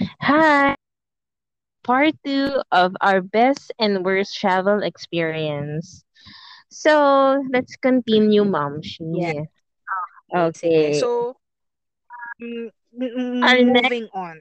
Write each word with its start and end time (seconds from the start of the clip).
Hi, 0.00 0.74
part 1.84 2.14
two 2.24 2.60
of 2.72 2.94
our 3.00 3.20
best 3.20 3.72
and 3.78 4.04
worst 4.04 4.36
travel 4.38 4.82
experience. 4.82 6.04
So, 6.70 7.42
let's 7.52 7.76
continue, 7.76 8.44
Mom. 8.44 8.80
Yeah. 9.12 9.44
Okay. 10.34 10.92
So, 10.92 11.36
um, 12.42 12.70
m- 13.00 13.14
Our 13.42 13.58
m- 13.58 13.72
next- 13.72 13.90
moving 13.90 14.08
on. 14.14 14.40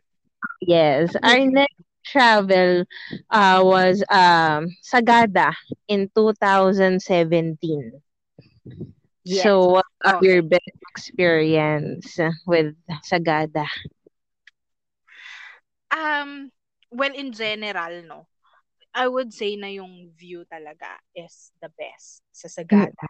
Yes, 0.61 1.15
our 1.23 1.39
Mhm. 1.43 1.51
next 1.51 1.75
travel 2.05 2.85
uh, 3.29 3.61
was 3.63 4.03
um, 4.09 4.67
Sagada 4.83 5.53
in 5.87 6.09
2017. 6.15 8.01
Yes. 9.23 9.51
So, 9.51 9.67
what 9.71 9.85
are 10.05 10.15
Okay. 10.15 10.27
your 10.27 10.41
best 10.43 10.71
experience 10.93 12.17
with 12.45 12.75
Sagada? 13.09 13.65
Um, 15.89 16.51
well, 16.91 17.13
in 17.13 17.33
general, 17.33 18.03
no, 18.05 18.19
I 18.93 19.07
would 19.07 19.33
say 19.33 19.55
na 19.55 19.69
yung 19.69 20.13
view 20.17 20.45
talaga 20.49 20.97
is 21.13 21.53
the 21.61 21.69
best 21.77 22.25
sa 22.33 22.49
Sagada. 22.49 23.05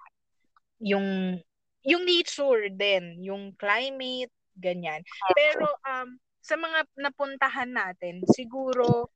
Yung, 0.80 1.40
yung 1.84 2.04
nature 2.04 2.72
din, 2.72 3.20
yung 3.24 3.56
climate, 3.56 4.32
ganyan. 4.56 5.04
Pero, 5.36 5.68
um, 5.88 6.20
sa 6.40 6.56
mga 6.56 6.88
napuntahan 7.00 7.72
natin, 7.72 8.24
siguro, 8.32 9.12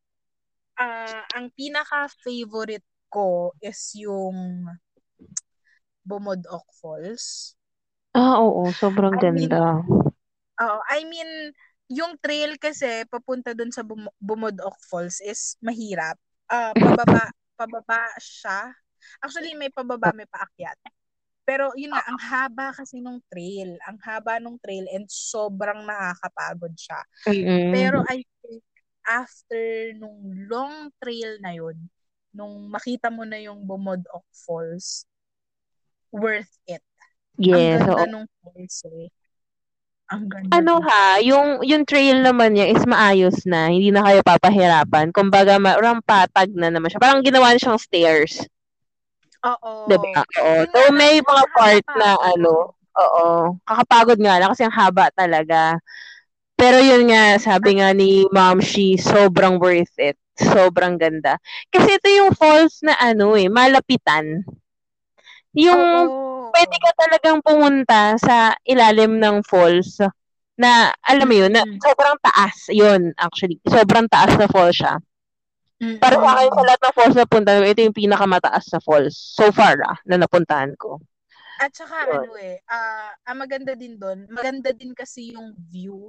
ah 0.80 1.22
ang 1.38 1.54
pinaka-favorite 1.54 2.86
ko 3.14 3.54
is 3.62 3.94
yung 3.96 4.66
Bumodok 6.04 6.68
Falls. 6.82 7.56
Ah, 8.14 8.38
oo, 8.44 8.68
sobrang 8.78 9.16
I 9.18 9.32
mean, 9.32 9.50
ganda. 9.50 9.82
Oo, 10.62 10.80
I 10.90 11.02
mean, 11.08 11.54
yung 11.94 12.18
trail 12.18 12.58
kasi 12.58 13.06
papunta 13.08 13.54
dun 13.54 13.70
sa 13.70 13.86
Bum- 13.86 14.12
Bumodok 14.18 14.76
Falls 14.90 15.22
is 15.22 15.56
mahirap. 15.62 16.18
Ah, 16.50 16.74
pababa, 16.74 17.30
pababa 17.54 18.02
siya. 18.18 18.74
Actually, 19.22 19.54
may 19.54 19.70
pababa, 19.70 20.12
may 20.12 20.28
paakyat. 20.28 20.78
Pero 21.44 21.76
yun 21.76 21.92
nga, 21.92 22.04
ang 22.08 22.20
haba 22.20 22.72
kasi 22.72 23.04
nung 23.04 23.20
trail. 23.28 23.76
Ang 23.84 24.00
haba 24.00 24.40
nung 24.40 24.56
trail 24.64 24.88
and 24.96 25.06
sobrang 25.12 25.84
nakakapagod 25.84 26.72
siya. 26.76 27.00
Mm-mm. 27.28 27.72
Pero 27.72 28.00
I 28.08 28.24
think 28.42 28.64
after 29.04 29.92
nung 30.00 30.48
long 30.48 30.88
trail 31.04 31.38
na 31.44 31.52
yun, 31.52 31.76
nung 32.32 32.72
makita 32.72 33.12
mo 33.12 33.28
na 33.28 33.38
yung 33.44 33.68
Bumodok 33.68 34.24
Falls, 34.32 35.04
worth 36.14 36.54
it. 36.70 36.82
yes, 37.42 37.84
ang 37.84 37.92
ganda 37.92 38.04
oo. 38.08 38.12
nung 38.14 38.28
falls 38.40 38.78
eh. 38.88 39.10
Ang 40.14 40.30
ganda. 40.30 40.54
Ano 40.54 40.78
ha, 40.86 41.18
yung 41.26 41.66
yung 41.66 41.90
trail 41.90 42.22
naman 42.22 42.54
niya 42.54 42.70
is 42.70 42.86
maayos 42.86 43.50
na, 43.50 43.74
hindi 43.74 43.90
na 43.90 44.06
kayo 44.06 44.22
papahirapan. 44.22 45.10
Kumbaga, 45.10 45.58
parang 45.58 46.06
patag 46.06 46.54
na 46.54 46.70
naman 46.70 46.94
siya. 46.94 47.02
Parang 47.02 47.26
ginawa 47.26 47.50
na 47.50 47.58
siyang 47.58 47.82
stairs. 47.82 48.46
Oo. 49.42 49.90
'Di 49.90 49.98
ba? 49.98 50.22
Oo. 50.22 50.70
So 50.70 50.80
may 50.94 51.18
mga 51.18 51.46
part 51.58 51.86
na 51.98 52.14
ano, 52.22 52.78
oo, 52.78 53.26
kakapagod 53.66 54.22
nga 54.22 54.38
lang 54.38 54.54
kasi 54.54 54.64
ang 54.64 54.76
haba 54.78 55.10
talaga. 55.18 55.82
Pero 56.54 56.78
yun 56.78 57.10
nga, 57.10 57.42
sabi 57.42 57.82
nga 57.82 57.90
ni 57.92 58.24
Ma'am 58.30 58.62
Shi, 58.62 58.96
sobrang 59.02 59.58
worth 59.58 59.98
it. 59.98 60.16
Sobrang 60.38 61.02
ganda. 61.02 61.42
Kasi 61.74 61.98
ito 61.98 62.08
yung 62.08 62.38
falls 62.38 62.86
na 62.86 62.94
ano 63.02 63.34
eh, 63.34 63.50
malapitan. 63.50 64.46
Yung 65.58 65.82
Oo. 65.82 66.33
Pwede 66.64 66.80
ka 66.80 66.92
talagang 66.96 67.38
pumunta 67.44 68.16
sa 68.16 68.56
ilalim 68.64 69.20
ng 69.20 69.44
falls 69.44 70.00
na 70.56 70.96
alam 71.04 71.28
mo 71.28 71.36
yun, 71.36 71.52
na 71.52 71.68
Mm. 71.68 71.76
sobrang 71.84 72.16
taas. 72.24 72.56
Yun, 72.72 73.12
actually. 73.20 73.60
Sobrang 73.68 74.08
taas 74.08 74.32
na 74.40 74.48
falls 74.48 74.80
siya. 74.80 74.96
Mm-mm. 75.84 76.00
Para 76.00 76.16
sa 76.16 76.30
akin, 76.40 76.50
sa 76.56 76.64
lahat 76.64 76.80
ng 76.80 76.96
falls 76.96 77.16
na 77.20 77.28
punta, 77.28 77.52
ito 77.60 77.84
yung 77.84 77.98
pinakamataas 77.98 78.72
na 78.72 78.80
falls 78.80 79.12
so 79.18 79.52
far 79.52 79.76
ah, 79.84 80.00
na 80.08 80.16
napuntahan 80.16 80.72
ko. 80.80 81.04
At 81.60 81.76
saka 81.76 82.08
Yun. 82.08 82.24
ano 82.24 82.32
eh, 82.40 82.64
ah 82.72 83.12
ang 83.28 83.44
maganda 83.44 83.76
din 83.76 84.00
doon, 84.00 84.26
maganda 84.32 84.72
din 84.72 84.96
kasi 84.96 85.36
yung 85.36 85.52
view 85.68 86.08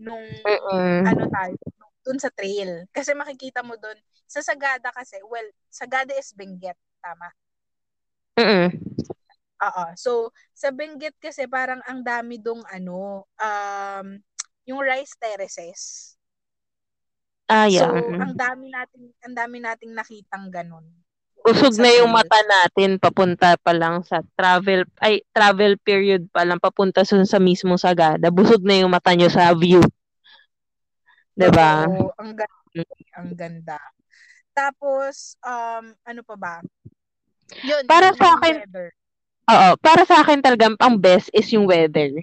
nung 0.00 0.24
Mm-mm. 0.24 1.04
ano 1.04 1.28
tayo, 1.28 1.54
doon 2.02 2.18
sa 2.18 2.32
trail. 2.32 2.88
Kasi 2.90 3.12
makikita 3.12 3.60
mo 3.60 3.76
doon, 3.76 3.94
sa 4.26 4.40
Sagada 4.40 4.88
kasi, 4.90 5.20
well, 5.28 5.44
Sagada 5.68 6.16
is 6.16 6.32
Benguet, 6.32 6.78
tama? 7.04 7.28
Mm-mm. 8.40 8.72
Oo. 9.62 9.84
So, 9.94 10.12
sa 10.50 10.74
Benguet 10.74 11.14
kasi 11.22 11.46
parang 11.46 11.78
ang 11.86 12.02
dami 12.02 12.42
dong 12.42 12.66
ano, 12.66 13.26
um, 13.38 14.06
yung 14.66 14.80
rice 14.82 15.14
terraces. 15.18 16.14
Ah, 17.46 17.70
yeah. 17.70 17.86
So, 17.86 17.94
ang 17.94 18.34
dami 18.34 18.70
nating 18.70 19.06
ang 19.22 19.34
dami 19.34 19.56
nating 19.62 19.92
nakitang 19.94 20.50
ganun. 20.50 20.86
Busog 21.42 21.74
sa 21.74 21.82
na 21.82 21.90
yung 21.90 22.10
mata 22.14 22.38
natin 22.46 23.02
papunta 23.02 23.58
pa 23.58 23.74
lang 23.74 24.06
sa 24.06 24.22
travel, 24.38 24.86
ay, 25.02 25.26
travel 25.34 25.74
period 25.82 26.30
pa 26.30 26.46
lang 26.46 26.62
papunta 26.62 27.02
sun 27.02 27.26
sa 27.26 27.42
mismo 27.42 27.74
Sagada. 27.74 28.30
Busog 28.30 28.62
na 28.62 28.78
yung 28.78 28.94
mata 28.94 29.10
nyo 29.10 29.26
sa 29.26 29.50
view. 29.50 29.82
'Di 31.34 31.48
ba? 31.50 31.90
Oo, 31.90 32.14
ang 32.14 32.32
ganda, 32.38 32.94
ang 33.18 33.30
ganda. 33.34 33.78
Tapos 34.54 35.34
um 35.42 35.90
ano 36.06 36.20
pa 36.22 36.36
ba? 36.38 36.54
Yun, 37.66 37.84
Para 37.90 38.14
sa 38.14 38.38
akin, 38.38 38.62
weather. 38.64 38.88
Oo, 39.50 39.74
para 39.82 40.06
sa 40.06 40.22
akin 40.22 40.38
talaga 40.38 40.70
ang 40.78 40.96
best 41.02 41.26
is 41.34 41.50
yung 41.50 41.66
weather. 41.66 42.14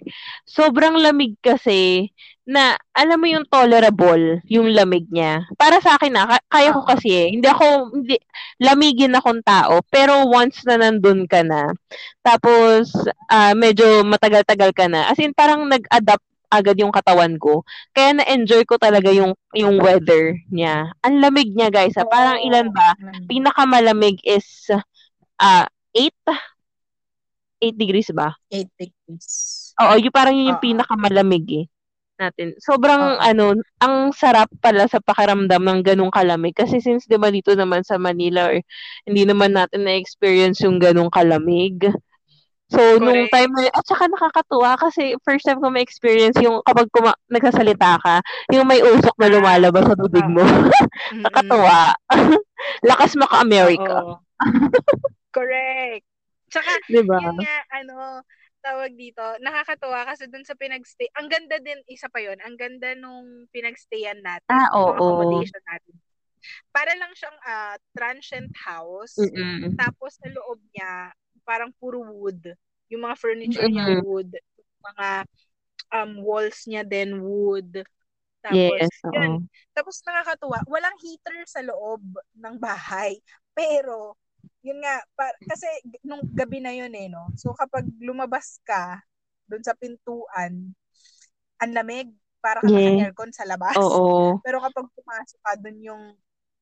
Sobrang 0.47 0.95
lamig 0.95 1.35
kasi 1.43 2.09
na 2.49 2.73
alam 2.97 3.21
mo 3.21 3.27
yung 3.29 3.45
tolerable 3.45 4.41
yung 4.49 4.71
lamig 4.73 5.05
niya. 5.11 5.43
Para 5.59 5.77
sa 5.83 5.99
akin 5.99 6.09
na 6.15 6.25
ka- 6.25 6.47
kaya 6.49 6.71
ko 6.73 6.81
kasi 6.87 7.09
eh. 7.11 7.27
Hindi 7.35 7.45
ako 7.45 7.65
hindi 7.93 8.15
lamigin 8.57 9.13
akong 9.13 9.43
tao, 9.45 9.83
pero 9.91 10.25
once 10.31 10.63
na 10.65 10.79
nandun 10.79 11.27
ka 11.29 11.43
na, 11.45 11.69
tapos 12.23 12.89
ah, 13.29 13.53
medyo 13.53 14.01
matagal-tagal 14.07 14.71
ka 14.73 14.87
na. 14.89 15.11
As 15.11 15.19
in 15.19 15.35
parang 15.35 15.67
nag-adapt 15.69 16.23
agad 16.49 16.81
yung 16.81 16.89
katawan 16.89 17.37
ko. 17.37 17.61
Kaya 17.93 18.17
na-enjoy 18.17 18.65
ko 18.65 18.81
talaga 18.81 19.13
yung 19.13 19.37
yung 19.53 19.77
weather 19.77 20.33
niya. 20.49 20.89
Ang 21.05 21.21
lamig 21.21 21.53
niya, 21.53 21.69
guys. 21.69 21.93
ah. 21.99 22.09
Parang 22.09 22.41
ilan 22.41 22.73
ba? 22.73 22.97
Pinakamalamig 23.29 24.17
is 24.25 24.47
ah 25.39 25.67
8 25.95 26.15
8 27.59 27.75
degrees 27.75 28.09
ba? 28.15 28.33
8 28.51 28.71
degrees. 28.79 29.27
Oo, 29.79 29.95
yung 29.99 30.15
parang 30.15 30.35
yun 30.35 30.55
yung 30.55 30.63
pinakamalamig 30.63 31.47
eh 31.51 31.65
natin. 32.19 32.51
Sobrang 32.59 33.15
Oo. 33.15 33.23
ano, 33.23 33.45
ang 33.79 34.11
sarap 34.11 34.51
pala 34.59 34.85
sa 34.91 34.99
pakiramdam 34.99 35.63
ng 35.63 35.79
ganung 35.81 36.11
kalamig 36.11 36.51
kasi 36.51 36.83
since 36.83 37.07
'di 37.07 37.15
ba 37.15 37.31
dito 37.31 37.55
naman 37.55 37.87
sa 37.87 37.95
Manila 37.95 38.51
or 38.51 38.59
hindi 39.07 39.23
naman 39.23 39.55
natin 39.55 39.87
na-experience 39.87 40.59
yung 40.67 40.77
ganung 40.83 41.07
kalamig. 41.07 41.87
So, 42.69 43.01
nung 43.01 43.25
Correct. 43.25 43.33
time 43.33 43.49
na, 43.57 43.65
at 43.73 43.81
saka 43.81 44.05
nakakatuwa 44.05 44.77
kasi 44.77 45.17
first 45.25 45.41
time 45.41 45.57
ko 45.57 45.73
ma-experience 45.73 46.37
yung 46.37 46.61
kapag 46.61 46.85
kuma, 46.93 47.17
nagsasalita 47.25 47.97
ka, 47.97 48.21
yung 48.53 48.69
may 48.69 48.77
usok 48.85 49.17
na 49.17 49.25
lumalabas 49.25 49.89
sa 49.89 49.97
bibig 49.97 50.27
mo. 50.29 50.45
Mm-mm. 50.45 51.25
Nakatuwa. 51.25 51.97
Lakas 52.93 53.17
maka-America. 53.17 54.21
Correct. 55.35 56.08
Tsaka, 56.51 56.69
'Di 56.89 57.01
ba? 57.09 57.19
yun 57.21 57.35
nga, 57.39 57.55
ano, 57.81 58.21
tawag 58.59 58.91
dito, 58.97 59.23
nakakatuwa 59.39 60.03
kasi 60.09 60.27
dun 60.27 60.43
sa 60.43 60.57
pinagstay, 60.59 61.07
ang 61.15 61.31
ganda 61.31 61.57
din, 61.63 61.79
isa 61.87 62.11
pa 62.11 62.19
yon 62.19 62.37
ang 62.43 62.59
ganda 62.59 62.91
nung 62.99 63.47
pinagstayan 63.55 64.19
natin, 64.19 64.59
Ah, 64.59 64.67
oo. 64.75 64.99
accommodation 64.99 65.61
natin. 65.63 65.95
Para 66.73 66.93
lang 66.97 67.11
siyang 67.15 67.37
ah, 67.45 67.75
transient 67.95 68.51
house, 68.65 69.31
Mm-mm. 69.35 69.77
tapos 69.79 70.17
sa 70.19 70.27
loob 70.31 70.59
niya, 70.75 71.13
parang 71.47 71.71
puro 71.79 72.03
wood. 72.03 72.41
Yung 72.91 73.05
mga 73.05 73.15
furniture 73.19 73.69
niya 73.69 73.87
Mm-mm. 73.87 74.01
wood, 74.01 74.29
yung 74.33 74.83
mga 74.95 75.07
um, 75.93 76.11
walls 76.23 76.59
niya 76.69 76.83
din 76.85 77.21
wood. 77.21 77.83
Tapos, 78.43 78.81
Yes, 78.81 78.89
yun. 79.11 79.39
oo. 79.39 79.41
Tapos 79.75 80.01
nakakatuwa, 80.05 80.59
walang 80.67 80.95
heater 81.01 81.43
sa 81.47 81.61
loob 81.65 82.03
ng 82.37 82.55
bahay. 82.59 83.19
Pero, 83.55 84.15
yun 84.61 84.79
nga, 84.83 84.99
par- 85.15 85.39
kasi 85.43 85.67
nung 86.03 86.23
gabi 86.35 86.59
na 86.59 86.75
yun 86.75 86.91
eh, 86.91 87.07
no? 87.07 87.31
So, 87.39 87.55
kapag 87.55 87.87
lumabas 87.99 88.59
ka 88.63 88.99
dun 89.47 89.63
sa 89.63 89.73
pintuan, 89.73 90.75
ang 91.59 91.71
lamig, 91.75 92.11
para 92.39 92.63
ka 92.63 92.71
Yeah. 92.71 92.95
naka-aircon 92.95 93.31
sa 93.35 93.43
labas. 93.43 93.75
Oo. 93.75 94.39
Pero 94.47 94.63
kapag 94.63 94.87
pumasok 94.95 95.39
ka 95.43 95.53
dun 95.59 95.79
yung 95.83 96.03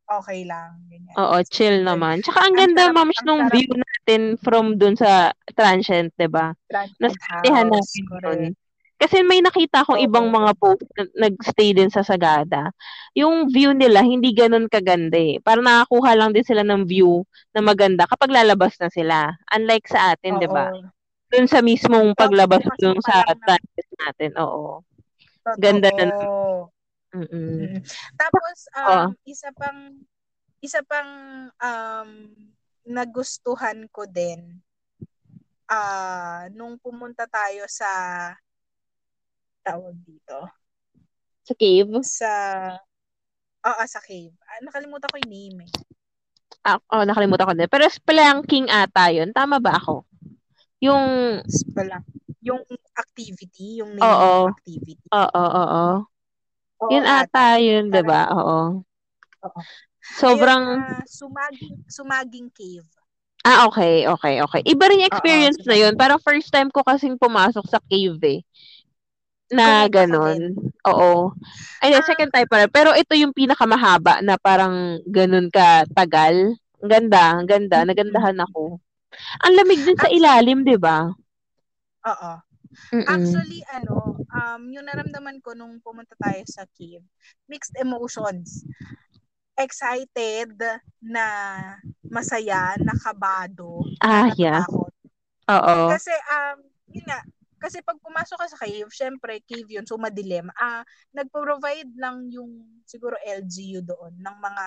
okay 0.10 0.42
lang. 0.42 0.82
Ganyan. 0.90 1.14
Oo, 1.14 1.38
chill 1.46 1.86
naman. 1.86 2.26
Tsaka 2.26 2.50
ang 2.50 2.56
Ang 2.58 2.74
ganda, 2.74 2.82
sarap- 2.90 2.98
ang 2.98 3.26
nung 3.28 3.44
view 3.54 3.70
natin 3.76 4.22
from 4.42 4.66
dun 4.80 4.98
sa 4.98 5.36
transient, 5.54 6.10
'di 6.18 6.32
ba? 6.32 6.56
Transient 6.66 6.98
Nasabihan 7.14 7.68
house. 7.70 7.94
Correct. 8.10 8.58
Kasi 8.98 9.22
may 9.22 9.46
nakita 9.46 9.86
akong 9.86 10.02
Oo. 10.02 10.06
ibang 10.10 10.28
mga 10.34 10.58
post 10.58 10.82
na 10.98 11.30
nag-stay 11.30 11.70
din 11.78 11.94
sa 11.94 12.02
Sagada. 12.02 12.74
Yung 13.14 13.54
view 13.54 13.78
nila, 13.78 14.02
hindi 14.02 14.34
ganun 14.34 14.66
kaganda 14.66 15.18
eh. 15.22 15.38
Parang 15.46 15.66
nakakuha 15.70 16.18
lang 16.18 16.34
din 16.34 16.42
sila 16.42 16.66
ng 16.66 16.90
view 16.90 17.22
na 17.54 17.62
maganda 17.62 18.10
kapag 18.10 18.34
lalabas 18.34 18.74
na 18.82 18.90
sila. 18.90 19.38
Unlike 19.54 19.88
sa 19.90 20.18
atin, 20.18 20.42
di 20.42 20.50
ba? 20.50 20.74
Oo. 20.74 20.90
Dun 21.30 21.46
sa 21.46 21.62
mismong 21.62 22.18
paglabas 22.18 22.64
mo 22.66 22.74
pa 22.74 23.02
sa 23.06 23.38
transit 23.38 23.88
natin. 24.02 24.32
Oo. 24.42 24.82
Totoo. 25.46 25.62
Ganda 25.62 25.90
na 25.94 26.06
Mm-mm. 27.16 27.82
Tapos, 28.20 28.58
um, 28.76 28.88
Oh. 28.88 29.10
isa 29.24 29.50
pang, 29.56 29.96
isa 30.60 30.82
pang 30.84 31.12
um, 31.56 32.10
nagustuhan 32.84 33.88
ko 33.92 34.04
din, 34.08 34.60
ah 35.68 36.48
nung 36.56 36.80
pumunta 36.80 37.28
tayo 37.28 37.68
sa, 37.68 37.88
tawag 39.68 39.96
dito, 40.08 40.38
Sa 41.44 41.54
cave? 41.56 41.92
sa, 42.04 42.32
oo, 43.68 43.84
sa 43.88 44.00
cave. 44.00 44.32
Ah, 44.48 44.60
nakalimutan 44.64 45.12
ko 45.12 45.18
yung 45.20 45.32
name 45.32 45.58
eh. 45.68 45.72
Ah, 46.68 46.80
oh, 46.92 47.04
nakalimutan 47.08 47.48
ko 47.48 47.54
din. 47.56 47.72
Pero 47.72 47.88
spelunking 47.88 48.68
ata 48.68 49.08
yun. 49.12 49.32
Tama 49.32 49.60
ba 49.64 49.80
ako? 49.80 50.04
Yung, 50.84 51.40
Spelunk. 51.48 52.04
Yung 52.44 52.62
activity, 52.96 53.80
yung 53.84 53.96
name 53.96 54.04
Oo. 54.08 54.52
ng 54.52 54.56
activity. 54.56 55.04
oo, 55.12 55.32
oo, 55.36 55.64
oo. 55.64 56.92
Yun 56.92 57.06
ata 57.08 57.58
yun, 57.58 57.90
di 57.92 58.02
ba? 58.04 58.30
Oo. 58.32 58.84
Oo. 59.48 59.60
Sobrang, 60.04 60.64
Ayun, 60.64 60.84
ah, 60.84 61.04
sumaging, 61.08 61.76
sumaging 61.88 62.48
cave. 62.52 62.88
ah, 63.48 63.68
okay, 63.68 64.08
okay, 64.08 64.44
okay. 64.44 64.62
Iba 64.68 64.92
rin 64.92 65.04
yung 65.04 65.12
experience 65.12 65.60
Oo, 65.64 65.68
na 65.68 65.76
yun. 65.80 65.94
Parang 65.96 66.20
first 66.20 66.52
time 66.52 66.68
ko 66.68 66.84
kasing 66.84 67.16
pumasok 67.16 67.64
sa 67.68 67.80
cave 67.88 68.20
eh. 68.28 68.40
Na 69.48 69.88
ganon. 69.88 70.56
Oo. 70.84 71.32
Ay, 71.80 71.96
Ah. 71.96 72.04
second 72.04 72.32
time 72.32 72.48
pa 72.48 72.64
rin. 72.64 72.72
Pero 72.72 72.92
ito 72.92 73.16
yung 73.16 73.32
pinakamahaba 73.32 74.20
na 74.20 74.36
parang 74.36 75.00
ganun 75.08 75.48
ka 75.48 75.88
tagal. 75.96 76.52
Ang 76.84 76.90
ganda, 76.92 77.22
ang 77.34 77.48
ganda. 77.48 77.88
Nagandahan 77.88 78.38
ako. 78.44 78.78
Ang 79.42 79.54
lamig 79.56 79.82
din 79.82 79.98
sa 79.98 80.12
ilalim, 80.12 80.68
di 80.68 80.76
ba? 80.76 81.08
Oo. 82.06 82.32
Mm-mm. 82.94 83.08
Actually, 83.08 83.64
ano, 83.74 84.20
um, 84.22 84.62
yung 84.70 84.86
naramdaman 84.86 85.40
ko 85.42 85.56
nung 85.56 85.80
pumunta 85.82 86.14
tayo 86.20 86.44
sa 86.46 86.68
cave, 86.78 87.02
mixed 87.48 87.74
emotions. 87.80 88.68
Excited 89.58 90.54
na 91.02 91.26
masaya, 92.06 92.78
nakabado, 92.78 93.82
Ah, 94.06 94.30
yeah. 94.38 94.62
Oo. 95.50 95.90
Kasi, 95.90 96.14
um, 96.14 96.58
yun 96.94 97.06
nga, 97.10 97.26
kasi 97.58 97.82
pag 97.82 97.98
pumasok 98.02 98.38
ka 98.38 98.48
sa 98.54 98.60
cave, 98.66 98.90
syempre, 98.94 99.42
cave 99.46 99.68
yun, 99.68 99.86
so 99.86 99.98
madilim. 99.98 100.48
Ah, 100.58 100.86
nagpo-provide 101.14 101.92
lang 101.98 102.30
yung, 102.30 102.82
siguro 102.86 103.18
LGU 103.26 103.82
doon, 103.82 104.14
ng 104.18 104.38
mga 104.38 104.66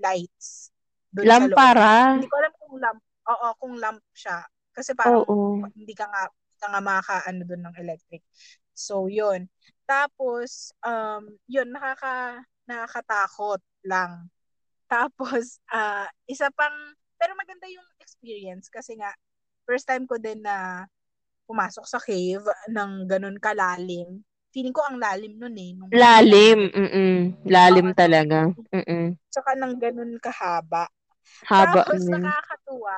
lights. 0.00 0.72
Doon 1.12 1.28
sa 1.28 1.44
loob. 1.44 1.52
Lampara. 1.52 2.16
Hindi 2.16 2.28
ko 2.28 2.36
alam 2.40 2.52
kung 2.56 2.74
lamp, 2.80 3.00
oo, 3.28 3.48
kung 3.60 3.74
lamp 3.76 4.02
siya. 4.16 4.38
Kasi 4.72 4.96
parang, 4.96 5.28
Oo. 5.28 5.60
hindi 5.76 5.92
ka 5.92 6.08
nga, 6.08 6.22
ka 6.56 6.66
nga 6.72 6.80
makakaano 6.80 7.42
doon 7.44 7.62
ng 7.68 7.76
electric. 7.84 8.22
So, 8.72 9.12
yun. 9.12 9.52
Tapos, 9.84 10.72
um, 10.80 11.28
yun, 11.44 11.68
nakaka, 11.68 12.40
nakakatakot 12.64 13.60
lang. 13.84 14.32
Tapos, 14.88 15.60
ah, 15.68 16.08
isa 16.24 16.48
pang, 16.56 16.96
pero 17.20 17.36
maganda 17.36 17.68
yung 17.68 17.84
experience 18.00 18.72
kasi 18.72 18.96
nga, 18.96 19.12
first 19.68 19.84
time 19.86 20.08
ko 20.08 20.16
din 20.16 20.40
na 20.40 20.88
pumasok 21.46 21.84
sa 21.86 21.98
cave 22.00 22.44
ng 22.70 23.06
ganun 23.08 23.36
kalalim. 23.38 24.22
Feeling 24.52 24.74
ko 24.74 24.84
ang 24.84 25.00
lalim 25.00 25.40
nun 25.40 25.56
eh. 25.56 25.70
Nung, 25.72 25.88
Lalim. 25.88 26.68
Mm-mm. 26.68 27.16
Lalim 27.48 27.88
Oo. 27.92 27.96
talaga. 27.96 28.52
Mm-mm. 28.72 29.16
Tsaka 29.32 29.56
ng 29.56 29.74
ganun 29.80 30.12
kahaba. 30.20 30.88
Haba. 31.48 31.82
Tapos 31.88 32.04
niya. 32.04 32.20
nakakatuwa 32.20 32.96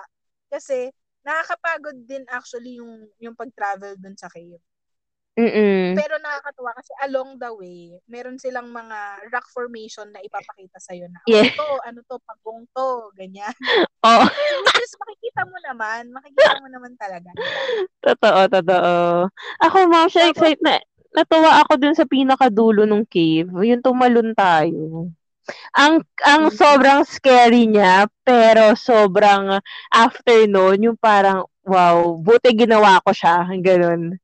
kasi 0.50 0.91
nakakapagod 1.25 1.99
din 2.05 2.25
actually 2.29 2.79
yung 2.82 3.06
yung 3.23 3.35
pag-travel 3.38 3.96
dun 3.96 4.19
sa 4.19 4.29
cave. 4.29 4.61
Mm-mm. 5.34 5.98
Pero 5.98 6.14
nakakatuwa 6.22 6.70
kasi 6.78 6.94
along 7.02 7.42
the 7.42 7.50
way, 7.58 7.98
meron 8.06 8.38
silang 8.38 8.70
mga 8.70 9.26
rock 9.34 9.50
formation 9.50 10.06
na 10.14 10.22
ipapakita 10.22 10.78
sa 10.78 10.94
na 10.94 11.19
oh, 11.26 11.26
Yeah. 11.26 11.50
ito, 11.50 11.66
ano 11.82 11.98
to, 12.06 12.16
pagong 12.22 12.62
to, 12.70 13.10
ganyan. 13.19 13.50
Oo. 14.06 14.25
Which 14.31 14.78
is 14.86 14.94
makikita 14.94 15.42
mo 15.50 15.58
naman, 15.66 16.14
makikita 16.14 16.62
mo 16.62 16.70
naman 16.70 16.94
talaga. 16.94 17.34
Totoo, 17.98 18.40
totoo. 18.46 18.94
Ako, 19.58 19.76
ma'am, 19.90 20.06
siya 20.06 20.31
excited 20.31 20.62
na. 20.62 20.78
Natuwa 21.14 21.62
ako 21.66 21.72
dun 21.82 21.94
sa 21.98 22.06
pinakadulo 22.06 22.86
ng 22.86 23.02
cave. 23.06 23.50
Yung 23.50 23.82
tumalon 23.82 24.34
tayo. 24.38 25.10
Ang 25.76 26.02
ang 26.25 26.48
sobrang 26.50 27.02
scary 27.04 27.66
niya, 27.70 28.06
pero 28.22 28.75
sobrang 28.78 29.58
after 29.90 30.46
noon, 30.46 30.90
yung 30.90 30.98
parang, 30.98 31.42
wow, 31.66 32.14
buti 32.19 32.54
ginawa 32.54 33.02
ko 33.02 33.10
siya. 33.10 33.46
Ganun. 33.62 34.14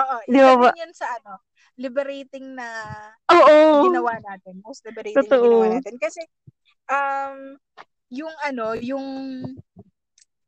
Oo, 0.00 0.16
isa 0.24 0.50
ba 0.56 0.72
din 0.72 0.80
yan 0.88 0.92
sa 0.96 1.06
ano, 1.20 1.44
liberating 1.76 2.56
na 2.56 2.68
Oo. 3.28 3.84
ginawa 3.88 4.16
natin. 4.24 4.60
Most 4.64 4.84
liberating 4.88 5.28
Totoo. 5.28 5.36
na 5.36 5.44
ginawa 5.44 5.66
natin. 5.76 5.96
Kasi, 6.00 6.20
um, 6.88 7.36
yung 8.10 8.34
ano, 8.44 8.74
yung, 8.80 9.06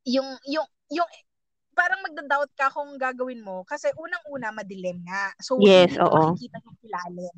yung, 0.08 0.28
yung, 0.48 0.66
yung, 0.90 1.08
parang 1.72 2.04
magda-doubt 2.04 2.52
ka 2.52 2.68
kung 2.68 3.00
gagawin 3.00 3.40
mo. 3.40 3.64
Kasi 3.64 3.88
unang-una, 3.96 4.52
madilim 4.52 5.00
nga. 5.08 5.32
So, 5.40 5.56
Yes, 5.56 5.96
hindi 5.96 6.04
oo. 6.04 6.36
makikita 6.36 6.58
yung 6.60 6.78
ilalim. 6.84 7.36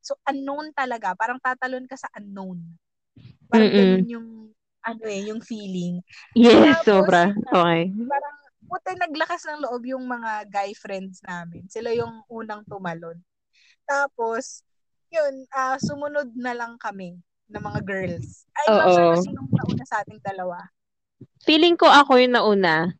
So, 0.00 0.16
unknown 0.24 0.72
talaga. 0.72 1.12
Parang 1.16 1.40
tatalon 1.40 1.84
ka 1.84 1.96
sa 1.96 2.08
unknown. 2.16 2.60
Parang 3.48 3.68
Mm-mm. 3.68 3.76
ganun 3.76 4.06
yung, 4.08 4.28
ano 4.84 5.04
eh, 5.04 5.28
yung 5.28 5.40
feeling. 5.44 6.00
Yes, 6.32 6.80
Tapos, 6.80 6.88
sobra. 6.88 7.32
Okay. 7.52 7.92
parang 7.92 8.36
puti 8.74 8.98
naglakas 8.98 9.46
ng 9.46 9.62
loob 9.62 9.86
yung 9.86 10.02
mga 10.02 10.50
guy 10.50 10.74
friends 10.74 11.22
namin. 11.22 11.62
Sila 11.70 11.94
yung 11.94 12.26
unang 12.26 12.66
tumalon. 12.66 13.22
Tapos, 13.86 14.66
yun, 15.14 15.46
ah 15.54 15.78
sumunod 15.78 16.34
na 16.34 16.58
lang 16.58 16.74
kami 16.82 17.14
ng 17.46 17.62
mga 17.62 17.80
girls. 17.86 18.50
Ay, 18.58 18.66
not 18.74 18.90
sure 18.90 19.14
kung 19.14 19.26
sinong 19.30 19.50
nauna 19.54 19.84
sa 19.86 20.02
ating 20.02 20.18
dalawa. 20.18 20.58
Feeling 21.46 21.78
ko 21.78 21.86
ako 21.86 22.18
yung 22.18 22.34
nauna. 22.34 22.90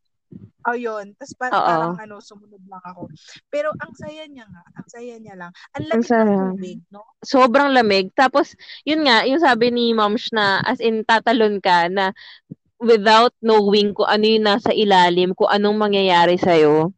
Oh, 0.65 0.73
yun. 0.73 1.13
Tapos 1.21 1.35
pa- 1.37 1.53
Oo. 1.53 1.61
parang 1.61 1.97
ano, 2.01 2.17
sumunod 2.25 2.63
lang 2.65 2.81
ako. 2.81 3.11
Pero 3.53 3.69
ang 3.85 3.93
saya 3.93 4.25
niya 4.25 4.49
nga. 4.49 4.65
Ang 4.81 4.89
saya 4.89 5.15
niya 5.21 5.35
lang. 5.37 5.53
Ang 5.77 5.85
Ang 5.85 5.85
lamig 5.93 6.01
ng 6.01 6.09
saya. 6.09 6.37
tubig, 6.57 6.79
no? 6.89 7.05
sobrang 7.21 7.69
lamig. 7.75 8.09
Tapos, 8.17 8.57
yun 8.87 9.05
nga, 9.05 9.29
yung 9.29 9.45
sabi 9.45 9.69
ni 9.69 9.93
Moms 9.93 10.33
na 10.33 10.65
as 10.65 10.81
in 10.81 11.05
tatalon 11.05 11.61
ka 11.61 11.93
na 11.93 12.17
without 12.85 13.33
knowing 13.41 13.97
kung 13.97 14.07
ano 14.07 14.25
yung 14.29 14.45
nasa 14.45 14.71
ilalim, 14.71 15.33
kung 15.33 15.49
anong 15.49 15.77
mangyayari 15.81 16.37
sa'yo. 16.37 16.93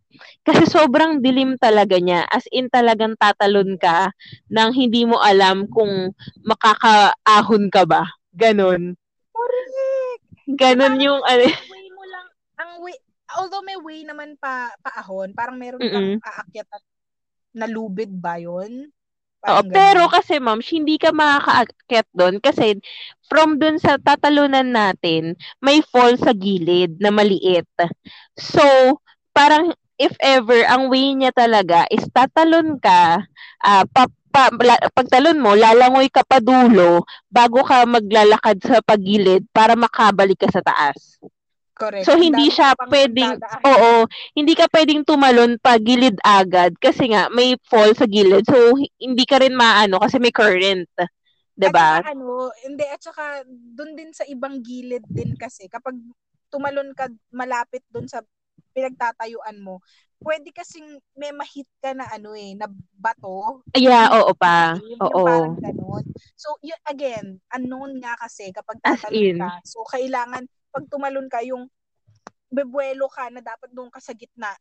Kasi 0.47 0.67
sobrang 0.67 1.19
dilim 1.23 1.59
talaga 1.59 1.99
niya. 1.99 2.27
As 2.31 2.47
in 2.55 2.71
talagang 2.71 3.19
tatalon 3.19 3.79
ka 3.79 4.11
nang 4.51 4.71
hindi 4.75 5.03
mo 5.07 5.19
alam 5.19 5.67
kung 5.71 6.15
makakaahon 6.47 7.71
ka 7.71 7.83
ba. 7.87 8.07
Ganon. 8.35 8.95
Correct! 9.35 10.23
Ganon 10.47 10.95
Parang 10.97 11.05
yung 11.05 11.21
ano. 11.27 11.47
Ang 11.51 11.73
way 11.73 11.87
mo 11.91 12.05
lang, 12.07 12.27
ang 12.57 12.73
way, 12.83 12.95
although 13.35 13.65
may 13.67 13.79
way 13.79 14.07
naman 14.07 14.39
pa 14.39 14.71
paahon, 14.81 15.35
parang 15.35 15.59
meron 15.59 15.83
kang 15.83 16.19
Mm-mm. 16.19 16.23
aakyat 16.23 16.69
at 16.71 16.85
nalubid 17.57 18.13
ba 18.13 18.39
yun? 18.39 18.93
Oo, 19.45 19.63
pero 19.69 20.09
kasi 20.09 20.41
ma'am, 20.41 20.65
hindi 20.65 20.97
ka 20.97 21.13
makakaakyat 21.13 22.09
doon 22.17 22.35
kasi 22.41 22.81
from 23.29 23.61
doon 23.61 23.77
sa 23.77 24.01
tatalunan 24.01 24.65
natin, 24.65 25.37
may 25.61 25.85
fall 25.85 26.17
sa 26.17 26.33
gilid 26.33 26.97
na 26.99 27.13
maliit. 27.13 27.69
So, 28.41 28.65
parang 29.37 29.77
if 30.01 30.17
ever, 30.25 30.65
ang 30.67 30.89
way 30.89 31.13
niya 31.13 31.37
talaga 31.37 31.85
is 31.93 32.05
tatalon 32.11 32.81
ka, 32.81 33.23
ah, 33.63 33.85
pa, 33.87 34.09
pa, 34.33 34.49
la, 34.65 34.81
pagtalon 34.93 35.41
mo, 35.41 35.53
lalangoy 35.53 36.09
ka 36.09 36.25
pa 36.25 36.41
dulo 36.41 37.05
bago 37.29 37.61
ka 37.65 37.85
maglalakad 37.85 38.61
sa 38.65 38.81
pagilid 38.81 39.45
para 39.53 39.77
makabalik 39.77 40.41
ka 40.41 40.49
sa 40.49 40.65
taas. 40.65 41.21
Correct. 41.77 42.09
So, 42.09 42.17
hindi 42.17 42.49
dami 42.49 42.57
siya 42.57 42.73
pwedeng, 42.89 43.37
oo, 43.69 44.09
hindi 44.33 44.57
ka 44.57 44.65
pwedeng 44.73 45.05
tumalon 45.05 45.61
pa 45.61 45.77
gilid 45.77 46.17
agad 46.25 46.73
kasi 46.81 47.13
nga 47.13 47.29
may 47.29 47.53
fall 47.69 47.93
sa 47.93 48.09
gilid. 48.09 48.49
So, 48.49 48.81
hindi 48.97 49.25
ka 49.29 49.45
rin 49.45 49.53
maano 49.53 50.01
kasi 50.01 50.17
may 50.17 50.33
current. 50.33 50.89
'Di 51.57 51.69
ba? 51.73 52.01
ano, 52.05 52.53
hindi, 52.65 52.85
at 52.85 53.01
saka 53.01 53.45
doon 53.49 53.93
din 53.97 54.13
sa 54.13 54.25
ibang 54.29 54.61
gilid 54.65 55.05
din 55.09 55.37
kasi, 55.37 55.69
kapag 55.69 55.97
tumalon 56.53 56.93
ka 56.97 57.13
malapit 57.33 57.85
doon 57.93 58.09
sa 58.09 58.25
pinagtatayuan 58.77 59.61
mo, 59.61 59.81
pwede 60.21 60.53
kasing 60.53 61.01
may 61.17 61.33
mahit 61.33 61.69
ka 61.81 61.93
na 61.97 62.09
ano 62.13 62.37
eh, 62.37 62.53
na 62.57 62.69
bato. 62.97 63.65
Yeah, 63.77 64.13
oo 64.13 64.33
pa. 64.37 64.77
Yung 64.81 65.01
Oo. 65.01 65.25
parang 65.25 65.57
ganun. 65.61 66.05
So, 66.37 66.57
yun, 66.61 66.81
again, 66.89 67.41
unknown 67.53 68.01
nga 68.01 68.17
kasi 68.21 68.53
kapag 68.53 68.81
in. 69.13 69.41
ka. 69.41 69.61
So, 69.65 69.85
kailangan, 69.89 70.45
pag 70.77 70.85
tumalon 70.93 71.25
ka, 71.33 71.41
yung 71.41 71.65
bebuelo 72.53 73.09
ka 73.09 73.33
na 73.33 73.41
dapat 73.41 73.73
doon 73.73 73.89
ka 73.89 73.97
sa 73.97 74.13
gitna. 74.13 74.53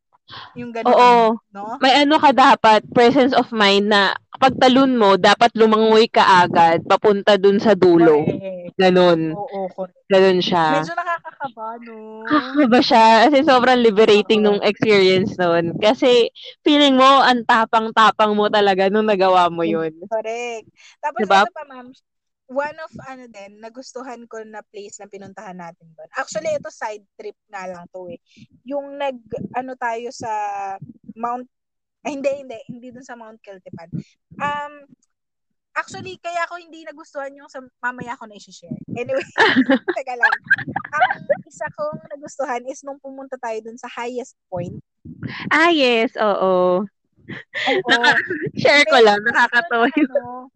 Yung 0.55 0.71
ganun, 0.71 0.95
Oo. 0.95 1.37
no? 1.51 1.75
May 1.83 2.07
ano 2.07 2.15
ka 2.17 2.31
dapat, 2.31 2.87
presence 2.95 3.35
of 3.35 3.51
mind 3.51 3.91
na 3.91 4.15
kapag 4.31 4.55
talon 4.57 4.95
mo, 4.95 5.19
dapat 5.19 5.51
lumangoy 5.53 6.07
ka 6.07 6.47
agad 6.47 6.81
papunta 6.87 7.35
dun 7.35 7.59
sa 7.59 7.75
dulo. 7.75 8.23
Correct. 8.23 8.73
Ganon. 8.79 9.35
Oo, 9.35 9.67
correct. 9.75 10.07
Ganon 10.07 10.39
siya. 10.39 10.81
Medyo 10.81 10.95
nakakakaba, 10.97 11.67
no? 11.83 11.95
Kakaba 12.25 12.79
siya. 12.81 13.05
Kasi 13.27 13.37
sobrang 13.45 13.79
liberating 13.83 14.41
Oo. 14.41 14.55
nung 14.55 14.61
experience 14.65 15.35
nun. 15.37 15.77
Kasi 15.77 16.31
feeling 16.65 16.97
mo, 16.97 17.21
ang 17.21 17.45
tapang-tapang 17.45 18.33
mo 18.33 18.49
talaga 18.49 18.87
nung 18.89 19.05
nagawa 19.05 19.51
mo 19.51 19.61
yun. 19.61 19.93
Correct. 20.09 20.65
Tapos 21.03 21.19
Diba? 21.21 21.45
ano 21.45 21.53
pa, 21.53 21.63
ma'am, 21.69 21.87
one 22.45 22.77
of 22.77 22.93
ano 23.09 23.25
din, 23.25 23.57
nagustuhan 23.57 24.29
ko 24.29 24.41
na 24.45 24.61
place 24.69 25.01
na 25.01 25.09
pinuntahan 25.09 25.57
natin 25.57 25.89
doon. 25.97 26.09
Actually, 26.13 26.53
ito 26.53 26.69
side 26.69 27.05
trip 27.17 27.37
nga 27.49 27.65
lang 27.65 27.89
to 27.89 28.05
eh. 28.09 28.21
Yung 28.69 29.01
nag, 29.01 29.17
ano 29.57 29.73
tayo 29.73 30.13
sa 30.13 30.29
Mount, 31.17 31.49
ay 32.05 32.21
hindi, 32.21 32.31
hindi, 32.45 32.57
hindi 32.69 32.87
dun 32.93 33.05
sa 33.05 33.17
Mount 33.17 33.41
Keltipan. 33.41 33.89
Um, 34.37 34.85
actually, 35.73 36.21
kaya 36.21 36.45
ako 36.45 36.61
hindi 36.61 36.85
nagustuhan 36.85 37.33
yung 37.33 37.49
sa, 37.49 37.65
mamaya 37.81 38.13
ko 38.13 38.29
na 38.29 38.37
i-share. 38.37 38.77
Anyway, 38.93 39.25
teka 39.97 40.13
lang. 40.13 40.35
Ang 40.93 41.41
isa 41.49 41.65
kong 41.73 42.05
nagustuhan 42.13 42.61
is 42.69 42.85
nung 42.85 43.01
pumunta 43.01 43.41
tayo 43.41 43.57
dun 43.65 43.77
sa 43.81 43.89
highest 43.89 44.37
point. 44.53 44.77
Ah, 45.49 45.73
yes. 45.73 46.13
Oo. 46.21 46.85
Oo. 46.85 47.89
Naka- 47.89 48.21
share 48.53 48.85
ko 48.85 49.01
lang. 49.01 49.19
Nakakatawa 49.25 49.89
yun. 49.97 50.13
Ano, 50.13 50.53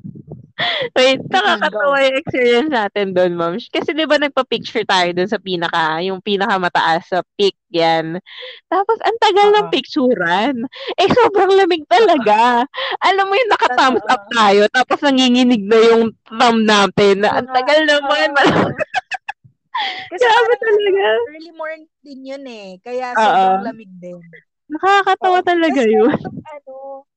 Wait, 0.98 1.24
nakakatawa 1.32 1.98
yung 2.04 2.18
experience 2.20 2.72
natin 2.72 3.16
doon, 3.16 3.34
ma'am. 3.40 3.56
Kasi 3.60 3.96
di 3.96 4.04
ba 4.04 4.20
nagpa-picture 4.20 4.84
tayo 4.84 5.10
doon 5.16 5.30
sa 5.32 5.40
pinaka, 5.40 6.04
yung 6.04 6.20
pinakamataas 6.20 7.08
sa 7.08 7.20
peak 7.40 7.56
yan. 7.72 8.20
Tapos, 8.68 8.98
ang 9.06 9.18
tagal 9.24 9.50
ng 9.56 9.68
Oo. 9.70 9.74
picturean. 9.74 10.56
Eh, 11.00 11.10
sobrang 11.16 11.54
lamig 11.56 11.84
talaga. 11.88 12.66
Alam 13.08 13.32
mo 13.32 13.34
yung 13.40 13.52
naka-thumbs 13.52 14.04
up 14.10 14.24
tayo, 14.34 14.62
tapos 14.74 15.00
nanginginig 15.00 15.64
na 15.64 15.78
yung 15.80 16.04
thumb 16.28 16.60
natin. 16.68 17.24
Na, 17.24 17.40
ang 17.40 17.48
tagal 17.50 17.80
naman. 17.88 18.30
Oo. 18.36 18.70
Kasi 20.12 20.28
Grabe 20.28 20.54
talaga. 20.60 21.08
early 21.32 21.54
morning 21.56 21.88
din 22.04 22.20
yun 22.36 22.44
eh. 22.44 22.76
Kaya 22.84 23.16
sobrang 23.16 23.64
lamig 23.64 23.88
din. 23.96 24.20
Nakakatawa 24.68 25.40
Oo. 25.40 25.48
talaga 25.48 25.82
yun. 25.88 26.12
ano, 26.52 27.08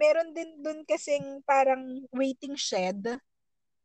meron 0.00 0.32
din 0.32 0.64
dun 0.64 0.80
kasing 0.88 1.44
parang 1.44 2.00
waiting 2.16 2.56
shed. 2.56 3.04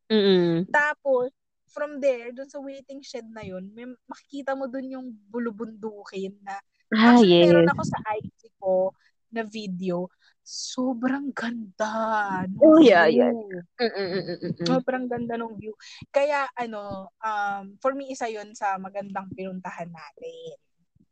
Mm-mm. 0.08 0.64
Tapos, 0.72 1.36
from 1.68 2.00
there, 2.00 2.32
dun 2.32 2.48
sa 2.48 2.64
waiting 2.64 3.04
shed 3.04 3.28
na 3.28 3.44
yun, 3.44 3.68
may 3.76 3.84
makikita 4.08 4.56
mo 4.56 4.72
dun 4.72 4.88
yung 4.88 5.12
bulubundukin 5.28 6.40
na 6.40 6.56
Ah, 6.96 7.20
actually 7.20 7.44
yes. 7.44 7.52
meron 7.52 7.68
ako 7.76 7.84
sa 7.84 8.00
IG 8.16 8.40
ko 8.56 8.96
na 9.36 9.44
video. 9.44 10.08
Sobrang 10.46 11.34
ganda. 11.36 12.46
Oh, 12.62 12.80
yeah, 12.80 13.10
view. 13.10 13.50
yeah. 13.52 13.66
Mm-mm-mm-mm. 13.82 14.64
Sobrang 14.64 15.10
ganda 15.12 15.36
ng 15.36 15.60
view. 15.60 15.76
Kaya 16.14 16.48
ano, 16.56 17.12
um, 17.20 17.76
for 17.84 17.92
me 17.98 18.14
isa 18.14 18.32
'yon 18.32 18.56
sa 18.56 18.80
magandang 18.80 19.28
pinuntahan 19.36 19.92
natin. 19.92 20.56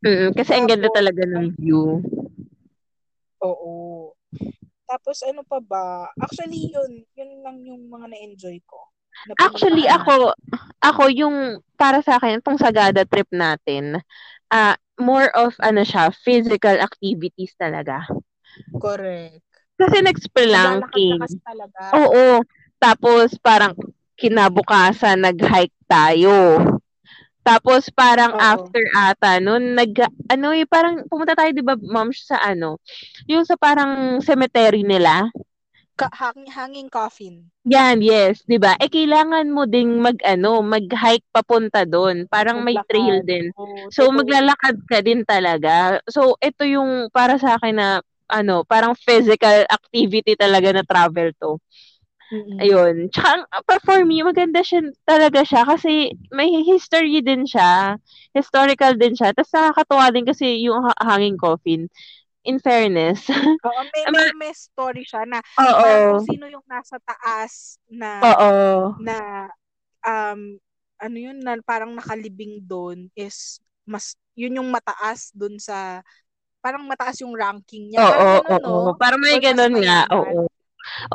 Mm-mm. 0.00 0.30
Kasi 0.32 0.56
ang 0.56 0.70
ganda 0.70 0.88
Tapos, 0.88 0.96
talaga 0.96 1.22
ng 1.28 1.48
view. 1.58 2.00
Oo. 3.44 4.14
Tapos 4.84 5.24
ano 5.24 5.42
pa 5.44 5.58
ba? 5.64 6.12
Actually, 6.20 6.68
yun, 6.68 7.04
yun 7.16 7.30
lang 7.40 7.56
yung 7.64 7.88
mga 7.88 8.12
na-enjoy 8.12 8.60
ko. 8.68 8.78
na 9.26 9.32
Actually, 9.40 9.86
ako, 9.88 10.34
ako 10.82 11.02
yung, 11.08 11.62
para 11.80 12.02
sa 12.04 12.18
akin, 12.20 12.38
itong 12.42 12.60
Sagada 12.60 13.06
trip 13.08 13.28
natin, 13.32 13.98
ah 14.52 14.76
more 15.00 15.26
of, 15.34 15.56
ano 15.58 15.82
siya, 15.82 16.14
physical 16.22 16.78
activities 16.78 17.50
talaga. 17.58 18.06
Correct. 18.78 19.42
Kasi 19.74 19.98
nag-spelunking. 20.06 21.18
Oo. 21.98 22.38
Tapos, 22.78 23.34
parang, 23.42 23.74
kinabukasan, 24.14 25.18
nag-hike 25.18 25.74
tayo. 25.90 26.62
Tapos, 27.44 27.92
parang 27.92 28.32
Oo. 28.34 28.40
after 28.40 28.82
ata, 28.96 29.36
nun, 29.38 29.76
nag, 29.76 29.92
ano 30.32 30.48
eh, 30.56 30.64
parang, 30.64 31.04
pumunta 31.06 31.36
tayo, 31.36 31.52
di 31.52 31.60
ba, 31.60 31.76
ma'am, 31.76 32.08
sa 32.10 32.40
ano, 32.40 32.80
yung 33.28 33.44
sa 33.44 33.54
parang 33.60 34.18
cemetery 34.24 34.80
nila. 34.80 35.28
Ka- 35.94 36.10
hang- 36.10 36.50
hanging 36.50 36.90
coffin. 36.90 37.54
Yan, 37.64 38.04
yes, 38.04 38.44
'di 38.44 38.60
ba? 38.60 38.76
Eh 38.76 38.92
kailangan 38.92 39.48
mo 39.48 39.64
ding 39.64 39.96
mag 39.96 40.20
ano, 40.20 40.60
mag-hike 40.60 41.24
papunta 41.32 41.88
doon. 41.88 42.28
Parang 42.28 42.60
may 42.60 42.76
Maglakad. 42.76 42.88
trail 42.92 43.16
din. 43.24 43.44
Oo, 43.56 43.88
So 43.88 44.04
totoo. 44.04 44.20
maglalakad 44.20 44.76
ka 44.84 44.98
din 45.00 45.24
talaga. 45.24 45.96
So 46.04 46.36
ito 46.44 46.66
yung 46.68 47.08
para 47.08 47.40
sa 47.40 47.56
akin 47.56 47.74
na 47.80 47.88
ano, 48.28 48.68
parang 48.68 48.92
physical 48.92 49.64
activity 49.70 50.36
talaga 50.36 50.76
na 50.76 50.84
travel 50.84 51.32
to. 51.40 51.56
Mm-mm. 52.32 52.58
Ayun. 52.60 52.96
Tsaka 53.12 53.76
for 53.84 54.00
me, 54.06 54.24
maganda 54.24 54.64
siya 54.64 54.88
talaga 55.04 55.44
siya 55.44 55.66
kasi 55.68 56.12
may 56.32 56.50
history 56.64 57.20
din 57.20 57.44
siya. 57.44 58.00
Historical 58.32 58.96
din 58.96 59.12
siya. 59.12 59.36
Tapos 59.36 59.52
nakakatuwa 59.52 60.06
din 60.10 60.24
kasi 60.26 60.64
yung 60.64 60.82
ha- 60.88 61.00
hanging 61.04 61.36
coffin. 61.36 61.86
In 62.44 62.60
fairness. 62.60 63.24
Oo, 63.66 63.80
may, 63.92 64.04
may, 64.12 64.28
may 64.36 64.52
story 64.52 65.04
siya 65.04 65.24
na 65.24 65.40
Oo. 65.60 66.20
kung 66.20 66.28
sino 66.28 66.44
yung 66.48 66.64
nasa 66.68 67.00
taas 67.00 67.80
na 67.88 68.20
Oo. 68.20 68.52
na 69.00 69.48
um 70.04 70.60
ano 71.00 71.16
yun 71.16 71.40
na 71.40 71.56
parang 71.64 71.96
nakalibing 71.96 72.60
doon 72.64 73.08
is 73.16 73.60
mas 73.88 74.16
yun 74.36 74.60
yung 74.60 74.68
mataas 74.68 75.32
doon 75.32 75.56
sa 75.56 76.04
parang 76.60 76.84
mataas 76.84 77.20
yung 77.20 77.32
ranking 77.36 77.92
niya. 77.92 78.00
Oo, 78.04 78.40
Parang 78.40 78.60
oo, 78.60 78.72
oo. 78.88 78.90
Parang 78.96 79.20
may 79.20 79.36
ganun 79.40 79.74
nga. 79.80 80.08
Oo. 80.12 80.48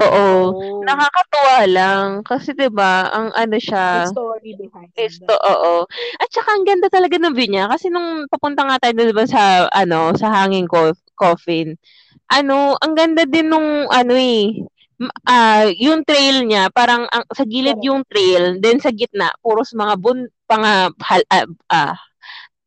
Oo. 0.02 0.54
Oo. 0.54 0.82
Nakakatuwa 0.84 1.60
lang. 1.70 2.08
Kasi 2.26 2.54
'di 2.58 2.70
ba 2.74 3.10
ang 3.10 3.30
ano 3.36 3.58
siya, 3.58 4.10
story 4.10 4.56
behind. 4.58 4.90
is 4.98 5.20
to, 5.22 5.36
oo. 5.36 5.86
At 6.20 6.30
saka 6.32 6.50
ang 6.56 6.66
ganda 6.66 6.90
talaga 6.90 7.16
ng 7.18 7.34
view 7.36 7.50
niya. 7.50 7.70
Kasi 7.70 7.90
nung 7.94 8.26
papunta 8.28 8.66
nga 8.66 8.78
tayo 8.82 8.94
'di 8.98 9.16
ba 9.16 9.26
sa, 9.30 9.68
ano, 9.72 10.14
sa 10.18 10.30
hanging 10.34 10.66
co- 10.70 10.98
coffin, 11.20 11.76
ano, 12.32 12.78
ang 12.80 12.94
ganda 12.96 13.26
din 13.26 13.50
nung, 13.52 13.90
ano 13.90 14.14
eh, 14.16 14.56
ah, 15.28 15.68
yung 15.72 16.04
trail 16.06 16.46
niya, 16.46 16.70
parang 16.72 17.08
ang, 17.10 17.24
sa 17.32 17.44
gilid 17.48 17.80
yung 17.84 18.04
trail, 18.08 18.58
then 18.62 18.80
sa 18.80 18.92
gitna, 18.94 19.32
puros 19.44 19.74
mga 19.76 19.96
bun, 20.00 20.28
mga, 20.48 20.72
hal, 21.04 21.22
ah, 21.34 21.48
ah, 21.72 21.96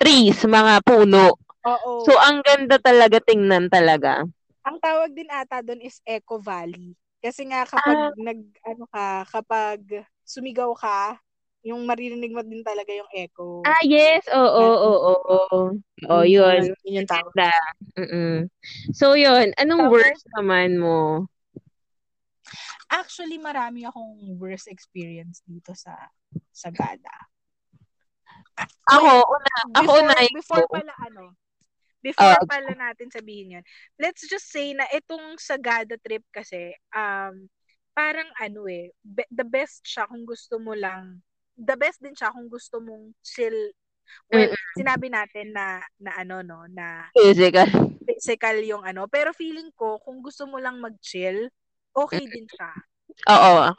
trees, 0.00 0.42
mga 0.44 0.82
puno. 0.84 1.38
Oo. 1.62 2.02
So, 2.02 2.12
ang 2.18 2.42
ganda 2.42 2.76
talaga 2.82 3.22
tingnan 3.22 3.70
talaga. 3.70 4.26
Ang 4.62 4.76
tawag 4.78 5.10
din 5.10 5.28
ata 5.28 5.60
doon 5.60 5.80
is 5.80 5.98
Eco 6.02 6.38
Valley. 6.38 6.94
Kasi 7.18 7.46
nga 7.46 7.62
kapag 7.62 7.96
Ah. 7.96 8.10
nag 8.18 8.40
ano 8.66 8.84
ka, 8.86 9.06
kapag 9.28 9.78
sumigaw 10.22 10.74
ka, 10.74 11.18
yung 11.62 11.86
maririnig 11.86 12.34
mo 12.34 12.42
din 12.42 12.66
talaga 12.66 12.90
yung 12.90 13.06
echo. 13.14 13.62
Ah, 13.62 13.78
yes. 13.86 14.26
Oo, 14.34 14.42
oo, 14.82 14.92
oo. 15.30 15.60
Oo, 16.10 16.22
Mm, 16.26 16.26
yun. 16.26 16.62
Yun 16.82 16.98
yung 16.98 17.06
tawag. 17.06 17.30
Mm-mm. 17.94 18.50
So, 18.90 19.14
yun. 19.14 19.54
Anong 19.54 19.86
Tapos- 19.86 19.94
worst 19.94 20.26
naman 20.34 20.82
mo? 20.82 21.30
Actually, 22.90 23.38
marami 23.38 23.86
akong 23.86 24.34
worst 24.36 24.66
experience 24.66 25.46
dito 25.46 25.70
sa 25.72 26.10
Sagada. 26.50 27.14
Ako, 28.90 29.08
una, 29.22 29.52
ako 29.72 29.80
before, 29.86 30.02
unahin 30.02 30.34
before 30.34 30.66
pala 30.68 30.94
ano, 31.06 31.22
before 32.02 32.34
Ah, 32.34 32.44
pala 32.50 32.74
natin 32.74 33.08
sabihin 33.08 33.58
yun, 33.58 33.64
let's 33.98 34.26
just 34.28 34.50
say 34.50 34.74
na 34.74 34.84
itong 34.92 35.38
Sagada 35.38 35.96
trip 36.02 36.22
kasi, 36.34 36.74
um, 36.92 37.46
parang 37.96 38.28
ano 38.40 38.66
eh, 38.68 38.90
be- 39.04 39.28
the 39.30 39.44
best 39.46 39.84
siya 39.86 40.08
kung 40.10 40.24
gusto 40.26 40.58
mo 40.58 40.74
lang, 40.76 41.22
the 41.56 41.76
best 41.78 42.00
din 42.02 42.14
siya 42.16 42.32
kung 42.34 42.48
gusto 42.50 42.80
mong 42.82 43.14
chill. 43.22 43.72
Well, 44.28 44.52
sinabi 44.76 45.08
natin 45.08 45.54
na, 45.56 45.80
na 46.00 46.12
ano 46.20 46.42
no, 46.44 46.66
na 46.68 47.08
Physical. 47.14 47.68
physical 48.02 48.56
yung 48.66 48.82
ano, 48.82 49.06
pero 49.06 49.30
feeling 49.32 49.70
ko, 49.78 50.02
kung 50.02 50.20
gusto 50.20 50.44
mo 50.50 50.58
lang 50.58 50.82
mag-chill, 50.82 51.48
okay 51.94 52.26
din 52.26 52.46
siya. 52.50 52.70
Oo. 53.30 53.70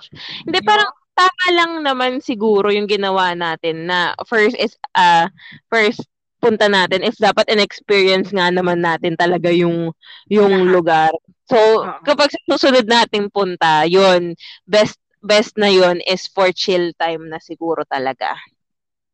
Hindi, 0.48 0.60
parang 0.63 0.92
tama 1.13 1.46
lang 1.53 1.72
naman 1.84 2.24
siguro 2.24 2.72
yung 2.74 2.88
ginawa 2.89 3.36
natin 3.36 3.86
na 3.89 4.15
first 4.25 4.56
is, 4.58 4.80
ah, 4.96 5.27
first 5.68 6.08
punta 6.44 6.68
natin 6.68 7.08
is 7.08 7.16
dapat 7.16 7.48
in-experience 7.48 8.36
nga 8.36 8.52
naman 8.52 8.84
natin 8.84 9.16
talaga 9.16 9.48
yung 9.48 9.96
yung 10.28 10.68
lugar. 10.68 11.16
So, 11.48 11.56
Oo. 11.56 12.04
kapag 12.04 12.36
sa 12.36 12.40
susunod 12.52 12.84
nating 12.84 13.32
punta, 13.32 13.88
yun, 13.88 14.36
best 14.68 15.00
best 15.24 15.56
na 15.56 15.72
yun 15.72 16.04
is 16.04 16.28
for 16.28 16.52
chill 16.52 16.92
time 17.00 17.32
na 17.32 17.40
siguro 17.40 17.88
talaga. 17.88 18.36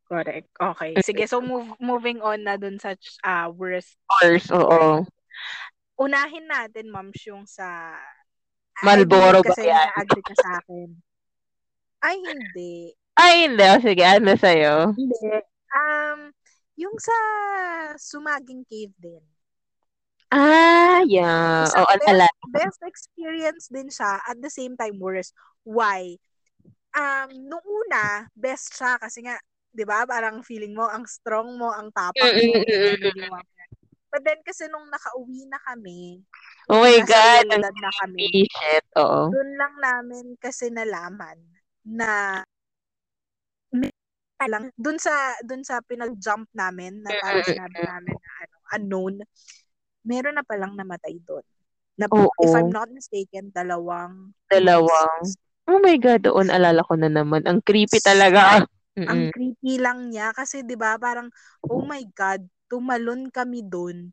Correct. 0.09 0.49
Okay. 0.57 0.97
Sige, 1.05 1.29
so 1.29 1.37
move, 1.37 1.69
moving 1.77 2.17
on 2.25 2.41
na 2.41 2.57
dun 2.57 2.81
sa 2.81 2.97
uh, 3.21 3.45
worst. 3.53 3.93
Course, 4.09 4.49
oo. 4.49 5.05
Unahin 6.01 6.49
natin, 6.49 6.89
ma'am, 6.89 7.13
yung 7.29 7.45
sa... 7.45 7.93
Marlboro 8.81 9.43
I 9.43 9.45
ba 9.45 9.53
kasi 9.53 9.69
yan? 9.69 9.75
na-agree 9.75 10.25
ka 10.25 10.35
sa 10.39 10.49
akin. 10.57 10.89
Ay, 12.01 12.17
hindi. 12.25 12.73
Ay, 13.13 13.33
hindi. 13.45 13.67
Sige, 13.85 14.03
ano 14.07 14.33
sa'yo? 14.33 14.75
Hindi. 14.97 15.45
Um, 15.69 16.33
yung 16.79 16.95
sa 16.95 17.17
Sumaging 17.99 18.63
Cave 18.63 18.95
din. 18.95 19.23
Ah, 20.31 21.03
yeah. 21.03 21.67
Isang 21.67 21.83
Oo, 21.83 21.93
best, 21.99 22.31
best 22.55 22.81
experience 22.87 23.65
din 23.67 23.89
siya 23.91 24.23
at 24.23 24.37
the 24.39 24.47
same 24.47 24.79
time 24.79 24.95
worst. 25.01 25.35
Why? 25.67 26.15
Um, 26.95 27.29
nung 27.51 27.65
una, 27.65 28.31
best 28.37 28.79
siya 28.79 28.95
kasi 28.95 29.27
nga, 29.27 29.35
di 29.75 29.83
ba, 29.83 30.07
parang 30.07 30.39
feeling 30.41 30.71
mo, 30.71 30.87
ang 30.87 31.03
strong 31.03 31.59
mo, 31.59 31.69
ang 31.73 31.91
tapang 31.91 32.31
mo, 32.47 32.63
ganyan, 32.63 32.95
Mm-mm-mm. 32.95 33.43
But 34.09 34.25
then 34.25 34.41
kasi 34.41 34.65
nung 34.73 34.89
nakauwi 34.89 35.45
na 35.45 35.61
kami, 35.61 36.25
Oh 36.69 36.81
my 36.81 36.97
God. 37.05 37.45
na 37.49 37.91
kami, 38.01 38.45
Shit, 38.49 38.85
oo. 38.97 39.29
doon 39.29 39.49
lang 39.57 39.75
namin 39.77 40.25
kasi 40.41 40.73
nalaman 40.73 41.37
na 41.85 42.41
lang 44.47 44.71
doon 44.79 44.95
sa 45.01 45.11
doon 45.43 45.65
sa 45.67 45.83
pinag-jump 45.83 46.47
namin 46.55 47.03
na 47.03 47.11
parang 47.19 47.43
sinabi 47.43 47.79
namin 47.83 48.15
na 48.15 48.31
ano 48.45 48.55
unknown 48.79 49.15
meron 50.07 50.37
na 50.39 50.45
palang 50.47 50.77
namatay 50.79 51.19
doon 51.27 51.43
na 51.99 52.07
Oo. 52.07 52.31
if 52.39 52.53
I'm 52.55 52.71
not 52.71 52.87
mistaken 52.93 53.51
dalawang 53.51 54.31
Dalawang. 54.49 55.37
Oh 55.69 55.77
my 55.77 55.93
God, 56.01 56.25
doon 56.25 56.49
alala 56.49 56.81
ko 56.81 56.97
na 56.97 57.05
naman. 57.05 57.45
Ang 57.45 57.61
creepy 57.61 58.01
talaga. 58.01 58.65
ang 58.65 58.65
Mm-mm. 58.97 59.29
creepy 59.31 59.79
lang 59.79 60.11
niya 60.11 60.33
kasi 60.35 60.61
'di 60.61 60.75
ba 60.75 60.99
parang 60.99 61.31
oh 61.65 61.81
my 61.85 62.03
god 62.13 62.43
tumalon 62.69 63.31
kami 63.31 63.63
doon 63.65 64.11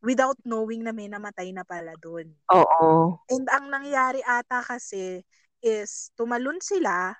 without 0.00 0.38
knowing 0.46 0.86
na 0.86 0.94
may 0.94 1.10
namatay 1.10 1.50
na 1.52 1.66
pala 1.66 1.92
doon 1.98 2.30
Oo. 2.48 3.18
and 3.28 3.44
ang 3.50 3.68
nangyari 3.68 4.22
ata 4.24 4.62
kasi 4.64 5.20
is 5.60 6.14
tumalon 6.16 6.58
sila 6.64 7.12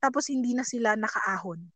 tapos 0.00 0.28
hindi 0.32 0.56
na 0.56 0.64
sila 0.66 0.96
nakaahon 0.96 1.70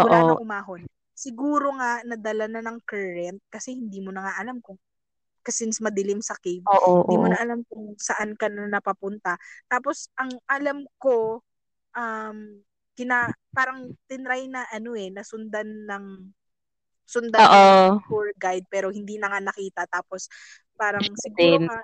wala 0.00 0.18
Oo. 0.18 0.26
na 0.26 0.34
umahon 0.38 0.86
siguro 1.16 1.72
nga 1.80 2.04
nadala 2.04 2.46
na 2.48 2.60
ng 2.64 2.78
current 2.84 3.40
kasi 3.48 3.72
hindi 3.76 4.00
mo 4.04 4.12
na 4.12 4.24
nga 4.28 4.34
alam 4.42 4.60
kung 4.60 4.76
kasi 5.46 5.64
since 5.68 5.78
madilim 5.80 6.20
sa 6.20 6.36
cave 6.40 6.66
Oo. 6.66 6.92
hindi 7.06 7.16
mo 7.20 7.26
na 7.30 7.38
alam 7.40 7.62
kung 7.70 7.94
saan 7.98 8.34
ka 8.36 8.50
na 8.50 8.68
napapunta 8.68 9.38
tapos 9.70 10.10
ang 10.18 10.30
alam 10.50 10.84
ko 11.00 11.40
um 11.96 12.38
kina 12.96 13.32
parang 13.52 13.92
tinry 14.08 14.48
na 14.48 14.64
ano 14.72 14.92
eh 14.96 15.08
nasundan 15.12 15.88
ng 15.88 16.06
sundan 17.06 17.46
Oo. 17.46 17.54
ng 17.54 18.02
tour 18.08 18.32
guide 18.36 18.66
pero 18.68 18.90
hindi 18.92 19.16
na 19.20 19.30
nga 19.32 19.40
nakita 19.42 19.82
tapos 19.88 20.28
parang 20.76 21.14
siguro 21.16 21.56
Din. 21.58 21.62
nga 21.64 21.80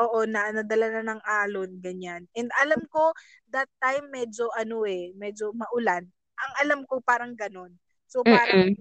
oo 0.00 0.24
na 0.24 0.50
nadala 0.50 0.88
na 1.00 1.14
ng 1.14 1.22
alon 1.22 1.70
ganyan. 1.84 2.24
And 2.32 2.48
alam 2.58 2.80
ko 2.88 3.12
that 3.52 3.68
time 3.78 4.08
medyo 4.08 4.48
ano 4.56 4.88
eh 4.88 5.12
medyo 5.14 5.52
maulan. 5.52 6.08
Ang 6.40 6.52
alam 6.64 6.80
ko 6.88 7.04
parang 7.04 7.36
ganon 7.36 7.76
so 8.10 8.24
parang 8.24 8.74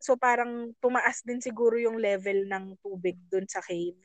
so 0.00 0.16
parang 0.16 0.72
tumaas 0.80 1.20
din 1.22 1.38
siguro 1.44 1.76
yung 1.76 2.00
level 2.00 2.48
ng 2.48 2.80
tubig 2.80 3.20
dun 3.28 3.44
sa 3.44 3.60
cave. 3.60 4.00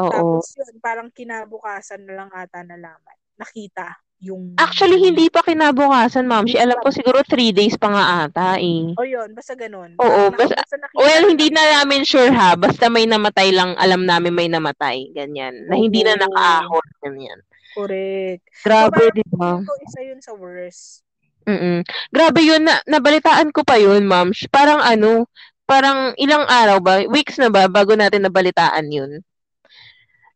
Oo. 0.00 0.08
tapos 0.12 0.54
yun 0.56 0.76
parang 0.80 1.08
kinabukasan 1.12 2.04
na 2.04 2.24
lang 2.24 2.30
ata 2.32 2.60
nalaman. 2.62 3.18
Nakita 3.40 3.96
yung 4.20 4.52
Actually, 4.56 5.00
hindi 5.00 5.32
pa 5.32 5.40
kinabukasan, 5.40 6.28
ma'am. 6.28 6.44
Si 6.44 6.60
alam 6.60 6.76
ko 6.78 6.92
siguro 6.92 7.24
three 7.24 7.50
days 7.50 7.80
pa 7.80 7.88
nga 7.88 8.04
ata 8.24 8.60
eh. 8.60 8.92
o 8.92 9.02
yun 9.02 9.32
basta 9.32 9.56
ganon 9.56 9.96
Oo, 9.96 10.28
Parang 10.28 10.36
basta- 10.36 10.60
basta 10.60 10.76
nakita 10.76 11.00
Well, 11.00 11.24
hindi 11.26 11.48
na 11.48 11.64
namin 11.80 12.04
sure 12.04 12.28
ha. 12.28 12.52
Basta 12.52 12.86
may 12.86 13.08
namatay 13.08 13.48
lang, 13.50 13.72
alam 13.74 14.04
namin 14.04 14.36
may 14.36 14.46
namatay. 14.46 15.08
Ganyan. 15.10 15.64
Na 15.66 15.74
hindi 15.74 16.04
na 16.04 16.20
nakaahon. 16.20 16.86
Ganyan. 17.00 17.40
correct 17.70 18.42
Grabe, 18.60 18.92
parang 18.98 19.14
di 19.14 19.24
ba? 19.30 19.52
ko 19.62 19.72
isa 19.80 20.00
yun 20.02 20.20
sa 20.20 20.34
worst 20.34 21.00
Mm. 21.48 21.80
Grabe 22.12 22.40
yun. 22.44 22.62
Na, 22.62 22.78
nabalitaan 22.84 23.48
ko 23.50 23.64
pa 23.64 23.80
yun, 23.80 24.04
ma'am. 24.04 24.30
Parang 24.52 24.78
ano, 24.78 25.24
parang 25.64 26.12
ilang 26.14 26.44
araw 26.44 26.78
ba? 26.78 27.00
Weeks 27.08 27.40
na 27.40 27.48
ba 27.48 27.64
bago 27.66 27.96
natin 27.96 28.22
nabalitaan 28.22 28.86
yun? 28.92 29.24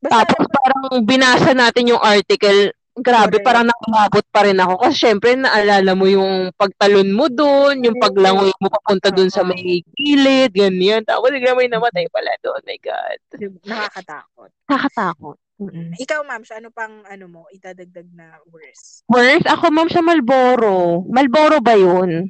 basta 0.00 0.24
Tapos 0.24 0.42
ko 0.42 0.48
parang 0.48 0.82
binasa 1.04 1.52
natin 1.52 1.92
yung 1.92 2.00
article. 2.00 2.72
Grabe, 2.94 3.42
Correct. 3.42 3.46
parang 3.46 3.66
nakababot 3.66 4.22
pa 4.30 4.46
rin 4.46 4.54
ako. 4.62 4.78
Kasi 4.78 4.94
syempre, 4.94 5.34
naalala 5.34 5.98
mo 5.98 6.06
yung 6.06 6.54
pagtalon 6.54 7.10
mo 7.10 7.26
doon, 7.26 7.82
yung 7.82 7.98
paglangoy 7.98 8.54
mo 8.62 8.70
papunta 8.70 9.10
doon 9.10 9.34
sa 9.34 9.42
may 9.42 9.82
gilid, 9.98 10.54
ganyan. 10.54 11.02
Tapos 11.02 11.34
bigla 11.34 11.58
may 11.58 11.66
namatay 11.66 12.06
pala 12.14 12.30
doon. 12.38 12.62
My 12.62 12.78
God. 12.78 13.18
Nakakatakot 13.66 14.50
Nakakatakot. 14.70 15.36
Mm-mm. 15.54 15.94
ikaw 16.02 16.18
ma'am 16.26 16.42
ano 16.42 16.68
pang 16.74 17.06
ano 17.06 17.30
mo 17.30 17.46
itadagdag 17.54 18.10
na 18.10 18.42
worst 18.50 19.06
Worst, 19.06 19.46
ako 19.46 19.70
ma'am 19.70 19.86
sa 19.86 20.02
Malboro. 20.02 21.06
Malboro 21.06 21.62
ba 21.62 21.78
yun? 21.78 22.26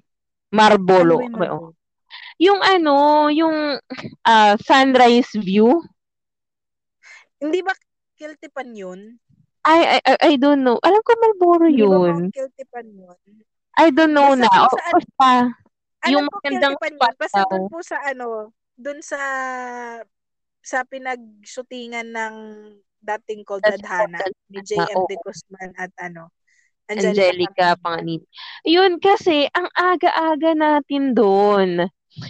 Marbolo. 0.53 1.25
Ano 1.25 1.41
yun? 1.41 1.73
Yung 2.37 2.61
ano, 2.61 2.97
yung 3.33 3.57
ah, 4.29 4.61
sunrise 4.61 5.33
view. 5.41 5.81
hindi 7.41 7.65
ba 7.65 7.73
Kiltipan 8.15 8.71
yun 8.79 9.01
I, 9.65 9.99
I, 10.05 10.15
I- 10.35 10.41
don't 10.41 10.61
know. 10.61 10.77
Alam 10.81 11.01
ko 11.01 11.13
Malboro 11.17 11.67
hindi 11.67 11.81
yun. 11.83 12.29
Mount 12.29 12.35
Kiltipan 12.37 12.87
yun 12.93 13.17
I 13.75 13.91
don't 13.91 14.15
know 14.15 14.31
Basta 14.33 14.45
na. 14.45 14.49
kung 14.49 14.63
O, 14.63 14.77
saan- 14.79 14.93
basta, 14.95 15.29
alam 16.05 16.13
yung 16.13 16.27
ko 16.29 16.35
magandang 16.39 16.75
Kiltipan 16.79 16.95
spot 16.95 17.15
basta 17.19 17.41
daw. 17.41 17.49
dun 17.51 17.65
po 17.67 17.79
sa 17.81 17.97
ano 18.05 18.27
dun 18.77 18.99
sa 19.01 19.21
sa 20.65 20.79
pinag-shootingan 20.85 22.09
ng 22.09 22.35
dating 23.05 23.45
called 23.45 23.61
called 23.61 23.85
ni 24.49 24.61
J.M. 24.65 24.97
oo. 24.97 25.09
De 25.09 25.17
Guzman 25.21 25.71
at 25.77 25.93
ano 26.01 26.33
Angelica 26.85 27.77
Panganiban. 27.81 28.29
Yun 28.69 29.01
kasi, 29.01 29.49
ang 29.57 29.69
aga-aga 29.73 30.53
natin 30.53 31.17
doon. 31.17 31.89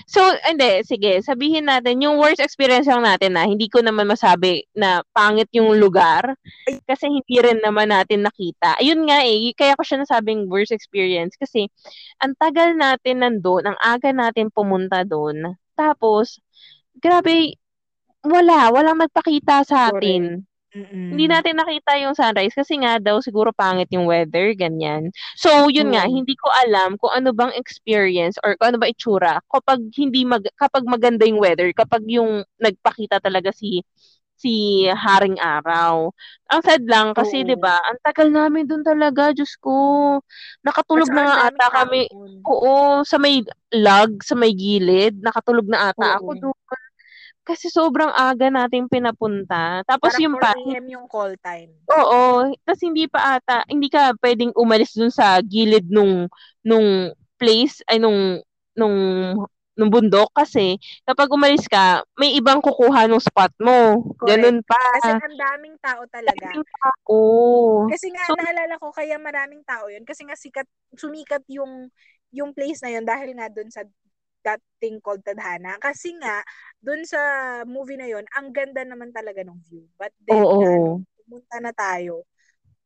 So, 0.08 0.20
hindi, 0.48 0.80
sige, 0.84 1.20
sabihin 1.20 1.68
natin, 1.68 2.00
yung 2.00 2.16
worst 2.16 2.40
experience 2.40 2.88
lang 2.88 3.04
natin 3.04 3.36
na, 3.36 3.44
hindi 3.44 3.68
ko 3.68 3.84
naman 3.84 4.08
masabi 4.08 4.64
na 4.72 5.04
pangit 5.12 5.52
yung 5.52 5.76
lugar, 5.76 6.36
kasi 6.88 7.12
hindi 7.12 7.36
rin 7.36 7.60
naman 7.60 7.92
natin 7.92 8.24
nakita. 8.24 8.80
Ayun 8.80 9.04
nga 9.04 9.20
eh, 9.20 9.52
kaya 9.52 9.76
ko 9.76 9.84
siya 9.84 10.00
nasabing 10.00 10.48
worst 10.48 10.72
experience, 10.72 11.36
kasi 11.36 11.68
ang 12.24 12.32
tagal 12.40 12.72
natin 12.72 13.20
nandun, 13.20 13.68
ang 13.68 13.78
aga 13.82 14.10
natin 14.16 14.48
pumunta 14.48 15.04
doon, 15.04 15.52
tapos, 15.76 16.40
grabe, 16.96 17.60
wala, 18.24 18.72
walang 18.72 19.04
nagpakita 19.04 19.68
sa 19.68 19.92
atin. 19.92 20.48
Hindi 21.12 21.28
natin 21.28 21.60
nakita 21.60 22.00
yung 22.00 22.16
sunrise 22.16 22.56
kasi 22.56 22.80
nga 22.80 22.96
daw 22.98 23.20
siguro 23.20 23.52
pangit 23.54 23.86
yung 23.92 24.08
weather, 24.08 24.56
ganyan. 24.56 25.12
So, 25.36 25.68
yun 25.70 25.92
nga, 25.94 26.08
Oo. 26.08 26.10
hindi 26.10 26.32
ko 26.34 26.48
alam 26.64 26.96
kung 26.98 27.12
ano 27.12 27.30
bang 27.36 27.52
experience 27.54 28.40
or 28.42 28.56
kung 28.58 28.74
ano 28.74 28.78
ba 28.82 28.88
itsura 28.90 29.38
kapag 29.52 29.84
hindi 29.94 30.24
mag 30.24 30.42
kapag 30.58 30.82
maganda 30.88 31.28
yung 31.28 31.38
weather, 31.38 31.70
kapag 31.76 32.02
yung 32.08 32.42
nagpakita 32.58 33.20
talaga 33.20 33.52
si 33.52 33.84
si 34.34 34.84
Haring 34.90 35.38
Araw. 35.38 36.10
Ang 36.50 36.60
sad 36.66 36.82
lang 36.90 37.14
kasi. 37.14 37.46
'di 37.46 37.54
ba, 37.60 37.78
ang 37.84 37.98
tagal 38.02 38.28
namin 38.34 38.66
doon 38.66 38.82
talaga, 38.82 39.30
Diyos 39.36 39.54
ko. 39.62 40.18
Nakatulog 40.66 41.08
At 41.08 41.14
na 41.14 41.22
nga 41.28 41.36
ata 41.52 41.66
kami. 41.70 42.08
taon. 42.10 42.32
Oo, 42.44 43.00
sa 43.08 43.16
may 43.22 43.40
log, 43.72 44.20
sa 44.20 44.36
may 44.36 44.52
gilid, 44.52 45.16
nakatulog 45.24 45.64
na 45.70 45.92
ata 45.94 46.20
ako 46.20 46.30
Oo. 46.36 46.40
doon. 46.40 46.56
Kasi 47.44 47.68
sobrang 47.68 48.08
aga 48.08 48.48
natin 48.48 48.88
pinapunta. 48.88 49.84
Tapos 49.84 50.16
Parang 50.16 50.24
yung 50.24 50.36
4 50.40 50.40
pa, 50.40 50.52
yung 50.88 51.06
call 51.06 51.36
time. 51.44 51.70
Oo, 51.92 52.48
tas 52.64 52.80
hindi 52.80 53.04
pa 53.04 53.36
ata, 53.36 53.68
hindi 53.68 53.92
ka 53.92 54.16
pwedeng 54.24 54.56
umalis 54.56 54.96
dun 54.96 55.12
sa 55.12 55.36
gilid 55.44 55.84
nung 55.92 56.24
nung 56.64 57.12
place 57.36 57.84
ay 57.92 58.00
nung 58.00 58.40
nung 58.72 58.96
nung 59.74 59.90
bundok 59.90 60.30
kasi 60.32 60.78
kapag 61.02 61.28
umalis 61.34 61.66
ka, 61.66 62.00
may 62.14 62.32
ibang 62.38 62.62
kukuha 62.62 63.10
nung 63.10 63.20
spot 63.20 63.50
mo. 63.58 64.06
Ganun 64.22 64.62
pa. 64.62 64.78
Kasi 65.02 65.18
ang 65.18 65.34
daming 65.36 65.76
tao 65.82 66.00
talaga. 66.08 66.46
Daming 66.48 66.64
tao. 66.64 67.18
Kasi 67.90 68.06
nga 68.14 68.22
So- 68.24 68.38
naalala 68.38 68.78
ko 68.80 68.88
kaya 68.94 69.18
maraming 69.18 69.60
tao 69.66 69.90
'yun 69.90 70.06
kasi 70.06 70.24
nga 70.24 70.38
sikat 70.38 70.64
sumikat 70.96 71.42
yung 71.50 71.90
yung 72.32 72.54
place 72.54 72.80
na 72.86 72.94
'yun 72.94 73.04
dahil 73.04 73.34
nga 73.36 73.50
doon 73.50 73.68
sa 73.68 73.82
that 74.44 74.60
thing 74.80 75.00
called 75.00 75.24
Tadhana. 75.24 75.76
Kasi 75.80 76.14
nga 76.20 76.44
doon 76.84 77.02
sa 77.08 77.20
movie 77.64 77.98
na 77.98 78.08
'yon, 78.08 78.24
ang 78.36 78.52
ganda 78.52 78.84
naman 78.84 79.10
talaga 79.10 79.42
ng 79.42 79.58
view. 79.64 79.84
But 79.98 80.12
then 80.22 80.44
Oo. 80.44 80.60
nung 80.60 81.04
pumunta 81.24 81.56
na 81.60 81.72
tayo, 81.72 82.28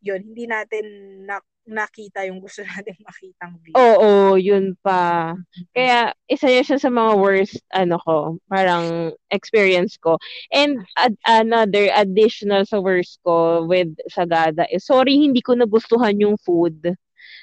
'yun, 0.02 0.22
hindi 0.22 0.46
natin 0.46 0.86
na, 1.26 1.42
nakita 1.68 2.24
yung 2.24 2.40
gusto 2.40 2.64
nating 2.64 2.96
makitang 3.04 3.60
view. 3.60 3.76
Oo, 3.76 4.40
yun 4.40 4.72
pa. 4.80 5.36
Kaya 5.76 6.16
isa 6.24 6.48
yun 6.48 6.64
siya 6.64 6.80
sa 6.80 6.88
mga 6.88 7.12
worst 7.20 7.60
ano 7.76 8.00
ko, 8.00 8.16
parang 8.48 9.12
experience 9.28 10.00
ko. 10.00 10.16
And 10.48 10.80
ad- 10.96 11.20
another 11.28 11.92
additional 11.92 12.64
sa 12.64 12.80
worst 12.80 13.20
ko 13.20 13.68
with 13.68 13.92
Sagada 14.08 14.64
is 14.72 14.88
sorry 14.88 15.20
hindi 15.20 15.44
ko 15.44 15.52
nagustuhan 15.54 16.16
yung 16.16 16.40
food. 16.40 16.96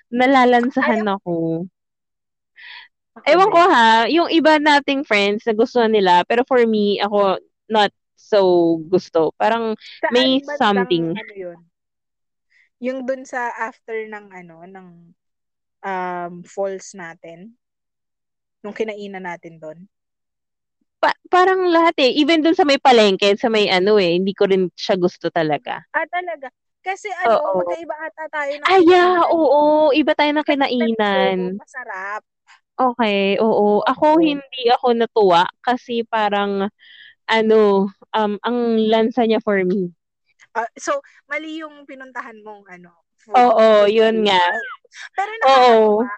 Nalalansahan 0.09 1.05
ako. 1.05 1.65
Ako 1.65 1.73
Ewan 3.23 3.47
ko 3.47 3.61
ha, 3.71 4.03
yung 4.11 4.27
iba 4.27 4.59
nating 4.59 5.07
friends 5.07 5.47
nagustuhan 5.47 5.95
nila 5.95 6.27
pero 6.27 6.43
for 6.43 6.59
me 6.67 6.99
ako 6.99 7.39
not 7.71 7.91
so 8.19 8.75
gusto. 8.91 9.31
Parang 9.39 9.73
Saan 10.01 10.15
may 10.15 10.43
something. 10.43 11.15
ano 11.15 11.33
yun? 11.35 11.59
Yung 12.85 12.99
dun 13.07 13.23
sa 13.27 13.51
after 13.69 13.97
ng 14.07 14.25
ano, 14.31 14.57
ng 14.67 14.87
um, 15.85 16.33
falls 16.45 16.91
natin, 16.95 17.55
nung 18.63 18.75
kinainan 18.79 19.23
natin 19.29 19.53
doon. 19.63 19.79
pa- 21.01 21.19
parang 21.33 21.61
lahat 21.75 21.95
eh. 22.05 22.11
Even 22.21 22.43
dun 22.43 22.55
sa 22.57 22.67
may 22.67 22.79
palengke, 22.79 23.29
sa 23.39 23.47
may 23.55 23.65
ano 23.71 23.93
eh, 24.05 24.11
hindi 24.19 24.33
ko 24.35 24.43
rin 24.51 24.63
siya 24.75 24.95
gusto 24.99 25.27
talaga. 25.31 25.75
Ah, 25.97 26.05
talaga? 26.09 26.47
Kasi 26.85 27.09
ano, 27.25 27.35
Oo. 27.41 27.57
magkaiba 27.57 27.95
ata 28.07 28.25
tayo 28.29 28.53
ng 28.61 28.73
Ay, 28.73 28.81
yeah, 28.89 29.21
kinainan. 29.25 29.33
oo. 29.33 29.93
Iba 29.93 30.13
tayo 30.17 30.31
ng 30.33 30.45
Kasi 30.79 31.05
kinainan. 31.05 31.39
masarap. 31.59 32.21
Okay, 32.75 33.39
oo. 33.39 33.79
Ako 33.87 34.19
Oo. 34.19 34.23
hindi 34.23 34.63
ako 34.67 34.87
natuwa 34.99 35.47
kasi 35.63 36.03
parang 36.03 36.67
ano, 37.25 37.87
um, 38.11 38.33
ang 38.43 38.57
lansa 38.91 39.23
niya 39.23 39.39
for 39.39 39.63
me. 39.63 39.95
Ah, 40.51 40.67
so, 40.75 40.99
mali 41.31 41.63
yung 41.63 41.87
pinuntahan 41.87 42.35
mong 42.43 42.67
ano, 42.67 42.91
food. 43.15 43.39
Oo, 43.39 43.87
yun 43.87 44.27
nga. 44.27 44.43
Pero 45.15 45.31
Oo. 45.47 46.03
nakakatuwa. 46.03 46.11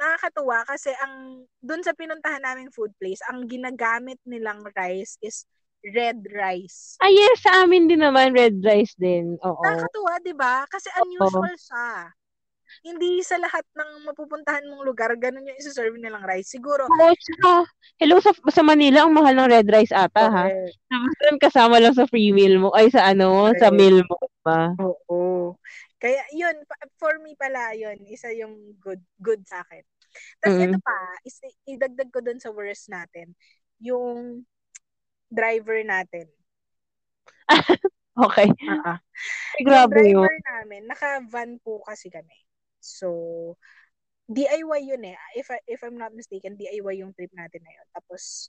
Nakakatuwa 0.00 0.58
kasi 0.64 0.90
ang 0.98 1.44
dun 1.62 1.82
sa 1.86 1.92
pinuntahan 1.94 2.42
naming 2.42 2.72
food 2.74 2.90
place, 2.98 3.22
ang 3.30 3.46
ginagamit 3.46 4.18
nilang 4.26 4.66
rice 4.74 5.14
is 5.22 5.46
red 5.94 6.24
rice. 6.34 6.98
Ah, 6.98 7.08
yes, 7.12 7.40
sa 7.44 7.64
amin 7.64 7.86
din 7.86 8.02
naman 8.02 8.34
red 8.34 8.58
rice 8.66 8.96
din. 8.98 9.38
Oo. 9.44 9.60
Nakakatuwa, 9.62 10.12
'di 10.24 10.34
ba? 10.36 10.64
Kasi 10.66 10.88
unusual 10.98 11.54
siya. 11.56 12.10
Hindi 12.84 13.20
sa 13.20 13.36
lahat 13.36 13.64
ng 13.76 14.08
mapupuntahan 14.08 14.64
mong 14.70 14.86
lugar, 14.86 15.12
ganun 15.20 15.46
yung 15.46 15.58
isa-serve 15.60 15.96
nilang 16.00 16.24
rice. 16.24 16.48
Siguro, 16.54 16.88
Oo, 16.88 17.12
tsaka, 17.14 17.50
hello 18.00 18.16
sa, 18.24 18.32
sa 18.50 18.62
Manila, 18.64 19.04
ang 19.04 19.12
mahal 19.14 19.36
ng 19.36 19.50
red 19.52 19.68
rice 19.68 19.92
ata, 19.92 20.26
ha? 20.32 20.46
correct. 20.48 20.76
Tapos 20.90 21.12
doon 21.22 21.38
kasama 21.38 21.76
lang 21.78 21.94
sa 21.94 22.08
free 22.08 22.32
meal 22.34 22.58
mo, 22.58 22.72
ay 22.74 22.90
sa 22.90 23.12
ano, 23.12 23.52
sa 23.60 23.68
Correct. 23.68 23.74
meal 23.74 24.02
mo 24.08 24.16
ba? 24.42 24.74
Oo. 24.80 25.56
Kaya 26.00 26.22
yun, 26.32 26.56
for 26.98 27.18
me 27.20 27.36
pala 27.36 27.74
yun, 27.76 27.98
isa 28.08 28.32
yung 28.32 28.76
good 28.80 29.02
good 29.20 29.42
sa 29.46 29.60
akin. 29.66 29.84
Tapos 30.42 30.58
Mm. 30.58 30.72
ito 30.72 30.78
pa, 30.82 30.96
is, 31.26 31.36
idagdag 31.68 32.10
ko 32.12 32.20
dun 32.24 32.40
sa 32.40 32.50
worst 32.54 32.88
natin, 32.92 33.34
yung 33.82 34.44
driver 35.32 35.80
natin. 35.86 36.28
Okay. 38.18 38.48
Ah, 38.68 38.98
Ay, 39.56 39.62
Yung 39.66 39.66
grabe 39.66 40.00
yun. 40.04 40.26
driver 40.26 40.34
namin, 40.46 40.82
naka-van 40.86 41.58
po 41.64 41.82
kasi 41.86 42.08
kami. 42.10 42.36
So, 42.80 43.08
DIY 44.26 44.80
yun 44.88 45.04
eh. 45.04 45.18
If, 45.36 45.50
I, 45.50 45.58
if 45.66 45.80
I'm 45.82 45.98
not 45.98 46.14
mistaken, 46.14 46.56
DIY 46.56 47.04
yung 47.04 47.12
trip 47.12 47.30
natin 47.30 47.60
na 47.62 47.72
yun. 47.72 47.86
Tapos, 47.92 48.48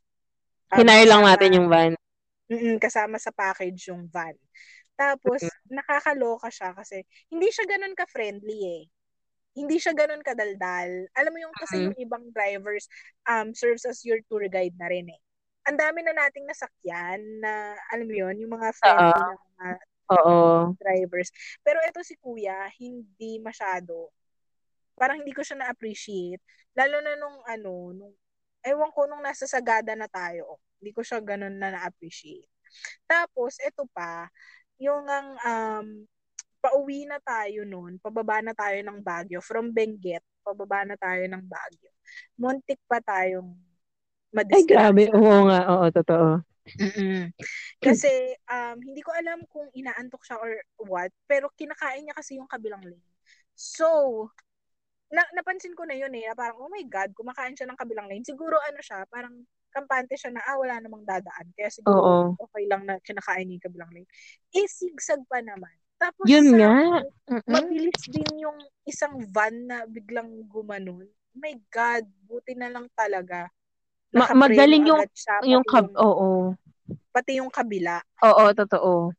um, 0.71 0.79
Hinire 0.79 1.05
lang 1.05 1.21
kasama- 1.21 1.31
natin 1.35 1.49
yung 1.57 1.67
van. 1.69 1.93
Mm, 2.51 2.77
kasama 2.79 3.15
sa 3.15 3.31
package 3.31 3.91
yung 3.91 4.07
van. 4.07 4.35
Tapos, 4.95 5.41
nakakaloka 5.65 6.51
siya 6.51 6.75
kasi 6.75 7.01
hindi 7.27 7.47
siya 7.49 7.65
ganun 7.65 7.95
ka-friendly 7.95 8.59
eh. 8.61 8.83
Hindi 9.51 9.79
siya 9.81 9.91
ganun 9.91 10.21
kadaldal. 10.21 11.07
Alam 11.15 11.31
mo 11.31 11.39
yung 11.41 11.55
kasi 11.57 11.75
Mm. 11.79 11.83
yung 11.89 11.97
ibang 11.97 12.23
drivers 12.31 12.87
um 13.25 13.51
serves 13.51 13.83
as 13.83 13.99
your 14.05 14.19
tour 14.29 14.45
guide 14.47 14.75
na 14.77 14.87
rin 14.87 15.09
eh. 15.09 15.19
Ang 15.67 15.75
dami 15.75 16.01
na 16.01 16.13
nating 16.13 16.45
nasakyan 16.45 17.19
na, 17.41 17.73
alam 17.89 18.05
mo 18.07 18.15
yun, 18.15 18.35
yung 18.37 18.53
mga 18.53 18.67
friendly 18.77 19.11
na 19.11 19.35
mga 19.35 19.67
Oo. 20.11 20.39
drivers. 20.75 21.29
Pero 21.61 21.79
ito 21.81 22.01
si 22.03 22.15
kuya, 22.19 22.67
hindi 22.77 23.39
masyado. 23.39 24.11
Parang 25.01 25.17
hindi 25.17 25.33
ko 25.33 25.41
siya 25.41 25.57
na-appreciate. 25.57 26.45
Lalo 26.77 27.01
na 27.01 27.17
nung 27.17 27.41
ano, 27.49 27.73
nung, 27.97 28.13
ewan 28.61 28.93
ko 28.93 29.09
nung 29.09 29.25
nasa 29.25 29.49
Sagada 29.49 29.97
na 29.97 30.05
tayo. 30.05 30.61
Hindi 30.77 30.93
ko 30.93 31.01
siya 31.01 31.17
ganun 31.25 31.57
na 31.57 31.73
na-appreciate. 31.73 32.45
Tapos, 33.09 33.57
ito 33.57 33.89
pa, 33.89 34.29
yung 34.77 35.09
ang 35.09 35.29
um, 35.41 35.87
pauwi 36.61 37.09
na 37.09 37.17
tayo 37.17 37.65
noon, 37.65 37.97
pababa 37.97 38.45
na 38.45 38.53
tayo 38.53 38.77
ng 38.85 39.01
Baguio, 39.01 39.41
from 39.41 39.73
Benguet, 39.73 40.21
pababa 40.45 40.85
na 40.85 40.93
tayo 40.93 41.25
ng 41.25 41.43
Baguio. 41.49 41.89
Muntik 42.37 42.77
pa 42.85 43.01
tayong 43.01 43.49
Ay, 43.49 44.37
madisgrasya. 44.45 44.69
grabe. 44.69 45.03
Oo 45.17 45.49
nga. 45.49 45.59
Oo, 45.73 45.85
totoo. 45.89 46.29
Mm-mm. 46.77 47.33
Kasi 47.81 48.37
um, 48.47 48.77
hindi 48.79 49.01
ko 49.01 49.11
alam 49.11 49.41
kung 49.49 49.67
inaantok 49.73 50.21
siya 50.23 50.37
or 50.37 50.61
what, 50.87 51.11
pero 51.25 51.49
kinakain 51.57 52.05
niya 52.05 52.15
kasi 52.15 52.37
yung 52.37 52.47
kabilang 52.47 52.85
lane. 52.85 53.11
So, 53.57 54.29
na 55.11 55.21
napansin 55.31 55.75
ko 55.75 55.83
na 55.83 55.93
yun 55.93 56.11
eh, 56.15 56.23
na 56.25 56.33
parang, 56.33 56.55
oh 56.57 56.71
my 56.71 56.83
God, 56.87 57.11
kumakain 57.11 57.51
siya 57.51 57.67
ng 57.67 57.75
kabilang 57.75 58.07
lane. 58.07 58.23
Siguro 58.23 58.55
ano 58.57 58.79
siya, 58.79 59.03
parang 59.11 59.35
kampante 59.67 60.15
siya 60.15 60.31
na, 60.31 60.39
ah, 60.41 60.55
wala 60.55 60.79
namang 60.79 61.03
dadaan. 61.03 61.51
Kaya 61.51 61.67
siguro 61.67 61.99
Oo. 61.99 62.15
okay 62.39 62.63
lang 62.65 62.83
na 62.83 62.95
kinakain 62.99 63.43
niya 63.43 63.59
yung 63.59 63.65
kabilang 63.67 63.91
lane. 63.91 64.07
Eh, 64.51 64.67
sigsag 64.67 65.23
pa 65.27 65.43
naman. 65.43 65.71
Tapos 65.95 66.25
Yun 66.25 66.47
sa- 66.47 66.57
nga. 66.57 66.73
Mm-mm. 67.29 67.43
mabilis 67.45 68.01
din 68.07 68.31
yung 68.39 68.57
isang 68.83 69.19
van 69.29 69.53
na 69.67 69.83
biglang 69.85 70.27
gumanon. 70.47 71.05
Oh 71.05 71.39
my 71.39 71.55
God, 71.67 72.03
buti 72.25 72.55
na 72.55 72.67
lang 72.67 72.87
talaga. 72.91 73.51
Ma- 74.11 74.31
magaling 74.33 74.87
yung- 74.87 75.07
siya, 75.11 75.35
Yung 75.45 75.63
kab... 75.63 75.87
yung, 75.87 75.95
Oo. 75.95 76.27
pati 77.11 77.39
yung 77.39 77.51
kabila. 77.51 77.99
Oo, 78.23 78.51
totoo. 78.51 79.11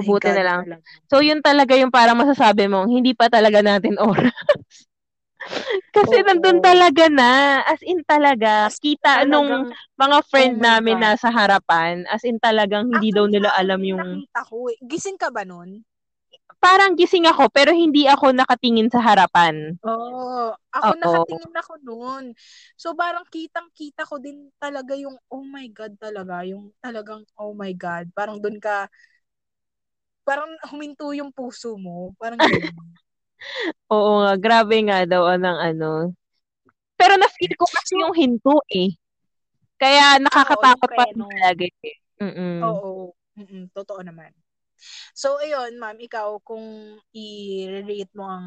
Buti 0.00 0.32
God, 0.32 0.36
na 0.36 0.44
lang. 0.44 0.60
talaga. 0.64 0.84
So, 1.12 1.20
yun 1.20 1.44
talaga 1.44 1.76
yung 1.76 1.92
parang 1.92 2.16
masasabi 2.16 2.64
mong, 2.72 2.88
hindi 2.88 3.12
pa 3.12 3.28
talaga 3.28 3.60
natin 3.60 4.00
oras. 4.08 4.32
Kasi 5.90 6.22
Oo. 6.22 6.26
nandun 6.26 6.58
talaga 6.62 7.04
na. 7.10 7.60
As 7.66 7.82
in 7.82 8.00
talaga. 8.06 8.70
Kita 8.78 9.26
nung 9.26 9.66
Talagang, 9.66 9.74
mga 9.98 10.18
friend 10.30 10.54
Oh 10.56 10.62
namin 10.62 10.96
God. 10.96 11.02
nasa 11.02 11.28
harapan. 11.34 12.06
As 12.06 12.22
in 12.22 12.38
talagang 12.38 12.86
hindi 12.86 13.10
daw 13.10 13.26
nila 13.26 13.50
actually, 13.50 13.62
alam 13.66 13.80
yun 13.82 13.90
yung... 13.90 14.02
Nakita 14.22 14.40
ko 14.46 14.56
eh. 14.70 14.78
Gising 14.86 15.18
ka 15.18 15.28
ba 15.34 15.42
nun? 15.42 15.82
Parang 16.60 16.92
gising 16.92 17.24
ako, 17.24 17.48
pero 17.48 17.72
hindi 17.72 18.04
ako 18.04 18.36
nakatingin 18.36 18.92
sa 18.92 19.00
harapan. 19.00 19.80
Oo. 19.80 20.52
Ako 20.70 20.92
Oo. 20.92 21.00
nakatingin 21.00 21.54
ako 21.56 21.72
noon. 21.82 22.24
So 22.76 22.92
parang 22.94 23.24
kitang-kita 23.26 24.04
ko 24.06 24.20
din 24.20 24.52
talaga 24.60 24.92
yung 24.94 25.16
oh 25.32 25.42
my 25.42 25.66
God 25.72 25.96
talaga. 25.96 26.44
Yung 26.46 26.70
talagang 26.78 27.24
oh 27.40 27.56
my 27.56 27.72
God. 27.74 28.12
Parang 28.14 28.38
doon 28.38 28.60
ka 28.60 28.86
parang 30.24 30.52
huminto 30.70 31.10
yung 31.16 31.32
puso 31.32 31.74
mo. 31.80 32.12
Parang. 32.20 32.38
Oo 33.94 34.10
nga, 34.24 34.32
grabe 34.36 34.76
nga 34.86 35.04
daw 35.08 35.28
ng 35.36 35.58
ano. 35.74 36.12
Pero 37.00 37.16
na-feel 37.16 37.54
ko 37.56 37.64
kasi 37.64 37.96
yung 38.00 38.12
hinto 38.12 38.60
eh. 38.68 38.92
Kaya 39.80 40.20
nakakatakot 40.20 40.90
pa 40.92 41.04
rin 41.08 41.24
talaga 41.24 41.64
eh. 41.64 41.96
Mm-mm. 42.20 42.60
Oo. 42.68 42.92
Mm-mm, 43.40 43.72
totoo 43.72 44.04
naman. 44.04 44.28
So, 45.16 45.40
ayun, 45.40 45.80
ma'am, 45.80 45.96
ikaw, 46.00 46.40
kung 46.44 46.96
i-rate 47.16 48.12
mo 48.12 48.24
ang 48.28 48.46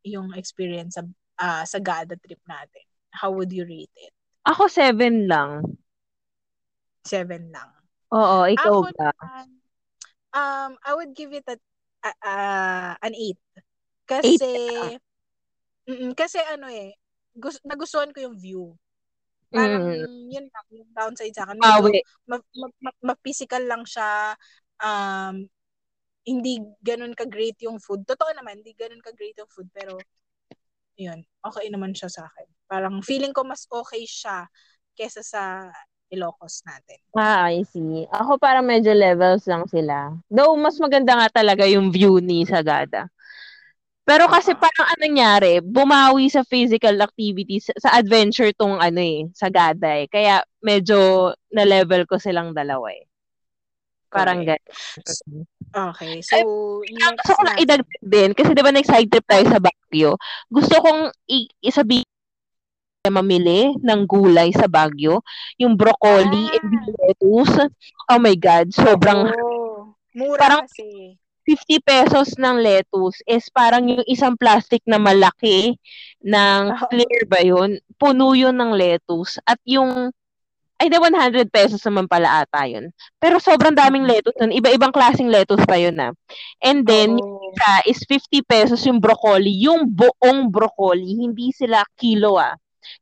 yung 0.00 0.32
experience 0.32 0.96
sa 0.96 1.04
ah, 1.36 1.64
sa 1.68 1.76
Gada 1.80 2.16
trip 2.16 2.40
natin, 2.48 2.84
how 3.12 3.28
would 3.32 3.52
you 3.52 3.68
rate 3.68 3.92
it? 4.00 4.12
Ako 4.48 4.68
seven 4.72 5.28
lang. 5.28 5.76
Seven 7.04 7.52
lang. 7.52 7.68
Oo, 8.12 8.48
ikaw 8.48 8.80
Ako 8.80 8.92
ba? 8.96 9.10
naman, 9.12 9.46
um, 10.34 10.70
I 10.84 10.92
would 10.96 11.12
give 11.16 11.32
it 11.32 11.44
a, 11.48 11.56
a, 12.04 12.10
a- 12.24 12.96
an 13.04 13.12
8. 13.16 13.38
Kasi, 14.10 14.50
mm, 15.86 16.12
kasi 16.18 16.42
ano 16.42 16.66
eh, 16.66 16.98
gus, 17.38 17.62
nagustuhan 17.62 18.10
ko 18.10 18.18
yung 18.26 18.36
view. 18.36 18.74
Parang, 19.54 19.82
Mm. 19.86 20.30
yun 20.30 20.46
lang, 20.50 20.66
yung 20.74 20.90
downside 20.94 21.34
sa 21.34 21.46
akin. 21.46 21.58
Medyo, 21.62 21.82
Pawi. 21.86 22.00
ma, 22.26 22.36
ma, 22.38 22.66
ma, 22.82 22.90
ma-physical 23.14 23.62
lang 23.66 23.82
siya. 23.86 24.34
Um, 24.82 25.46
hindi 26.26 26.62
ganun 26.82 27.14
ka-great 27.14 27.58
yung 27.62 27.78
food. 27.78 28.02
Totoo 28.06 28.30
naman, 28.34 28.62
hindi 28.62 28.74
ganun 28.74 29.02
ka-great 29.02 29.38
yung 29.38 29.50
food. 29.50 29.70
Pero, 29.74 29.98
yun, 30.98 31.22
okay 31.42 31.66
naman 31.70 31.94
siya 31.94 32.10
sa 32.10 32.26
akin. 32.26 32.46
Parang 32.70 32.98
feeling 33.02 33.34
ko 33.34 33.42
mas 33.46 33.66
okay 33.70 34.02
siya 34.06 34.46
kesa 34.94 35.22
sa 35.24 35.42
Ilocos 36.10 36.62
natin. 36.66 36.98
Ah, 37.14 37.50
I 37.50 37.62
see. 37.66 38.06
Ako 38.10 38.38
parang 38.38 38.66
medyo 38.66 38.90
levels 38.94 39.46
lang 39.46 39.66
sila. 39.66 40.14
Though, 40.30 40.54
mas 40.58 40.78
maganda 40.78 41.14
nga 41.18 41.42
talaga 41.42 41.66
yung 41.66 41.90
view 41.90 42.18
ni 42.22 42.42
Sagada. 42.46 43.06
Pero 44.10 44.26
kasi 44.26 44.58
parang 44.58 44.90
ano 44.90 45.00
nangyari, 45.00 45.62
bumawi 45.62 46.26
sa 46.26 46.42
physical 46.42 46.98
activities, 46.98 47.70
sa 47.78 47.94
adventure 47.94 48.50
tong 48.50 48.74
ano 48.74 48.98
eh, 48.98 49.30
Sagada 49.30 49.86
eh. 49.94 50.10
Kaya 50.10 50.42
medyo 50.58 51.30
na-level 51.48 52.10
ko 52.10 52.18
silang 52.18 52.50
dalawa 52.50 52.90
eh. 52.90 53.06
Parang 54.10 54.42
Correct. 54.42 54.66
gano'n. 54.66 55.46
Okay, 55.94 56.18
so 56.18 56.34
next 56.82 57.22
Gusto 57.22 57.32
ko 57.38 57.42
lang 57.46 57.58
idagdag 57.62 58.02
din, 58.02 58.30
kasi 58.34 58.50
di 58.50 58.62
ba 58.66 58.74
nag-side 58.74 59.06
trip 59.06 59.22
tayo 59.22 59.46
sa 59.46 59.62
Baguio. 59.62 60.18
Gusto 60.50 60.74
kong 60.82 61.00
i- 61.30 61.46
isabihin 61.62 62.02
mamili 63.06 63.78
ng 63.78 64.00
gulay 64.04 64.50
sa 64.50 64.66
Baguio. 64.66 65.22
Yung 65.56 65.78
broccoli 65.78 66.50
Ah. 66.50 66.58
and 66.58 66.74
lettuce. 66.98 67.54
Oh 68.10 68.18
my 68.18 68.34
God, 68.34 68.74
sobrang 68.74 69.30
Oo. 69.30 69.94
Mura 70.10 70.42
Parang- 70.42 70.66
kasi. 70.66 71.14
50 71.50 71.82
pesos 71.82 72.38
ng 72.38 72.62
lettuce 72.62 73.18
is 73.26 73.50
parang 73.50 73.90
yung 73.90 74.06
isang 74.06 74.38
plastic 74.38 74.78
na 74.86 75.02
malaki 75.02 75.74
ng 76.22 76.62
clear 76.86 77.26
ba 77.26 77.42
yun? 77.42 77.82
Puno 77.98 78.38
yun 78.38 78.54
ng 78.54 78.70
lettuce. 78.70 79.42
At 79.42 79.58
yung, 79.66 80.14
ay 80.78 80.86
di 80.86 80.94
100 80.94 81.50
pesos 81.50 81.82
naman 81.82 82.06
pala 82.06 82.46
ata 82.46 82.70
yun. 82.70 82.94
Pero 83.18 83.42
sobrang 83.42 83.74
daming 83.74 84.06
lettuce 84.06 84.38
nun. 84.38 84.54
Iba-ibang 84.54 84.94
klaseng 84.94 85.26
lettuce 85.26 85.66
pa 85.66 85.74
yun 85.74 85.98
ah. 85.98 86.14
And 86.62 86.86
then, 86.86 87.18
yung 87.18 87.34
Oo. 87.34 87.50
isa 87.50 87.72
is 87.90 87.98
50 88.06 88.46
pesos 88.46 88.86
yung 88.86 89.02
broccoli. 89.02 89.50
Yung 89.66 89.90
buong 89.90 90.54
broccoli. 90.54 91.18
Hindi 91.18 91.50
sila 91.50 91.82
kilo 91.98 92.38
ah. 92.38 92.54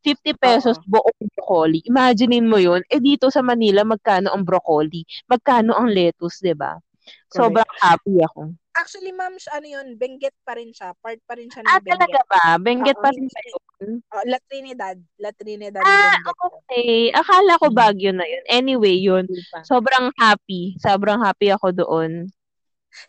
50 0.08 0.40
pesos 0.40 0.80
Oo. 0.80 0.88
buong 0.88 1.20
broccoli. 1.36 1.84
Imaginein 1.84 2.48
mo 2.48 2.56
yun. 2.56 2.80
Eh 2.88 2.96
dito 2.96 3.28
sa 3.28 3.44
Manila, 3.44 3.84
magkano 3.84 4.32
ang 4.32 4.40
broccoli? 4.40 5.04
Magkano 5.28 5.76
ang 5.76 5.92
lettuce, 5.92 6.40
di 6.40 6.56
ba? 6.56 6.80
Sobrang 7.28 7.72
happy 7.78 8.16
ako. 8.20 8.52
Actually, 8.72 9.10
ma'am, 9.10 9.34
ano 9.34 9.66
yun, 9.66 9.98
Benguet 9.98 10.34
pa 10.42 10.54
rin 10.54 10.70
siya. 10.70 10.94
Part 10.96 11.18
pa 11.26 11.34
rin 11.34 11.50
siya 11.50 11.62
ng 11.62 11.68
Ah, 11.68 11.82
Benguet. 11.82 11.98
talaga 11.98 12.20
ba? 12.24 12.42
Benguet 12.56 12.94
pa 12.94 13.10
rin 13.10 13.26
ba 13.26 13.40
yun? 13.42 13.90
Oh, 14.06 14.24
La 14.24 14.38
Trinidad. 14.40 14.96
La 15.18 15.30
Trinidad 15.34 15.82
Ah, 15.82 16.14
Benguet. 16.14 16.38
okay. 16.46 16.92
Akala 17.10 17.58
ko 17.58 17.66
Mm. 17.68 17.74
Baguio 17.74 18.10
na 18.12 18.22
yun. 18.22 18.44
Anyway, 18.46 18.94
yun. 18.94 19.26
Sobrang 19.62 20.14
happy. 20.14 20.78
Sobrang 20.78 21.18
happy 21.18 21.50
ako 21.50 21.74
doon. 21.74 22.30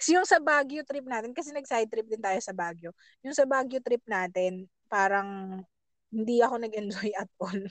So, 0.01 0.12
yung 0.12 0.25
sa 0.25 0.41
Baguio 0.41 0.81
trip 0.83 1.05
natin, 1.05 1.31
kasi 1.31 1.53
nag-side 1.53 1.88
trip 1.88 2.09
din 2.09 2.19
tayo 2.19 2.38
sa 2.41 2.51
Baguio. 2.51 2.91
Yung 3.21 3.33
sa 3.33 3.45
Baguio 3.45 3.79
trip 3.79 4.01
natin, 4.05 4.65
parang 4.89 5.62
hindi 6.09 6.41
ako 6.41 6.55
nag-enjoy 6.59 7.13
at 7.21 7.29
all. 7.38 7.62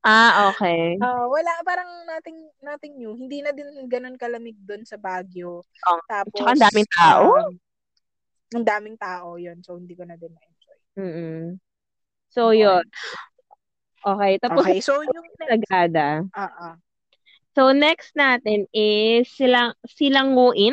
Ah, 0.00 0.48
okay. 0.52 0.96
Ah, 1.00 1.28
wala, 1.28 1.52
parang 1.60 1.88
nothing, 2.08 2.38
nothing 2.64 2.96
new. 2.96 3.12
Hindi 3.12 3.44
na 3.44 3.52
din 3.52 3.68
ganun 3.84 4.16
kalamig 4.16 4.56
doon 4.64 4.84
sa 4.88 4.96
Baguio. 4.96 5.60
Oh, 5.88 6.00
Tapos, 6.08 6.32
tsaka 6.40 6.56
ang 6.56 6.62
daming 6.64 6.88
tao? 6.88 7.24
um, 7.36 7.54
ang 8.56 8.64
daming 8.64 8.96
tao 8.96 9.36
yun. 9.36 9.60
So, 9.60 9.76
hindi 9.76 9.92
ko 9.92 10.08
na 10.08 10.16
din 10.16 10.32
na-enjoy. 10.32 10.78
Mm-mm. 10.96 11.44
So, 12.32 12.56
yun. 12.56 12.84
Okay. 14.00 14.32
Tapos, 14.40 14.64
Okay, 14.64 14.80
so 14.80 15.04
yung 15.14 15.28
Sagada. 15.36 16.24
ah, 16.32 16.52
ah. 16.72 16.76
So, 17.52 17.76
next 17.76 18.16
natin 18.16 18.64
is 18.72 19.28
silang, 19.36 19.76
silanguin? 19.84 20.72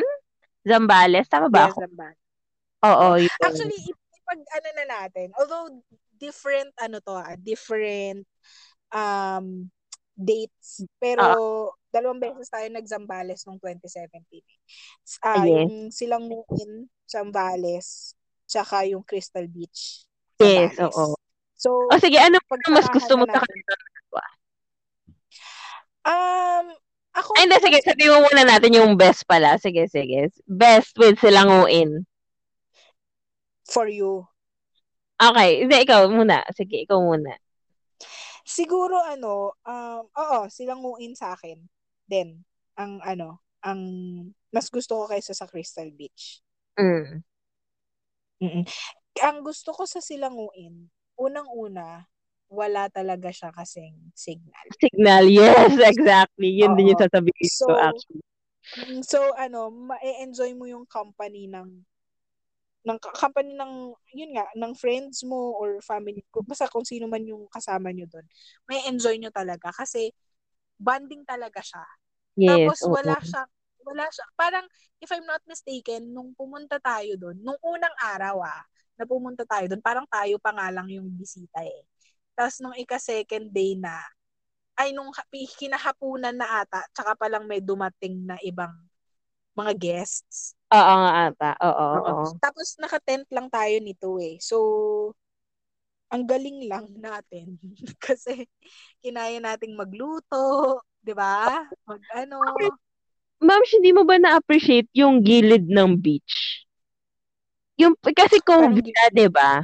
Zambales. 0.64 1.28
Tama 1.28 1.52
ba 1.52 1.68
Yes, 1.68 1.76
ako? 1.76 1.80
Zambales. 1.84 2.20
Oo, 2.86 3.06
yun. 3.18 3.32
Actually, 3.42 3.78
ip- 3.90 4.06
ipag 4.14 4.40
ano 4.44 4.68
na 4.76 4.84
natin, 4.86 5.28
although 5.36 5.66
different 6.18 6.70
ano 6.78 6.98
to 7.02 7.14
ah, 7.14 7.34
different 7.38 8.26
um 8.90 9.68
dates, 10.18 10.82
pero 10.98 11.22
dalawang 11.88 12.18
beses 12.18 12.50
tayo 12.50 12.66
nag-Zambales 12.68 13.46
noong 13.46 13.62
2017. 13.62 14.42
Ah, 15.22 15.38
Ah, 15.38 15.44
yes. 15.46 15.46
yung 15.46 15.74
silang 15.94 16.24
Muin, 16.26 16.90
Zambales, 17.06 18.18
tsaka 18.44 18.82
yung 18.90 19.06
Crystal 19.06 19.46
Beach. 19.46 20.02
Yes, 20.38 20.74
Zambales. 20.74 20.96
oo. 20.98 21.14
So, 21.54 21.86
O 21.90 21.98
sige, 21.98 22.18
ano 22.18 22.38
mas 22.38 22.50
pagsamahan 22.50 22.94
gusto 22.94 23.12
mo 23.18 23.24
sa 23.26 23.32
natin. 23.38 23.58
Um, 26.08 26.66
ako, 27.12 27.30
Ay, 27.36 27.42
hindi, 27.44 27.56
sige. 27.60 27.78
Sabihin 27.84 28.12
mo 28.14 28.18
muna 28.24 28.42
natin 28.46 28.72
yung 28.78 28.96
best 28.96 29.26
pala. 29.28 29.58
Sige, 29.60 29.84
sige. 29.90 30.30
Best 30.46 30.96
with 30.96 31.18
silanguin. 31.20 32.06
for 33.68 33.84
you. 33.84 34.24
Okay. 35.20 35.60
Hindi, 35.68 35.76
ikaw 35.84 36.08
muna. 36.08 36.40
Sige, 36.56 36.88
ikaw 36.88 36.96
muna. 36.96 37.36
Siguro 38.48 38.96
ano, 39.04 39.52
um, 39.60 40.02
oo, 40.08 40.48
silang 40.48 40.80
nguin 40.80 41.12
sa 41.12 41.36
akin. 41.36 41.60
Then, 42.08 42.48
ang 42.80 43.04
ano, 43.04 43.44
ang 43.60 43.80
mas 44.48 44.72
gusto 44.72 44.96
ko 44.96 45.04
kaysa 45.04 45.36
sa 45.36 45.44
Crystal 45.44 45.92
Beach. 45.92 46.40
Mm. 46.80 47.20
mm 48.40 48.64
Ang 49.20 49.44
gusto 49.44 49.74
ko 49.76 49.84
sa 49.84 50.00
silanguin, 50.00 50.88
unang-una, 51.20 52.08
wala 52.48 52.88
talaga 52.88 53.28
siya 53.28 53.52
kasing 53.52 54.14
signal. 54.16 54.66
Signal. 54.80 55.24
Yes, 55.28 55.74
exactly. 55.92 56.54
Yun 56.56 56.72
din 56.78 56.94
yung 56.94 57.00
Oo. 57.02 57.04
sasabihin 57.04 57.50
So, 57.52 57.66
ko 57.68 57.72
actually. 57.76 58.24
Mm, 58.78 59.00
So, 59.04 59.18
ano, 59.36 59.68
ma-enjoy 59.74 60.54
mo 60.56 60.64
yung 60.70 60.86
company 60.88 61.50
ng 61.50 61.84
ng 62.88 62.98
company 63.12 63.52
ng 63.52 63.92
yun 64.16 64.32
nga 64.32 64.48
ng 64.56 64.72
friends 64.72 65.20
mo 65.28 65.52
or 65.60 65.78
family 65.84 66.24
ko 66.32 66.40
basta 66.40 66.64
kung 66.72 66.88
sino 66.88 67.04
man 67.04 67.22
yung 67.28 67.44
kasama 67.52 67.92
nyo 67.92 68.08
doon 68.08 68.24
may 68.64 68.80
enjoy 68.88 69.20
nyo 69.20 69.28
talaga 69.28 69.68
kasi 69.76 70.08
bonding 70.80 71.22
talaga 71.28 71.60
siya 71.60 71.84
Yes. 72.38 72.78
Tapos 72.78 72.78
oo. 72.86 72.94
wala 72.94 73.16
siya, 73.20 73.42
wala 73.84 74.06
siya. 74.08 74.26
Parang 74.38 74.66
if 75.02 75.10
I'm 75.12 75.26
not 75.28 75.42
mistaken, 75.44 76.10
nung 76.14 76.32
pumunta 76.34 76.78
tayo 76.80 77.14
doon, 77.20 77.36
nung 77.44 77.58
unang 77.60 77.92
araw 78.00 78.40
ah, 78.46 78.62
na 78.96 79.04
pumunta 79.04 79.44
tayo 79.44 79.68
doon, 79.70 79.82
parang 79.84 80.06
tayo 80.08 80.40
pa 80.40 80.50
nga 80.54 80.68
lang 80.72 80.88
yung 80.90 81.06
bisita 81.12 81.60
eh. 81.62 81.84
Tapos 82.34 82.58
nung 82.62 82.74
ika-second 82.78 83.50
day 83.52 83.74
na, 83.76 83.98
ay 84.78 84.94
nung 84.94 85.10
ha- 85.12 85.28
kinahapunan 85.58 86.34
na 86.34 86.62
ata, 86.64 86.86
tsaka 86.94 87.18
palang 87.18 87.44
may 87.44 87.60
dumating 87.60 88.24
na 88.24 88.38
ibang 88.46 88.72
mga 89.58 89.74
guests. 89.74 90.54
Oo 90.70 90.94
nga 91.02 91.10
ata. 91.34 91.50
Oo, 91.58 91.72
oo. 91.74 92.06
Oo. 92.06 92.24
Tapos 92.38 92.78
naka-tent 92.78 93.26
lang 93.34 93.50
tayo 93.50 93.74
nito 93.82 94.22
eh. 94.22 94.38
So, 94.38 94.56
ang 96.14 96.24
galing 96.24 96.70
lang 96.70 96.86
natin. 96.96 97.58
Kasi 98.04 98.46
kinaya 99.02 99.42
nating 99.42 99.74
magluto, 99.74 100.78
'di 101.02 101.12
ba? 101.12 101.66
Mag 101.84 102.02
ano. 102.14 102.38
Ma'am, 103.38 103.62
hindi 103.70 103.94
mo 103.94 104.02
ba 104.02 104.18
na-appreciate 104.18 104.90
yung 104.98 105.22
gilid 105.22 105.70
ng 105.70 105.94
beach? 105.94 106.66
Yung, 107.78 107.94
kasi 108.02 108.42
COVID 108.42 108.82
na, 108.90 109.04
di 109.14 109.30
ba? 109.30 109.62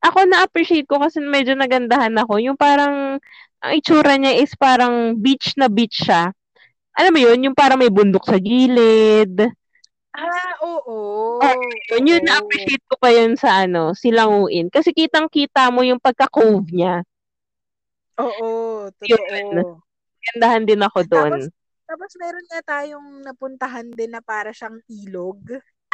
Ako 0.00 0.24
na-appreciate 0.24 0.88
ko 0.88 0.96
kasi 0.96 1.20
medyo 1.20 1.52
nagandahan 1.52 2.16
ako. 2.16 2.40
Yung 2.40 2.56
parang, 2.56 3.20
ang 3.60 3.72
itsura 3.76 4.16
niya 4.16 4.40
is 4.40 4.56
parang 4.56 5.20
beach 5.20 5.52
na 5.60 5.68
beach 5.68 6.08
siya. 6.08 6.32
Alam 6.98 7.12
mo 7.14 7.20
yun? 7.22 7.38
Yung 7.46 7.56
parang 7.56 7.78
may 7.78 7.92
bundok 7.94 8.26
sa 8.26 8.42
gilid. 8.42 9.38
Ah, 10.18 10.52
oo. 10.66 11.38
Yun, 11.94 12.10
yun 12.10 12.22
Oo. 12.22 12.26
na-appreciate 12.26 12.82
ko 12.90 12.98
pa 12.98 13.14
yun 13.14 13.38
sa 13.38 13.62
ano, 13.62 13.94
silanguin. 13.94 14.66
Kasi 14.66 14.90
kitang-kita 14.90 15.70
mo 15.70 15.86
yung 15.86 16.02
pagka-cove 16.02 16.66
niya. 16.74 17.06
Oo, 18.18 18.90
Yun. 19.06 19.22
totoo. 19.54 19.78
Gandahan 20.34 20.66
din 20.66 20.82
ako 20.82 21.06
doon. 21.06 21.46
Tapos, 21.46 21.54
tapos 21.86 22.10
meron 22.18 22.46
nga 22.50 22.60
tayong 22.66 23.08
napuntahan 23.22 23.86
din 23.94 24.10
na 24.10 24.18
para 24.18 24.50
siyang 24.50 24.82
ilog. 24.90 25.38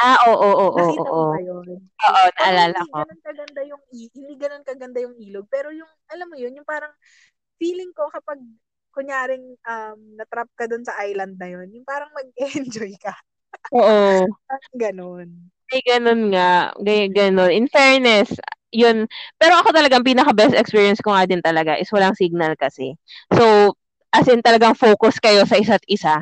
ah, 0.01 0.17
oo, 0.27 0.33
oo, 0.33 0.65
oo, 0.73 0.81
Nakita 0.81 1.05
oo. 1.05 1.25
mo 1.37 1.39
yun? 1.39 1.85
Oo, 1.85 2.23
naalala 2.41 2.81
hindi 2.81 2.89
ko. 2.91 2.99
ganun 3.05 3.21
kaganda 3.21 3.61
yung 3.63 3.83
hindi 3.93 4.33
ganun 4.35 4.65
kaganda 4.65 4.99
yung 5.05 5.15
ilog, 5.21 5.45
pero 5.47 5.69
yung 5.69 5.87
alam 6.09 6.27
mo 6.27 6.35
yun, 6.35 6.51
yung 6.57 6.67
parang 6.67 6.91
feeling 7.61 7.93
ko 7.95 8.09
kapag 8.11 8.41
kunyaring 8.95 9.59
um, 9.67 9.99
natrap 10.15 10.47
ka 10.55 10.65
dun 10.71 10.87
sa 10.87 10.95
island 11.03 11.35
na 11.35 11.51
yun, 11.51 11.67
yung 11.75 11.83
parang 11.83 12.09
mag-enjoy 12.15 12.95
ka. 12.95 13.11
Oo. 13.75 14.23
Ganun. 14.83 15.51
Ay, 15.73 15.81
ganun 15.81 16.29
nga. 16.29 16.69
Gay, 16.77 17.09
ganun. 17.09 17.49
In 17.49 17.65
fairness, 17.65 18.29
yun. 18.69 19.09
Pero 19.41 19.57
ako 19.57 19.73
talagang 19.73 20.05
pinaka-best 20.05 20.53
experience 20.53 21.01
ko 21.01 21.09
nga 21.09 21.25
din 21.25 21.41
talaga 21.41 21.73
is 21.73 21.89
walang 21.89 22.13
signal 22.13 22.53
kasi. 22.53 22.93
So, 23.33 23.73
as 24.13 24.29
in 24.29 24.45
talagang 24.45 24.77
focus 24.77 25.17
kayo 25.17 25.41
sa 25.49 25.57
isa't 25.57 25.81
isa. 25.89 26.21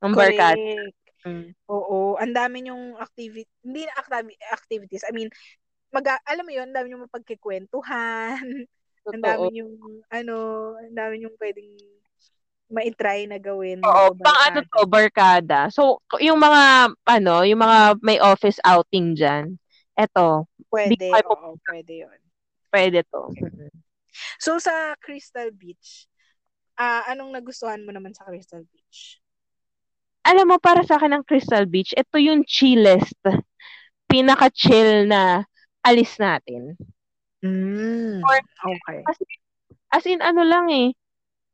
Ng. 0.00 0.16
Correct. 0.16 0.58
Mm. 1.22 1.54
Oo, 1.70 2.18
ang 2.18 2.34
dami 2.34 2.66
yung 2.66 2.98
activity, 2.98 3.46
hindi 3.62 3.86
na 3.86 3.94
activi- 3.94 4.40
activities. 4.50 5.06
I 5.06 5.12
mean, 5.14 5.30
mag 5.94 6.08
alam 6.26 6.42
mo 6.42 6.50
yun, 6.50 6.72
ang 6.72 6.76
dami 6.82 6.96
yung 6.96 7.04
mapagkikwentuhan. 7.06 8.66
Ang 9.10 9.22
dami 9.22 9.58
yung 9.58 9.74
ano, 10.06 10.36
ang 10.78 10.94
dami 10.94 11.26
yung 11.26 11.34
pwedeng 11.40 11.70
ma-try 12.72 13.28
na 13.28 13.36
gawin. 13.36 13.84
Oo, 13.84 14.16
pang 14.16 14.40
ano 14.48 14.64
to, 14.64 14.88
barkada. 14.88 15.68
So, 15.68 16.00
yung 16.24 16.40
mga, 16.40 16.88
ano, 17.04 17.44
yung 17.44 17.60
mga 17.60 18.00
may 18.00 18.16
office 18.16 18.56
outing 18.64 19.12
dyan, 19.12 19.60
eto, 19.92 20.48
Pwede, 20.72 21.12
oo, 21.12 21.60
pwede 21.68 22.08
yun. 22.08 22.18
pwede 22.72 23.04
to. 23.12 23.28
Mm. 23.36 23.68
So, 24.40 24.56
sa 24.56 24.96
Crystal 24.96 25.52
Beach, 25.52 26.08
ah 26.80 27.04
anong 27.12 27.36
nagustuhan 27.36 27.84
mo 27.84 27.92
naman 27.92 28.16
sa 28.16 28.24
Crystal 28.24 28.64
Beach? 28.72 29.20
Alam 30.24 30.54
mo, 30.54 30.56
para 30.56 30.80
sa 30.86 30.96
akin 30.96 31.20
ng 31.20 31.24
Crystal 31.28 31.68
Beach, 31.68 31.92
ito 31.92 32.16
yung 32.16 32.46
chillest, 32.48 33.20
pinaka-chill 34.08 35.04
na 35.04 35.44
alis 35.84 36.16
natin. 36.16 36.78
Mm, 37.42 38.22
Or- 38.22 38.46
okay. 38.70 39.02
As 39.92 40.04
in, 40.08 40.22
ano 40.22 40.46
lang 40.46 40.70
eh, 40.72 40.94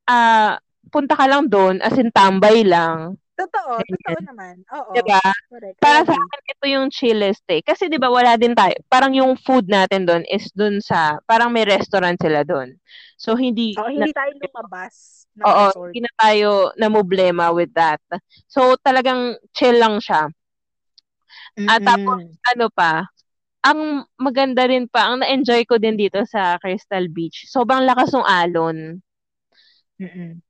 ah, 0.07 0.61
punta 0.93 1.17
ka 1.19 1.27
lang 1.27 1.49
doon, 1.51 1.81
as 1.83 1.97
in, 1.99 2.13
tambay 2.13 2.63
lang. 2.63 3.19
Totoo, 3.39 3.79
Ganyan. 3.79 3.93
totoo 4.03 4.19
naman. 4.27 4.55
Oo. 4.75 4.93
Diba? 4.99 5.23
Correct. 5.47 5.79
Para 5.79 6.03
sa 6.03 6.15
akin, 6.15 6.41
ito 6.43 6.65
yung 6.71 6.87
chillest 6.91 7.47
eh. 7.51 7.63
Kasi 7.63 7.87
di 7.87 7.95
ba 7.95 8.11
wala 8.11 8.35
din 8.35 8.51
tayo, 8.51 8.75
parang 8.91 9.15
yung 9.15 9.39
food 9.39 9.71
natin 9.71 10.07
doon 10.07 10.27
is 10.27 10.51
doon 10.59 10.83
sa, 10.83 11.23
parang 11.23 11.55
may 11.55 11.63
restaurant 11.63 12.19
sila 12.19 12.43
doon. 12.43 12.75
So, 13.15 13.39
hindi, 13.39 13.79
Oo, 13.79 13.91
hindi 13.91 14.11
tayo 14.15 14.35
lumabas 14.39 15.27
oo, 15.39 15.65
resort. 15.71 15.91
hindi 15.95 16.03
na 16.03 16.13
tayo 16.19 16.51
na 16.75 16.87
problema 16.91 17.55
with 17.55 17.71
that. 17.79 18.03
So, 18.51 18.75
talagang 18.83 19.39
chill 19.55 19.79
lang 19.79 20.03
siya. 20.03 20.31
At 21.67 21.83
tapos, 21.83 22.27
ano 22.55 22.67
pa, 22.71 23.07
ang 23.69 24.09
maganda 24.17 24.65
rin 24.65 24.89
pa, 24.89 25.13
ang 25.13 25.21
na-enjoy 25.21 25.69
ko 25.69 25.77
din 25.77 26.01
dito 26.01 26.25
sa 26.25 26.57
Crystal 26.57 27.05
Beach, 27.13 27.45
sobrang 27.49 27.85
lakas 27.85 28.17
ng 28.17 28.25
alon. 28.25 28.79
Mm-mm. 30.01 30.41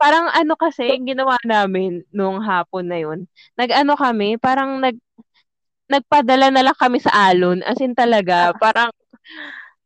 Parang 0.00 0.32
ano 0.32 0.56
kasi, 0.56 0.88
yung 0.88 1.06
ginawa 1.06 1.36
namin 1.46 2.02
nung 2.10 2.40
hapon 2.42 2.88
na 2.88 2.98
yun, 2.98 3.28
nag-ano 3.54 3.94
kami, 3.94 4.40
parang 4.40 4.80
nag, 4.80 4.96
nagpadala 5.86 6.48
na 6.48 6.64
lang 6.64 6.76
kami 6.78 6.98
sa 6.98 7.30
alon, 7.30 7.60
as 7.62 7.78
in 7.78 7.94
talaga, 7.94 8.50
parang, 8.58 8.90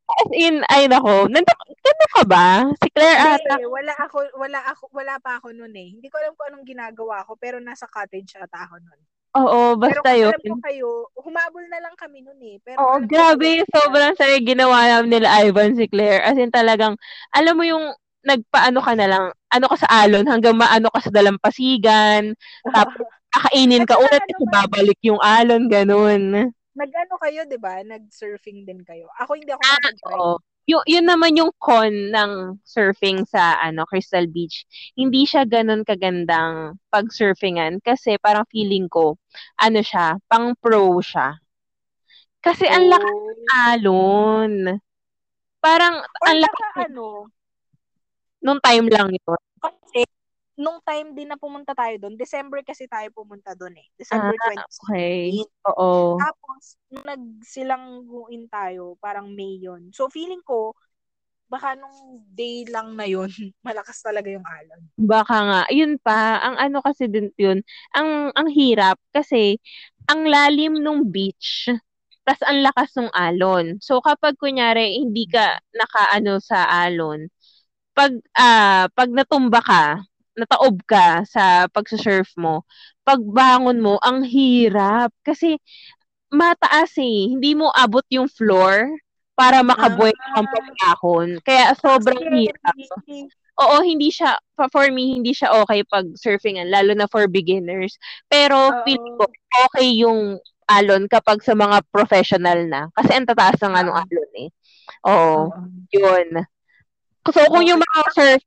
as 0.06 0.30
in, 0.32 0.62
ay 0.70 0.86
nako, 0.86 1.28
nandun, 1.28 1.58
Ano 1.86 2.06
ka 2.12 2.22
ba? 2.26 2.46
Si 2.82 2.88
Claire 2.90 3.38
ata. 3.38 3.56
Hindi, 3.56 3.70
wala 3.70 3.94
ako, 3.94 4.16
wala 4.36 4.60
ako, 4.74 4.82
wala 4.90 5.14
pa 5.22 5.38
ako 5.38 5.54
noon 5.54 5.74
eh. 5.78 5.88
Hindi 5.96 6.06
ko 6.10 6.18
alam 6.18 6.34
kung 6.34 6.46
anong 6.50 6.66
ginagawa 6.66 7.22
ko, 7.24 7.38
pero 7.38 7.62
nasa 7.62 7.86
cottage 7.86 8.36
ata 8.36 8.66
ako 8.66 8.82
noon. 8.82 9.00
Oo, 9.36 9.76
basta 9.76 10.08
pero 10.08 10.16
yun. 10.16 10.32
Pero 10.40 10.56
ko 10.56 10.64
kayo, 10.64 10.90
humabol 11.20 11.64
na 11.68 11.78
lang 11.84 11.94
kami 12.00 12.24
noon 12.24 12.40
eh. 12.40 12.56
Pero 12.64 12.80
Oo, 12.80 12.96
grabe. 13.04 13.62
Sobrang 13.68 14.16
sarili 14.16 14.56
ginawa 14.56 15.04
nila 15.04 15.28
Ivan 15.44 15.76
si 15.76 15.84
Claire. 15.86 16.24
As 16.24 16.40
in 16.40 16.48
talagang, 16.48 16.96
alam 17.36 17.54
mo 17.54 17.64
yung 17.64 17.92
nagpaano 18.26 18.80
ka 18.82 18.92
na 18.98 19.06
lang, 19.06 19.24
ano 19.54 19.66
ka 19.70 19.76
sa 19.78 19.88
alon 20.02 20.26
hanggang 20.26 20.58
maano 20.58 20.90
ka 20.90 20.98
sa 20.98 21.14
dalampasigan, 21.14 22.34
tapos 22.74 23.06
kakainin 23.30 23.86
ka 23.86 23.94
ulit 24.00 24.18
kasi 24.18 24.34
ano 24.34 24.50
babalik 24.50 24.98
yung 25.06 25.20
alon, 25.22 25.70
ganun. 25.70 26.50
Nag-ano 26.76 27.14
kayo, 27.22 27.40
di 27.46 27.56
ba? 27.56 27.80
Nag-surfing 27.86 28.66
din 28.66 28.82
kayo. 28.82 29.06
Ako 29.22 29.38
hindi 29.38 29.52
ako 29.54 29.62
ah, 29.62 29.70
nakapag-try. 29.78 30.18
Oo. 30.18 30.34
Yung, 30.66 30.82
yun 30.82 31.06
naman 31.06 31.38
yung 31.38 31.54
con 31.62 32.10
ng 32.10 32.58
surfing 32.66 33.22
sa 33.22 33.54
ano 33.62 33.86
Crystal 33.86 34.26
Beach. 34.26 34.66
Hindi 34.98 35.22
siya 35.22 35.46
ganun 35.46 35.86
kagandang 35.86 36.82
pag-surfingan 36.90 37.78
kasi 37.86 38.18
parang 38.18 38.42
feeling 38.50 38.90
ko, 38.90 39.14
ano 39.62 39.78
siya, 39.78 40.18
pang 40.26 40.58
pro 40.58 40.98
siya. 40.98 41.38
Kasi 42.42 42.66
oh. 42.66 42.74
ang 42.74 42.84
lakas 42.90 43.14
ng 43.14 43.42
alon. 43.54 44.52
Parang, 45.62 46.02
Or 46.02 46.26
ang 46.30 46.38
lakas, 46.42 46.90
ano, 46.90 47.30
Nung 48.42 48.62
time 48.62 48.86
lang 48.86 49.10
yun. 49.10 49.45
Nung 50.56 50.80
time 50.80 51.12
din 51.12 51.28
na 51.28 51.36
pumunta 51.36 51.76
tayo 51.76 52.00
doon, 52.00 52.16
December 52.16 52.64
kasi 52.64 52.88
tayo 52.88 53.12
pumunta 53.12 53.52
doon 53.52 53.76
eh. 53.76 53.86
December 54.00 54.32
ah, 54.40 54.64
20. 54.64 54.88
Okay. 54.88 55.20
Oo. 55.68 56.16
Tapos, 56.16 56.80
nung 56.88 57.04
nagsilangguin 57.04 58.48
tayo, 58.48 58.96
parang 58.96 59.28
May 59.36 59.60
yun. 59.60 59.92
So, 59.92 60.08
feeling 60.08 60.40
ko, 60.40 60.72
baka 61.46 61.76
nung 61.78 62.24
day 62.32 62.64
lang 62.66 62.96
na 62.96 63.04
yun, 63.04 63.28
malakas 63.66 64.00
talaga 64.00 64.32
yung 64.32 64.46
alon. 64.48 64.80
Baka 64.96 65.36
nga. 65.44 65.62
Yun 65.68 66.00
pa, 66.00 66.40
ang 66.40 66.56
ano 66.56 66.80
kasi 66.80 67.04
din 67.06 67.28
yun, 67.36 67.60
ang, 67.94 68.32
ang 68.32 68.48
hirap 68.50 68.96
kasi 69.12 69.60
ang 70.08 70.24
lalim 70.24 70.80
nung 70.80 71.04
beach, 71.10 71.68
tas 72.26 72.40
ang 72.42 72.64
lakas 72.64 72.96
ng 72.98 73.10
alon. 73.14 73.78
So, 73.78 74.02
kapag 74.02 74.40
kunyari, 74.40 74.98
hindi 74.98 75.28
ka 75.30 75.60
nakaano 75.70 76.42
sa 76.42 76.66
alon, 76.66 77.30
pag 77.96 78.12
uh, 78.36 78.86
pag 78.92 79.08
natumba 79.08 79.60
ka, 79.62 79.84
nataob 80.36 80.84
ka 80.84 81.24
sa 81.24 81.66
pagsa-surf 81.72 82.28
mo, 82.36 82.62
pagbangon 83.02 83.80
mo, 83.80 83.96
ang 84.04 84.22
hirap 84.22 85.10
kasi 85.24 85.56
mataas 86.30 86.92
eh. 87.00 87.32
Hindi 87.32 87.56
mo 87.56 87.72
abot 87.72 88.04
yung 88.12 88.28
floor 88.28 88.92
para 89.36 89.60
makabuhay 89.60 90.12
ah. 90.12 90.40
ang 90.40 90.46
pagkahon. 90.48 91.28
Kaya 91.44 91.72
sobrang 91.76 92.20
hirap. 92.32 92.76
Oo, 93.56 93.80
hindi 93.80 94.12
siya, 94.12 94.36
for 94.68 94.92
me, 94.92 95.16
hindi 95.16 95.32
siya 95.32 95.48
okay 95.64 95.80
pag 95.88 96.04
surfingan, 96.12 96.68
lalo 96.68 96.92
na 96.92 97.08
for 97.08 97.24
beginners. 97.24 97.96
Pero 98.28 98.68
Uh-oh. 98.68 98.84
feeling 98.84 99.16
ko, 99.16 99.24
okay 99.68 99.88
yung 99.96 100.36
alon 100.68 101.08
kapag 101.08 101.40
sa 101.40 101.56
mga 101.56 101.80
professional 101.88 102.68
na. 102.68 102.92
Kasi 102.92 103.16
ang 103.16 103.24
tataas 103.24 103.56
ng 103.64 103.72
anong 103.72 103.96
alon 104.04 104.32
eh. 104.36 104.48
Oo, 105.08 105.52
Uh-oh. 105.52 105.72
yun. 105.88 106.28
So, 107.32 107.40
kung 107.48 107.64
yung 107.64 107.80
mga 107.80 108.00
surf, 108.12 108.42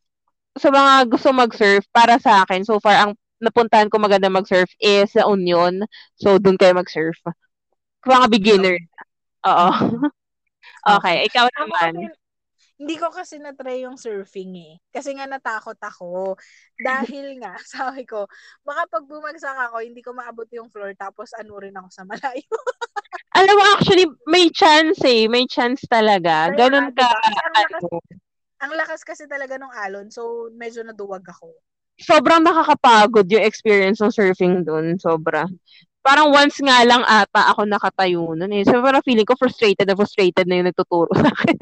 sa 0.60 0.70
mga 0.70 1.08
gusto 1.10 1.32
mag-surf, 1.32 1.84
para 1.90 2.20
sa 2.20 2.44
akin, 2.44 2.68
so 2.68 2.78
far, 2.84 3.08
ang 3.08 3.12
napuntahan 3.40 3.88
ko 3.88 3.98
maganda 3.98 4.28
mag-surf 4.28 4.68
is 4.78 5.16
sa 5.16 5.26
Union. 5.32 5.84
So, 6.20 6.38
doon 6.38 6.60
kayo 6.60 6.76
mag-surf. 6.76 7.16
Mga 8.04 8.28
beginner. 8.28 8.78
Oo. 9.48 9.70
okay, 11.00 11.26
ikaw 11.28 11.48
naman. 11.56 12.12
hindi 12.80 12.96
ko 12.96 13.12
kasi 13.12 13.44
na-try 13.44 13.84
yung 13.84 14.00
surfing 14.00 14.56
eh. 14.56 14.74
Kasi 14.88 15.12
nga 15.12 15.28
natakot 15.28 15.76
ako. 15.84 16.40
Dahil 16.80 17.36
nga, 17.44 17.60
sabi 17.76 18.08
ko, 18.08 18.28
baka 18.64 18.88
pag 18.88 19.04
bumagsak 19.04 19.56
ako, 19.68 19.84
hindi 19.84 20.00
ko 20.00 20.16
maabot 20.16 20.48
yung 20.56 20.72
floor 20.72 20.96
tapos 20.96 21.36
ano 21.36 21.60
rin 21.60 21.76
ako 21.76 21.88
sa 21.92 22.04
malayo. 22.08 22.56
Alam 23.36 23.56
mo, 23.56 23.64
actually, 23.76 24.08
may 24.28 24.48
chance 24.52 25.00
eh. 25.04 25.28
May 25.28 25.48
chance 25.48 25.84
talaga. 25.88 26.52
Ganun 26.56 26.92
ka. 26.96 27.08
Ano, 27.08 27.40
ang 27.40 27.56
lakas 27.56 27.84
kasi 29.08 29.24
talaga 29.26 29.56
ng 29.56 29.72
alon, 29.72 30.08
so 30.12 30.52
medyo 30.52 30.84
naduwag 30.84 31.24
ako. 31.24 31.56
Sobrang 32.00 32.44
nakakapagod 32.44 33.28
yung 33.28 33.44
experience 33.44 34.00
ng 34.00 34.12
surfing 34.12 34.64
doon. 34.64 34.96
Sobra. 34.96 35.44
Parang 36.00 36.32
once 36.32 36.64
nga 36.64 36.80
lang 36.88 37.04
ata 37.04 37.52
ako 37.52 37.68
nakatayo 37.68 38.24
nun 38.40 38.56
eh. 38.56 38.64
So 38.64 38.80
parang 38.80 39.04
feeling 39.04 39.28
ko 39.28 39.36
frustrated 39.36 39.84
na 39.84 40.00
frustrated 40.00 40.48
na 40.48 40.64
yung 40.64 40.70
nagtuturo 40.72 41.12
sa 41.20 41.28
akin. 41.28 41.56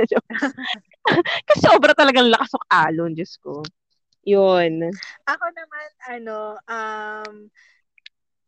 kasi 1.49 1.61
sobra 1.65 1.97
talagang 1.97 2.29
lakas 2.29 2.53
ng 2.53 2.65
alon, 2.69 3.17
Diyos 3.17 3.33
ko. 3.41 3.65
Yun. 4.27 4.93
Ako 5.25 5.45
naman, 5.55 5.89
ano, 6.05 6.37
um, 6.69 7.35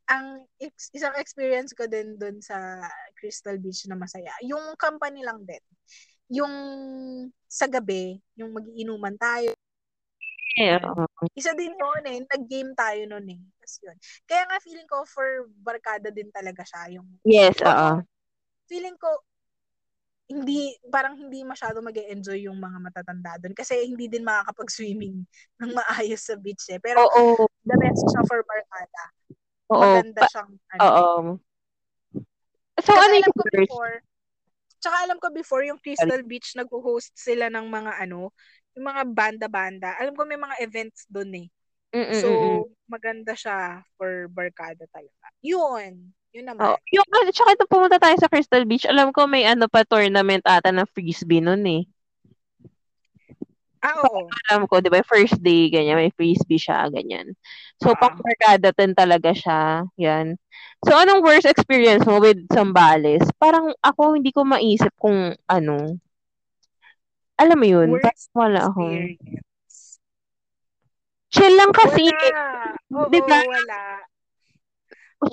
ang 0.10 0.26
ex- 0.62 0.94
isang 0.94 1.16
experience 1.18 1.74
ko 1.74 1.90
din 1.90 2.20
doon 2.22 2.38
sa 2.44 2.86
Crystal 3.18 3.58
Beach 3.58 3.88
na 3.90 3.98
masaya. 3.98 4.34
Yung 4.46 4.78
company 4.78 5.26
lang 5.26 5.42
din 5.42 5.62
yung 6.30 6.54
sa 7.50 7.66
gabi, 7.66 8.22
yung 8.38 8.54
magiinuman 8.54 9.18
tayo. 9.18 9.52
Yeah. 10.58 10.82
Isa 11.34 11.56
din 11.58 11.74
noon 11.74 12.04
eh, 12.06 12.20
nag-game 12.26 12.78
tayo 12.78 13.02
noon 13.10 13.28
eh. 13.34 13.42
Kasi 13.58 13.86
yun. 13.90 13.98
Kaya 14.30 14.46
nga 14.46 14.58
feeling 14.62 14.90
ko 14.90 15.06
for 15.06 15.50
barkada 15.62 16.14
din 16.14 16.30
talaga 16.30 16.62
siya 16.66 17.02
yung 17.02 17.08
Yes, 17.26 17.58
oo. 17.66 18.06
Feeling 18.70 18.98
ko 19.02 19.10
hindi 20.30 20.78
parang 20.94 21.18
hindi 21.18 21.42
masyado 21.42 21.82
mag 21.82 21.98
enjoy 21.98 22.46
yung 22.46 22.62
mga 22.62 22.78
matatanda 22.78 23.42
doon 23.42 23.58
kasi 23.58 23.82
hindi 23.82 24.06
din 24.06 24.22
makakapag-swimming 24.22 25.26
ng 25.60 25.72
maayos 25.74 26.22
sa 26.22 26.38
beach 26.38 26.70
eh. 26.70 26.78
Pero 26.78 27.02
Oo. 27.02 27.50
the 27.66 27.76
best 27.82 28.06
siya 28.06 28.22
for 28.30 28.46
barkada. 28.46 29.04
Oo. 29.74 29.82
Maganda 29.82 30.22
siyang 30.30 30.52
ano. 30.78 30.82
Oo. 30.86 31.10
So, 32.80 32.94
kasi 32.94 32.96
ano 32.96 33.16
alam 33.20 33.34
ko 33.36 33.44
before, 33.52 33.96
Tsaka 34.80 34.96
alam 35.06 35.18
ko 35.20 35.28
before 35.32 35.64
yung 35.68 35.80
Crystal 35.80 36.24
Beach 36.24 36.56
nag-host 36.56 37.12
sila 37.16 37.52
ng 37.52 37.68
mga 37.68 38.00
ano, 38.00 38.32
yung 38.76 38.86
mga 38.88 39.04
banda-banda. 39.12 39.96
Alam 40.00 40.16
ko 40.16 40.24
may 40.24 40.40
mga 40.40 40.56
events 40.64 41.04
doon 41.12 41.46
eh. 41.46 41.48
Mm-mm-mm. 41.92 42.22
So, 42.22 42.30
maganda 42.88 43.34
siya 43.36 43.84
for 44.00 44.32
barkada 44.32 44.88
talaga. 44.94 45.26
Yun. 45.44 46.16
Yun 46.32 46.46
naman. 46.46 46.62
Oh, 46.70 46.78
yung, 46.94 47.08
tsaka 47.34 47.58
ito 47.58 47.66
pumunta 47.66 47.98
tayo 47.98 48.14
sa 48.22 48.30
Crystal 48.30 48.62
Beach, 48.64 48.86
alam 48.86 49.10
ko 49.10 49.26
may 49.26 49.50
ano 49.50 49.66
pa 49.66 49.82
tournament 49.82 50.46
ata 50.46 50.70
ng 50.70 50.86
frisbee 50.94 51.42
noon 51.42 51.66
eh. 51.66 51.82
Ah, 53.80 53.96
oo. 54.04 54.28
Alam 54.52 54.68
ko, 54.68 54.84
di 54.84 54.92
ba, 54.92 55.00
first 55.08 55.40
day, 55.40 55.72
ganyan, 55.72 55.96
may 55.96 56.12
frisbee 56.12 56.60
siya, 56.60 56.92
ganyan. 56.92 57.32
So, 57.80 57.96
ah. 57.96 58.00
pang-barkada 58.00 58.76
talaga 58.76 59.32
siya. 59.32 59.88
Yan. 59.96 60.36
So, 60.84 61.00
anong 61.00 61.24
worst 61.24 61.48
experience 61.48 62.04
mo 62.04 62.20
with 62.20 62.44
Sambales? 62.52 63.24
Parang 63.40 63.72
ako, 63.80 64.20
hindi 64.20 64.36
ko 64.36 64.44
maisip 64.44 64.92
kung 65.00 65.32
ano. 65.48 65.96
Alam 67.40 67.58
mo 67.60 67.68
yun? 67.68 67.90
Worst 67.96 68.32
wala 68.36 68.68
ako. 68.68 68.84
Chill 71.32 71.56
lang 71.56 71.72
kasi. 71.72 72.12
Wala. 72.12 72.76
Oo, 73.00 73.08
diba? 73.08 73.40
wala. 73.48 73.82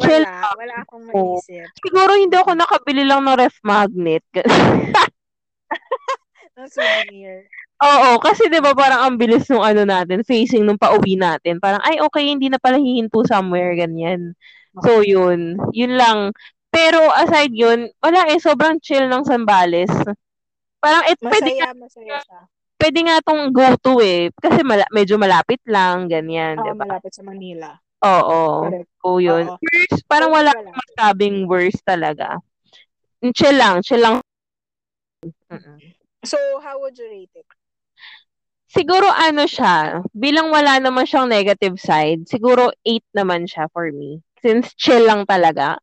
Chill 0.07 0.23
wala. 0.23 0.39
Lang. 0.39 0.55
Wala 0.55 0.75
akong 0.87 1.05
maisip. 1.11 1.67
Siguro 1.83 2.15
hindi 2.15 2.37
ako 2.39 2.55
nakabili 2.55 3.03
lang 3.03 3.27
ng 3.27 3.35
ref 3.35 3.59
magnet. 3.67 4.23
ng 6.57 6.69
souvenir. 6.71 7.51
Oo, 7.77 8.17
kasi 8.25 8.49
'di 8.49 8.65
ba 8.65 8.73
parang 8.73 9.05
ang 9.05 9.15
bilis 9.21 9.53
nung 9.53 9.61
ano 9.61 9.85
natin, 9.85 10.25
facing 10.25 10.65
nung 10.65 10.81
pauwi 10.81 11.21
natin. 11.21 11.61
Parang 11.61 11.85
ay 11.85 12.01
okay, 12.01 12.25
hindi 12.25 12.49
na 12.49 12.57
pala 12.57 12.81
hihinto 12.81 13.21
somewhere 13.29 13.77
ganyan. 13.77 14.33
So, 14.85 15.01
yun. 15.01 15.57
Yun 15.73 15.97
lang. 15.97 16.37
Pero, 16.69 17.01
aside 17.17 17.53
yun, 17.57 17.89
wala 18.05 18.29
eh, 18.29 18.37
sobrang 18.37 18.77
chill 18.77 19.09
ng 19.09 19.25
Sambales. 19.25 19.89
Parang, 20.77 21.01
it, 21.09 21.17
masaya, 21.25 21.33
pwede 21.33 21.51
nga, 21.57 21.71
masaya 21.73 22.15
siya. 22.21 22.41
Pwede 22.77 22.99
nga 23.09 23.17
tong 23.25 23.43
go-to 23.57 24.05
eh. 24.05 24.29
Kasi 24.37 24.61
mala- 24.61 24.91
medyo 24.93 25.17
malapit 25.17 25.65
lang, 25.65 26.13
ganyan. 26.13 26.61
Oo, 26.61 26.77
diba? 26.77 26.85
malapit 26.85 27.17
sa 27.17 27.25
Manila. 27.25 27.73
Oo. 28.05 28.69
Correct. 28.69 28.91
Oo, 29.09 29.17
yun. 29.17 29.45
Oo. 29.49 29.57
Worst, 29.57 30.05
parang 30.05 30.31
wala 30.37 30.53
akong 30.53 30.77
masabing 30.77 31.37
worst 31.49 31.81
talaga. 31.81 32.37
Chill 33.33 33.57
lang, 33.57 33.81
chill 33.81 34.05
lang. 34.05 34.21
Mm-mm. 35.49 35.81
So, 36.21 36.37
how 36.61 36.77
would 36.85 37.01
you 37.01 37.09
rate 37.09 37.33
it? 37.33 37.49
Siguro 38.77 39.09
ano 39.09 39.49
siya, 39.49 40.05
bilang 40.13 40.53
wala 40.53 40.77
naman 40.77 41.09
siyang 41.09 41.33
negative 41.33 41.81
side, 41.81 42.29
siguro 42.29 42.69
8 42.85 43.01
naman 43.17 43.49
siya 43.49 43.73
for 43.73 43.89
me 43.89 44.21
since 44.45 44.77
chill 44.77 45.03
lang 45.03 45.25
talaga, 45.25 45.81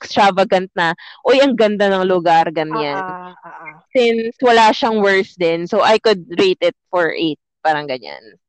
extravagant 0.00 0.72
na, 0.74 0.96
uy, 1.22 1.38
ang 1.40 1.54
ganda 1.54 1.88
ng 1.88 2.04
lugar, 2.08 2.48
ganyan. 2.50 2.98
Uh, 2.98 3.32
uh, 3.32 3.48
uh, 3.48 3.76
Since 3.94 4.36
wala 4.42 4.74
siyang 4.74 5.00
worse 5.00 5.38
din, 5.38 5.64
so 5.68 5.80
I 5.80 6.02
could 6.02 6.26
rate 6.36 6.60
it 6.60 6.76
for 6.90 7.12
8, 7.12 7.38
parang 7.62 7.86
ganyan. 7.86 8.40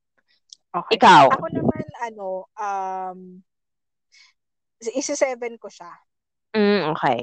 Okay. 0.73 0.99
Ikaw? 0.99 1.29
Ako 1.35 1.47
naman, 1.53 1.85
ano, 2.03 2.49
um, 2.57 3.19
isa-7 4.81 5.55
ko 5.61 5.71
siya. 5.71 5.91
Mm, 6.57 6.95
okay. 6.97 7.21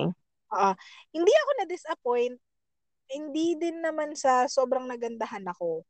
Uh, 0.55 0.75
hindi 1.11 1.33
ako 1.33 1.51
na-disappoint 1.59 2.39
hindi 3.15 3.55
din 3.55 3.79
naman 3.81 4.19
sa 4.19 4.51
sobrang 4.51 4.91
nagandahan 4.91 5.47
ako. 5.47 5.87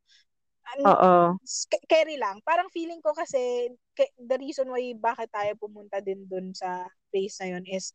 Oo. 0.85 1.37
K- 1.45 1.87
carry 1.89 2.17
lang. 2.17 2.41
Parang 2.45 2.73
feeling 2.73 3.01
ko 3.05 3.13
kasi 3.13 3.69
the 4.17 4.37
reason 4.41 4.69
why 4.69 4.81
bakit 4.97 5.29
tayo 5.33 5.53
pumunta 5.61 6.01
din 6.01 6.25
dun 6.25 6.53
sa 6.57 6.89
place 7.13 7.37
na 7.45 7.57
yun 7.57 7.65
is 7.69 7.93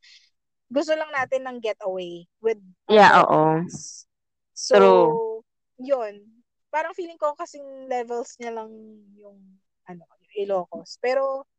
gusto 0.70 0.94
lang 0.94 1.10
natin 1.10 1.50
ng 1.50 1.58
getaway 1.58 2.24
with 2.40 2.62
Yeah, 2.86 3.26
oo. 3.26 3.66
So, 4.54 4.78
True. 4.78 5.42
yun. 5.82 6.22
Parang 6.70 6.94
feeling 6.94 7.18
ko 7.18 7.34
kasing 7.34 7.90
levels 7.90 8.38
niya 8.38 8.54
lang 8.54 8.70
yung 9.18 9.40
ano, 9.90 10.06
yung 10.06 10.34
Ilocos. 10.46 11.02
Pero 11.02 11.50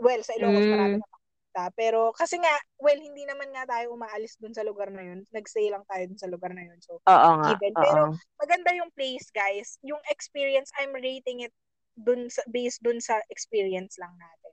well, 0.00 0.24
sa 0.24 0.32
Ilocos 0.32 0.64
mm. 0.64 0.72
marami 0.72 0.94
na 0.96 1.15
makita. 1.56 1.72
Pero 1.74 2.12
kasi 2.12 2.36
nga, 2.36 2.54
well, 2.78 2.98
hindi 2.98 3.24
naman 3.24 3.48
nga 3.52 3.64
tayo 3.64 3.96
umaalis 3.96 4.36
dun 4.36 4.52
sa 4.52 4.62
lugar 4.62 4.92
na 4.92 5.02
yun. 5.02 5.24
Nagstay 5.32 5.72
lang 5.72 5.84
tayo 5.88 6.04
dun 6.04 6.20
sa 6.20 6.28
lugar 6.28 6.52
na 6.52 6.64
yun. 6.64 6.78
So, 6.84 7.00
Oo 7.00 7.30
nga. 7.40 7.56
Even. 7.56 7.72
Oo. 7.72 7.82
Pero 7.82 8.02
maganda 8.36 8.70
yung 8.76 8.92
place, 8.92 9.32
guys. 9.32 9.80
Yung 9.82 10.00
experience, 10.12 10.68
I'm 10.76 10.92
rating 10.92 11.48
it 11.48 11.54
dun 11.96 12.28
sa, 12.28 12.44
based 12.52 12.84
dun 12.84 13.00
sa 13.00 13.16
experience 13.32 13.96
lang 13.96 14.12
natin. 14.20 14.52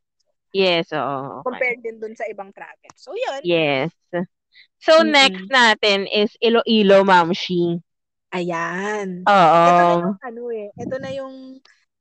Yes, 0.53 0.93
oo. 0.93 1.41
Okay. 1.41 1.45
Compared 1.49 1.81
din 1.83 1.97
dun 1.99 2.15
sa 2.15 2.29
ibang 2.29 2.53
travel. 2.53 2.93
So, 2.95 3.17
yun. 3.17 3.41
Yes. 3.43 3.91
So, 4.77 5.01
mm-hmm. 5.01 5.11
next 5.11 5.45
natin 5.49 6.05
is 6.05 6.31
Iloilo, 6.37 7.01
Mamshi. 7.01 7.81
Ayan. 8.33 9.25
Oo. 9.25 9.61
Ito 9.65 9.73
na 9.73 9.93
yung 9.97 10.17
ano 10.21 10.43
eh. 10.53 10.67
Ito 10.77 10.95
na 11.01 11.09
yung 11.13 11.35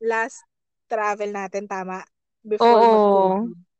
last 0.04 0.44
travel 0.84 1.32
natin, 1.32 1.64
tama? 1.64 2.04
Before 2.44 2.76
Oo. 2.76 2.92
mag-COVID. 3.48 3.71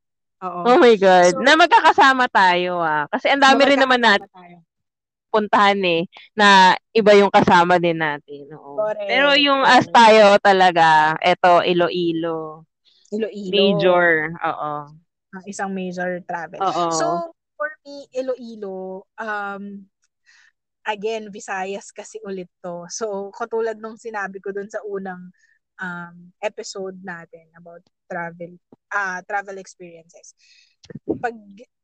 Oo. 0.43 0.61
Oh 0.66 0.76
my 0.82 0.95
God. 0.99 1.32
So, 1.32 1.43
na 1.43 1.55
magkakasama 1.55 2.26
tayo 2.28 2.82
ah. 2.82 3.07
Kasi 3.09 3.30
ang 3.30 3.43
dami 3.43 3.62
rin 3.62 3.78
naman 3.78 4.03
natin 4.03 4.26
tayo. 4.30 4.59
puntahan 5.32 5.80
eh, 5.80 6.05
na 6.36 6.76
iba 6.93 7.16
yung 7.16 7.32
kasama 7.32 7.80
din 7.80 7.97
natin. 7.97 8.53
Oo. 8.53 8.76
Correct. 8.76 9.09
Pero 9.09 9.32
yung 9.38 9.64
as 9.64 9.88
tayo 9.88 10.36
talaga, 10.45 11.16
eto, 11.24 11.64
Iloilo. 11.64 12.68
Iloilo. 13.09 13.53
Major. 13.55 14.07
Oo. 14.45 14.72
Uh, 15.32 15.45
isang 15.49 15.72
major 15.72 16.20
travel. 16.28 16.61
Oo. 16.61 16.93
So, 16.93 17.32
for 17.57 17.72
me, 17.80 18.05
Iloilo, 18.12 19.09
um, 19.16 19.88
again, 20.84 21.32
Visayas 21.32 21.88
kasi 21.97 22.20
ulit 22.28 22.53
to. 22.61 22.84
So, 22.93 23.32
katulad 23.32 23.80
nung 23.80 23.97
sinabi 23.97 24.36
ko 24.43 24.53
dun 24.53 24.68
sa 24.68 24.84
unang 24.84 25.32
um, 25.80 26.14
episode 26.45 26.99
natin 27.01 27.49
about 27.57 27.80
travel 28.12 28.52
uh, 28.92 29.20
travel 29.24 29.56
experiences. 29.56 30.36
Pag 31.08 31.36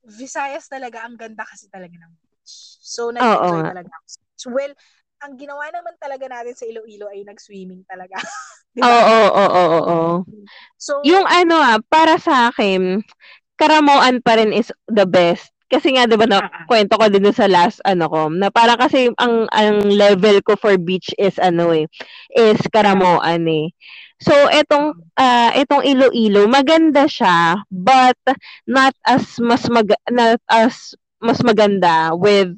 Visayas 0.09 0.69
talaga, 0.69 1.05
ang 1.05 1.17
ganda 1.17 1.45
kasi 1.45 1.69
talaga 1.69 1.93
ng 1.93 2.13
beach. 2.21 2.81
So, 2.81 3.13
nag-enjoy 3.13 3.61
oh, 3.61 3.69
talaga 3.73 3.93
ako. 3.93 4.07
Well, 4.53 4.73
ang 5.21 5.35
ginawa 5.37 5.69
naman 5.69 5.99
talaga 6.01 6.25
natin 6.31 6.55
sa 6.57 6.65
Iloilo 6.65 7.11
ay 7.13 7.27
nag-swimming 7.29 7.85
talaga. 7.85 8.17
diba? 8.77 8.89
Oo, 8.89 9.19
oo, 9.35 9.47
oo, 9.53 9.79
oo. 9.85 10.13
So, 10.79 11.03
yung 11.03 11.27
ano 11.27 11.59
ah, 11.59 11.77
para 11.93 12.17
sa 12.17 12.49
akin, 12.49 13.03
Karamoan 13.59 14.23
pa 14.23 14.39
rin 14.39 14.55
is 14.55 14.71
the 14.87 15.03
best. 15.03 15.51
Kasi 15.69 15.93
nga 15.93 16.09
'di 16.09 16.17
ba 16.17 16.25
na 16.25 16.41
uh-huh. 16.41 16.65
kwento 16.65 16.97
ko 16.97 17.07
din 17.13 17.29
sa 17.29 17.45
last 17.45 17.85
ano 17.85 18.09
ko 18.09 18.33
na 18.33 18.49
para 18.49 18.73
kasi 18.81 19.13
ang 19.21 19.45
ang 19.53 19.85
level 19.85 20.41
ko 20.41 20.57
for 20.57 20.75
beach 20.81 21.13
is 21.21 21.37
ano 21.37 21.77
eh 21.77 21.85
is 22.33 22.61
Karamoan 22.73 23.45
eh. 23.45 23.69
So 24.19 24.33
etong 24.49 24.97
uh, 25.15 25.51
etong 25.55 25.85
Iloilo, 25.85 26.49
maganda 26.49 27.05
siya 27.07 27.61
but 27.69 28.19
not 28.65 28.97
as 29.05 29.37
mas 29.39 29.69
mag 29.69 29.93
not 30.09 30.41
as 30.49 30.97
mas 31.21 31.43
maganda 31.45 32.17
with 32.17 32.57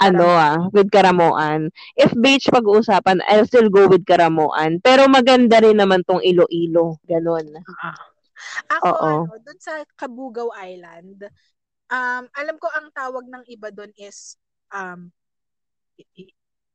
ano 0.00 0.26
ah, 0.26 0.68
with 0.72 0.88
Karamoan. 0.92 1.72
If 1.96 2.12
beach 2.16 2.48
pag-uusapan, 2.48 3.20
I'll 3.28 3.46
still 3.46 3.68
go 3.68 3.86
with 3.86 4.08
Karamoan. 4.08 4.80
Pero 4.80 5.06
maganda 5.06 5.60
rin 5.60 5.76
naman 5.78 6.02
tong 6.08 6.24
Iloilo, 6.24 6.98
ganun. 7.04 7.60
Uh-huh. 7.60 7.96
Ako 8.80 8.88
Oo. 8.88 9.08
ano, 9.28 9.36
doon 9.44 9.60
sa 9.60 9.84
Kabugaw 10.00 10.48
Island, 10.56 11.28
um 11.90 12.24
alam 12.32 12.56
ko 12.56 12.68
ang 12.72 12.88
tawag 12.94 13.26
ng 13.26 13.44
iba 13.50 13.68
doon 13.74 13.90
is 13.98 14.38
um 14.70 15.10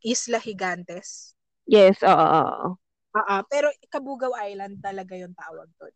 Isla 0.06 0.38
Gigantes. 0.38 1.34
Yes, 1.66 1.98
oo, 2.06 2.14
oo. 2.14 2.78
Oo, 3.16 3.36
pero 3.48 3.72
Kabugaw 3.90 4.36
Island 4.46 4.84
talaga 4.84 5.16
yung 5.18 5.34
tawag 5.34 5.72
doon. 5.82 5.94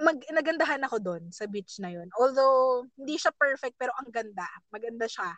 Mag 0.00 0.18
nagandahan 0.32 0.80
ako 0.88 0.96
doon 1.02 1.22
sa 1.28 1.44
beach 1.44 1.76
na 1.82 1.92
yun. 1.92 2.08
Although 2.16 2.88
hindi 2.96 3.20
siya 3.20 3.34
perfect 3.36 3.76
pero 3.76 3.92
ang 4.00 4.08
ganda. 4.08 4.48
Maganda 4.72 5.04
siya. 5.04 5.28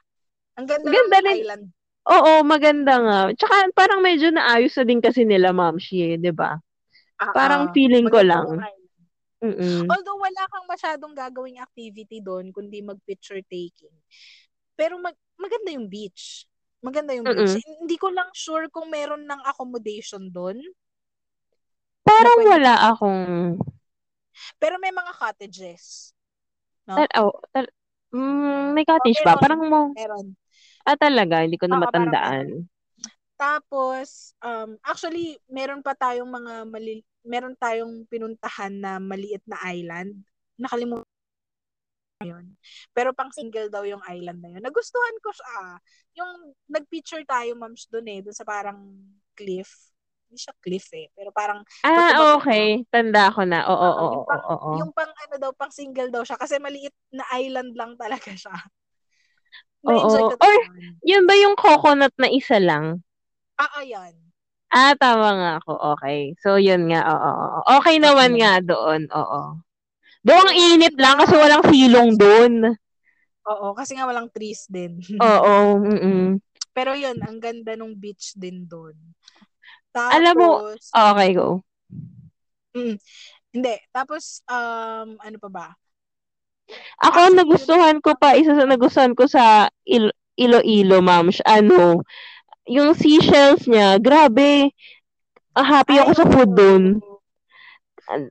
Ang 0.55 0.67
ganda, 0.71 0.93
ganda 0.95 1.19
ng 1.19 1.27
rin. 1.27 1.39
island. 1.43 1.65
Oo, 2.05 2.33
maganda 2.45 2.95
nga. 3.01 3.19
Tsaka 3.35 3.73
parang 3.75 4.05
medyo 4.05 4.29
naayos 4.31 4.77
na 4.77 4.85
din 4.87 5.01
kasi 5.03 5.25
nila 5.25 5.51
Ma'am 5.51 5.81
Shie, 5.81 6.21
'di 6.21 6.31
ba? 6.37 6.61
Parang 7.19 7.73
feeling 7.73 8.07
ko 8.07 8.21
lang. 8.21 8.61
Mm-mm. 9.45 9.85
Although 9.93 10.17
wala 10.17 10.43
kang 10.49 10.65
masyadong 10.65 11.13
gagawing 11.13 11.61
activity 11.61 12.25
doon 12.25 12.49
kundi 12.49 12.81
mag-picture 12.81 13.45
taking. 13.45 13.93
Pero 14.73 14.97
mag 14.97 15.13
maganda 15.37 15.69
yung 15.77 15.85
beach. 15.85 16.49
Maganda 16.81 17.13
yung 17.13 17.29
beach. 17.29 17.61
Mm-mm. 17.61 17.85
Hindi 17.85 17.97
ko 18.01 18.09
lang 18.09 18.33
sure 18.33 18.73
kung 18.73 18.89
meron 18.89 19.29
ng 19.29 19.41
accommodation 19.45 20.33
doon. 20.33 20.61
Parang 22.05 22.45
wala 22.45 22.75
akong... 22.93 23.25
Pero 24.61 24.77
may 24.77 24.93
mga 24.93 25.13
cottages. 25.17 26.13
No? 26.85 27.01
Tal- 27.01 27.17
oh, 27.25 27.37
tal- 27.49 27.73
mm, 28.13 28.77
may 28.77 28.85
cottage 28.85 29.21
oh, 29.21 29.25
meron, 29.25 29.37
ba? 29.37 29.41
Parang 29.41 29.63
mo... 29.65 29.81
Meron. 29.97 30.27
Ah, 30.85 31.01
talaga? 31.01 31.41
Hindi 31.41 31.57
ko 31.57 31.65
na 31.65 31.81
Oo, 31.81 31.85
matandaan. 31.89 32.69
Tapos, 33.41 34.37
um, 34.45 34.77
actually, 34.85 35.41
meron 35.49 35.81
pa 35.81 35.97
tayong 35.97 36.29
mga 36.29 36.69
mali... 36.69 37.01
Meron 37.25 37.57
tayong 37.57 38.05
pinuntahan 38.07 38.73
na 38.77 39.01
maliit 39.01 39.41
na 39.49 39.57
island. 39.65 40.13
Nakalimutan 40.61 41.09
yun. 42.25 42.57
Pero 42.93 43.13
pang 43.13 43.33
single 43.33 43.69
daw 43.69 43.85
yung 43.85 44.01
island 44.05 44.41
na 44.41 44.53
yun. 44.57 44.63
Nagustuhan 44.65 45.17
ko 45.21 45.33
siya. 45.33 45.81
Yung 46.21 46.57
nag-picture 46.69 47.25
tayo, 47.25 47.57
moms, 47.57 47.89
doon 47.89 48.09
eh. 48.09 48.21
Doon 48.25 48.37
sa 48.37 48.45
parang 48.45 48.77
cliff. 49.37 49.93
Hindi 50.29 50.41
siya 50.41 50.55
cliff 50.61 50.89
eh. 50.97 51.09
Pero 51.13 51.33
parang... 51.33 51.61
Ah, 51.85 52.37
okay. 52.37 52.85
Tanda 52.89 53.29
ko 53.33 53.45
na. 53.45 53.69
Oo, 53.69 53.77
oo, 53.77 54.05
oo, 54.05 54.25
oo, 54.25 54.55
oo. 54.57 54.71
Yung 54.81 54.93
pang 54.97 55.13
ano 55.13 55.35
daw, 55.37 55.51
pang 55.53 55.73
single 55.73 56.09
daw 56.09 56.25
siya. 56.25 56.41
Kasi 56.41 56.57
maliit 56.61 56.97
na 57.13 57.25
island 57.37 57.77
lang 57.77 57.93
talaga 58.01 58.33
siya. 58.33 58.57
Oo. 59.85 60.33
Or, 60.33 60.55
yun 61.05 61.29
ba 61.29 61.35
yung 61.37 61.61
coconut 61.61 62.17
na 62.17 62.33
isa 62.33 62.57
lang? 62.57 63.05
Ah, 63.61 63.85
ayan. 63.85 64.17
Ah, 64.75 64.99
tama 64.99 65.29
nga 65.39 65.53
ako. 65.63 65.73
Okay. 65.95 66.35
So, 66.43 66.59
yun 66.59 66.91
nga. 66.91 67.07
Oo. 67.07 67.33
Okay 67.79 68.03
naman 68.03 68.35
okay. 68.35 68.41
nga 68.43 68.53
doon. 68.59 69.07
Oo. 69.15 69.63
Doon 70.27 70.49
init 70.51 70.99
lang 70.99 71.15
kasi 71.23 71.39
walang 71.39 71.63
silong 71.71 72.19
doon. 72.19 72.75
Oo, 73.45 73.77
kasi 73.77 73.95
nga 73.95 74.09
walang 74.09 74.33
trees 74.35 74.67
din. 74.67 74.99
Oo, 75.21 75.55
mm 75.95 76.43
Pero 76.75 76.97
yun, 76.99 77.15
ang 77.23 77.39
ganda 77.39 77.79
ng 77.79 77.95
beach 77.95 78.35
din 78.35 78.67
doon. 78.67 78.99
Tapos, 79.95 80.11
Alam 80.11 80.35
mo, 80.35 80.49
oh, 80.75 81.07
okay, 81.15 81.31
go. 81.39 81.63
Mm, 82.75 82.99
hindi. 83.55 83.75
Tapos, 83.95 84.43
um, 84.51 85.15
ano 85.23 85.37
pa 85.39 85.51
ba? 85.55 85.67
Ako, 86.99 87.31
Actually, 87.31 87.39
nagustuhan 87.39 87.97
ko 88.03 88.11
pa, 88.19 88.35
isa 88.35 88.59
sa 88.59 88.67
nagustuhan 88.67 89.15
ko 89.15 89.31
sa 89.31 89.71
Il- 89.87 90.17
Iloilo, 90.35 90.99
ma'am, 90.99 91.31
ano, 91.47 92.03
yung 92.69 92.97
seashells 92.97 93.69
niya, 93.69 94.01
grabe, 94.01 94.73
ah, 95.57 95.67
happy 95.67 96.01
ako 96.01 96.11
sa 96.17 96.27
food 96.29 96.53
doon. 96.57 96.85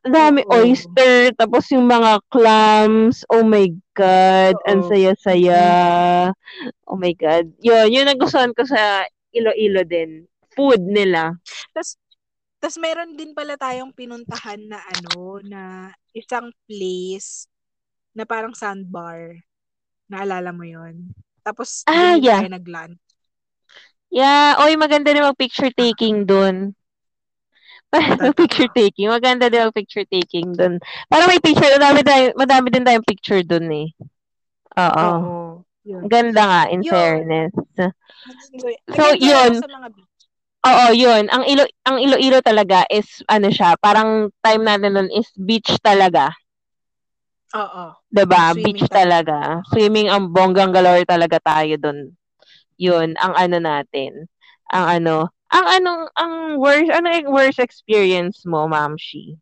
Dami 0.06 0.46
Oo. 0.46 0.54
oyster, 0.62 1.34
tapos 1.34 1.66
yung 1.74 1.90
mga 1.90 2.22
clams. 2.30 3.26
Oh 3.34 3.42
my 3.42 3.66
God. 3.98 4.54
Ang 4.70 4.86
saya-saya. 4.86 5.66
Oh 6.86 6.98
my 6.98 7.10
God. 7.18 7.50
Yun, 7.58 7.90
yun 7.90 8.06
ang 8.06 8.22
gustuhan 8.22 8.54
ko 8.54 8.62
sa 8.70 9.10
Iloilo 9.34 9.82
din. 9.82 10.30
Food 10.54 10.86
nila. 10.86 11.34
Tapos, 11.74 11.98
tapos 12.62 12.78
meron 12.78 13.18
din 13.18 13.34
pala 13.34 13.58
tayong 13.58 13.98
pinuntahan 13.98 14.62
na 14.70 14.78
ano, 14.78 15.42
na 15.42 15.90
isang 16.14 16.54
place 16.70 17.50
na 18.14 18.30
parang 18.30 18.54
sandbar. 18.54 19.42
Naalala 20.06 20.54
mo 20.54 20.62
yon 20.70 21.18
Tapos, 21.42 21.82
ah, 21.90 22.14
yeah. 22.14 22.46
tayo 22.46 22.54
nag-lunch. 22.54 23.02
Yeah. 24.14 24.62
Oy, 24.62 24.78
maganda 24.78 25.10
rin 25.10 25.26
mag-picture 25.26 25.74
taking 25.82 26.30
doon. 26.30 26.78
Parang 27.90 28.34
picture 28.34 28.70
taking. 28.74 29.10
Maganda 29.10 29.50
din 29.50 29.70
ang 29.70 29.74
picture 29.74 30.06
taking 30.06 30.54
doon. 30.54 30.82
Parang 31.10 31.30
may 31.30 31.42
picture, 31.42 31.70
madami, 31.78 32.02
tayo, 32.02 32.34
madami 32.38 32.68
din 32.74 32.86
tayong 32.86 33.06
picture 33.06 33.42
doon 33.46 33.70
eh. 33.70 33.88
Oo. 34.78 35.06
Oo. 35.06 36.06
Ganda 36.10 36.42
nga, 36.42 36.62
in 36.74 36.82
yun. 36.82 36.90
fairness. 36.90 37.54
So, 38.94 39.14
yun. 39.18 39.62
Oo, 40.64 40.86
yun. 40.96 41.28
Ang 41.28 41.44
ilo 41.44 41.68
ang 41.84 42.00
Iloilo 42.00 42.40
talaga 42.40 42.88
is 42.88 43.20
ano 43.28 43.52
siya, 43.52 43.76
parang 43.78 44.32
time 44.40 44.64
natin 44.64 44.96
doon 44.96 45.10
is 45.12 45.28
beach 45.36 45.76
talaga. 45.84 46.32
Oo. 47.52 48.00
'Di 48.08 48.24
ba? 48.24 48.56
Beach 48.56 48.88
talaga. 48.88 49.60
talaga. 49.60 49.68
Swimming 49.76 50.08
ang 50.08 50.32
bonggang 50.32 50.72
galore 50.72 51.04
talaga 51.04 51.38
tayo 51.44 51.76
doon. 51.76 52.16
Yun 52.84 53.16
ang 53.16 53.34
ano 53.40 53.58
natin. 53.64 54.28
ang 54.74 54.86
ano, 55.00 55.16
ang 55.54 55.66
anong, 55.70 56.04
ang 56.18 56.34
worst, 56.58 56.90
ano 56.90 57.08
yung 57.14 57.30
worst 57.30 57.62
experience 57.62 58.42
mo, 58.44 58.66
Ma'am 58.66 58.98
Shi? 58.98 59.38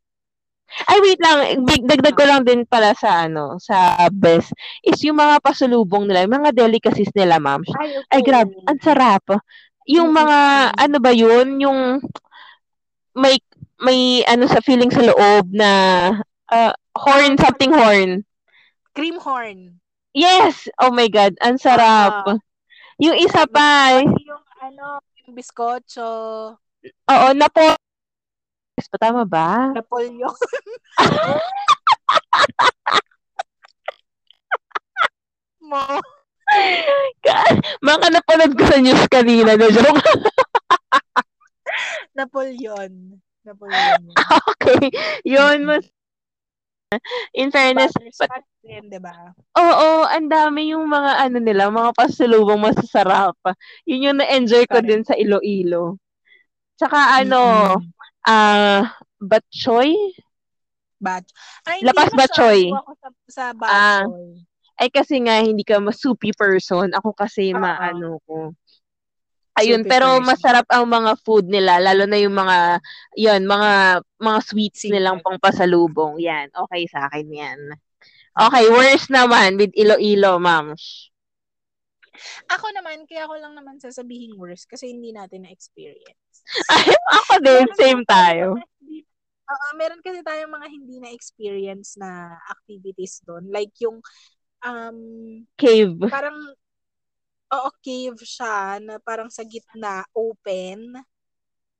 Ay, 0.87 0.99
wait 1.03 1.19
lang. 1.19 1.67
Dagdag 1.67 2.15
ko 2.15 2.23
lang 2.23 2.43
din 2.43 2.63
pala 2.67 2.91
sa 2.95 3.27
ano, 3.27 3.59
sa 3.59 4.07
best, 4.11 4.51
is 4.83 4.99
yung 5.03 5.19
mga 5.19 5.39
pasulubong 5.43 6.07
nila, 6.07 6.27
yung 6.27 6.35
mga 6.43 6.51
delicacies 6.55 7.11
nila, 7.15 7.39
ma'am. 7.39 7.63
Ay, 7.79 7.95
okay. 7.95 8.07
Ay, 8.11 8.21
grabe. 8.23 8.55
Ang 8.67 8.79
sarap. 8.79 9.23
Yung 9.87 10.11
mga, 10.11 10.37
ano 10.75 10.97
ba 10.99 11.11
yun, 11.11 11.59
yung 11.59 11.79
may, 13.15 13.39
may 13.83 14.23
ano 14.27 14.47
sa 14.47 14.63
feeling 14.63 14.91
sa 14.91 15.03
loob 15.03 15.51
na 15.51 15.69
uh, 16.51 16.71
horn, 16.95 17.35
something 17.35 17.71
horn. 17.71 18.23
Cream 18.95 19.19
horn. 19.19 19.79
Yes! 20.11 20.67
Oh 20.79 20.91
my 20.91 21.07
God. 21.07 21.35
Ang 21.39 21.55
sarap. 21.55 22.27
Uh, 22.27 22.39
yung 23.01 23.17
isa 23.17 23.49
pa. 23.49 23.99
Yung 24.05 24.45
ano, 24.61 25.01
yung 25.25 25.33
biskotso. 25.33 26.05
Oo, 26.85 27.27
napo 27.33 27.75
tama 29.01 29.25
ba? 29.25 29.73
Napoleon. 29.73 30.29
Mo. 35.61 35.81
Mga 37.87 38.07
napanood 38.13 38.53
ko 38.53 38.63
sa 38.69 38.77
news 38.77 39.07
kanina. 39.09 39.57
Na 39.57 39.71
joke. 39.73 40.05
Napoleon. 42.13 43.17
Napoleon. 43.41 44.01
okay. 44.53 44.91
Yun, 45.25 45.65
mas 45.65 45.89
In 47.31 47.49
fairness, 47.55 47.95
but, 47.95 48.31
din, 48.59 48.91
'di 48.91 48.99
ba? 48.99 49.31
Oo, 49.55 50.03
ang 50.05 50.27
dami 50.27 50.75
yung 50.75 50.91
mga 50.91 51.23
ano 51.23 51.37
nila, 51.39 51.71
mga 51.71 51.95
pasalubong 51.95 52.59
masasarap. 52.59 53.39
Yun 53.87 54.11
yung 54.11 54.17
na-enjoy 54.19 54.67
ko 54.67 54.83
Sorry. 54.83 54.89
din 54.91 55.03
sa 55.07 55.15
Iloilo. 55.15 55.95
Tsaka 56.75 57.23
ano, 57.23 57.39
mm-hmm 57.79 58.01
ah, 58.25 58.81
uh, 58.81 58.81
Batchoy? 59.21 59.93
Batch. 61.01 61.33
Ay, 61.65 61.81
Lapas 61.81 62.13
Batchoy. 62.13 62.69
Ako 62.69 62.93
sa, 62.97 63.09
sa 63.25 63.43
Batchoy. 63.57 63.73
Ah, 63.73 64.05
ay 64.81 64.89
kasi 64.89 65.21
nga 65.21 65.41
hindi 65.41 65.65
ka 65.65 65.81
masupi 65.81 66.33
person. 66.33 66.89
Ako 66.93 67.13
kasi 67.13 67.53
uh-huh. 67.53 67.61
maano 67.61 68.21
ko. 68.25 68.53
Ayun, 69.59 69.83
pero 69.83 70.15
masarap 70.23 70.63
ang 70.71 70.87
mga 70.87 71.11
food 71.27 71.51
nila, 71.51 71.83
lalo 71.83 72.07
na 72.07 72.15
yung 72.15 72.31
mga, 72.31 72.79
yon 73.19 73.43
mga, 73.43 73.99
mga 74.15 74.39
sweets 74.47 74.87
nilang 74.87 75.19
pang 75.19 75.35
pasalubong. 75.43 76.15
Yan, 76.23 76.47
okay 76.55 76.87
sa 76.87 77.11
akin 77.11 77.27
yan. 77.27 77.59
Okay, 78.31 78.65
worst 78.71 79.11
naman 79.11 79.59
with 79.59 79.75
Iloilo, 79.75 80.39
ma'am. 80.39 80.71
Ako 82.47 82.65
naman, 82.71 83.03
kaya 83.03 83.27
ako 83.27 83.35
lang 83.43 83.53
naman 83.59 83.75
sasabihin 83.81 84.39
worst 84.39 84.71
kasi 84.71 84.87
hindi 84.87 85.11
natin 85.11 85.43
na-experience. 85.43 86.47
Ay, 86.71 86.95
ako 86.95 87.33
din, 87.43 87.67
same 87.75 88.03
tayo. 88.07 88.55
Uh, 89.51 89.73
meron 89.75 89.99
kasi 89.99 90.23
tayong 90.23 90.53
mga 90.53 90.67
hindi 90.71 91.03
na-experience 91.03 91.99
na 91.99 92.39
activities 92.47 93.19
doon. 93.27 93.51
Like 93.51 93.75
yung 93.83 93.99
um, 94.63 94.99
cave. 95.59 95.97
Parang 96.07 96.55
oo, 97.51 97.69
cave 97.83 98.19
siya 98.23 98.79
na 98.79 98.97
parang 99.03 99.27
sa 99.27 99.43
gitna, 99.43 100.07
open. 100.15 100.95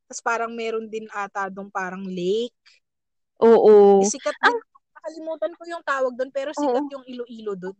Tapos 0.07 0.21
parang 0.23 0.51
meron 0.51 0.91
din 0.91 1.07
ata 1.11 1.47
doon 1.47 1.71
parang 1.71 2.03
lake. 2.03 2.55
Oo. 3.39 4.03
Sikat 4.03 4.35
din. 4.43 4.55
Ah. 4.55 4.63
Nakalimutan 5.01 5.53
ko 5.57 5.63
yung 5.65 5.81
tawag 5.81 6.13
doon 6.13 6.29
pero 6.29 6.53
sikat 6.53 6.85
Oo. 6.85 6.93
yung 6.93 7.05
Iloilo 7.09 7.53
doon. 7.57 7.79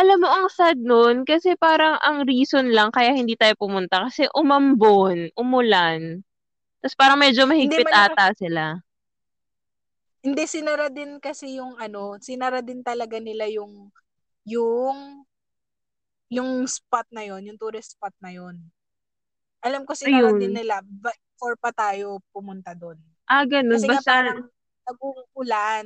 Alam 0.00 0.24
mo, 0.24 0.28
ang 0.32 0.48
sad 0.48 0.80
nun, 0.80 1.22
kasi 1.28 1.52
parang 1.54 2.00
ang 2.00 2.24
reason 2.24 2.72
lang 2.72 2.88
kaya 2.88 3.12
hindi 3.12 3.36
tayo 3.36 3.52
pumunta 3.60 4.08
kasi 4.08 4.24
umambon, 4.32 5.28
umulan. 5.36 6.24
Tapos 6.80 6.96
parang 6.96 7.20
medyo 7.20 7.44
mahigpit 7.44 7.86
malakas, 7.86 8.16
ata 8.16 8.26
sila. 8.34 8.64
Hindi, 10.24 10.48
sinara 10.48 10.88
din 10.88 11.20
kasi 11.20 11.60
yung 11.60 11.76
ano, 11.76 12.16
sinara 12.24 12.64
din 12.64 12.80
talaga 12.80 13.20
nila 13.20 13.46
yung, 13.52 13.92
yung, 14.48 15.22
yung 16.32 16.64
spot 16.64 17.04
na 17.12 17.28
yon 17.28 17.44
yung 17.44 17.60
tourist 17.60 17.94
spot 18.00 18.16
na 18.24 18.32
yon 18.32 18.56
Alam 19.60 19.84
ko 19.84 19.92
sinara 19.92 20.32
din 20.34 20.56
nila, 20.56 20.80
before 20.82 21.54
pa 21.60 21.70
tayo 21.70 22.18
pumunta 22.32 22.72
doon. 22.74 22.98
Ah, 23.28 23.44
ganun. 23.46 23.78
Kasi 23.78 23.86
Basta... 23.86 24.10
parang 24.10 24.40
nag-uulan. 24.88 25.84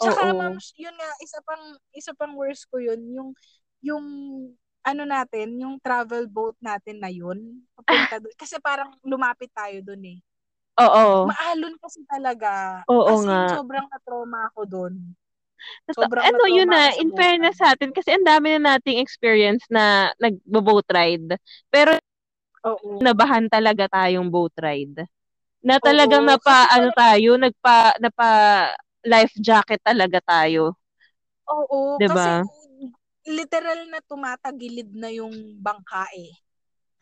Tsaka 0.00 0.20
Oo. 0.26 0.34
ma'am, 0.34 0.56
yun 0.74 0.96
nga 0.98 1.10
isa 1.22 1.38
pang 1.46 1.64
isa 1.94 2.12
pang 2.18 2.34
worst 2.34 2.66
ko 2.66 2.82
yun, 2.82 2.98
yung 3.14 3.30
yung 3.84 4.04
ano 4.84 5.02
natin, 5.06 5.54
yung 5.62 5.78
travel 5.80 6.26
boat 6.28 6.58
natin 6.60 6.98
na 6.98 7.08
yun, 7.08 7.62
papunta 7.78 8.18
doon. 8.20 8.34
Kasi 8.36 8.58
parang 8.60 8.92
lumapit 9.06 9.48
tayo 9.54 9.80
doon 9.80 10.18
eh. 10.18 10.18
Oo. 10.82 11.30
Maalon 11.30 11.78
kasi 11.78 12.02
talaga. 12.10 12.82
Oo 12.90 13.06
As 13.14 13.22
in, 13.22 13.30
nga. 13.30 13.54
sobrang 13.62 13.86
na-trauma 13.86 14.50
ako 14.50 14.60
doon. 14.66 14.94
Sobrang 15.92 16.24
ano 16.24 16.44
yun 16.50 16.68
na, 16.68 16.92
in 16.98 17.10
fairness 17.14 17.56
sa 17.60 17.72
atin, 17.76 17.90
kasi 17.92 18.14
ang 18.14 18.24
dami 18.26 18.56
na 18.56 18.76
nating 18.76 18.98
experience 19.00 19.64
na 19.70 20.10
nag-boat 20.18 20.86
ride. 20.90 21.36
Pero, 21.68 21.96
Oo. 22.64 22.98
nabahan 23.00 23.46
talaga 23.48 23.86
tayong 23.92 24.28
boat 24.32 24.52
ride. 24.60 25.04
Na 25.64 25.80
talagang 25.80 26.24
Oo. 26.24 26.30
napa, 26.32 26.68
ano 26.72 26.88
tayo, 26.92 27.36
nagpa, 27.40 27.96
napa, 28.00 28.28
life 29.04 29.32
jacket 29.40 29.80
talaga 29.84 30.20
tayo. 30.24 30.76
Oo, 31.48 32.00
diba? 32.00 32.44
kasi 32.44 32.48
literal 33.28 33.88
na 33.88 34.00
tumatagilid 34.04 34.92
na 34.96 35.08
yung 35.12 35.32
bangka 35.60 36.08
eh. 36.16 36.32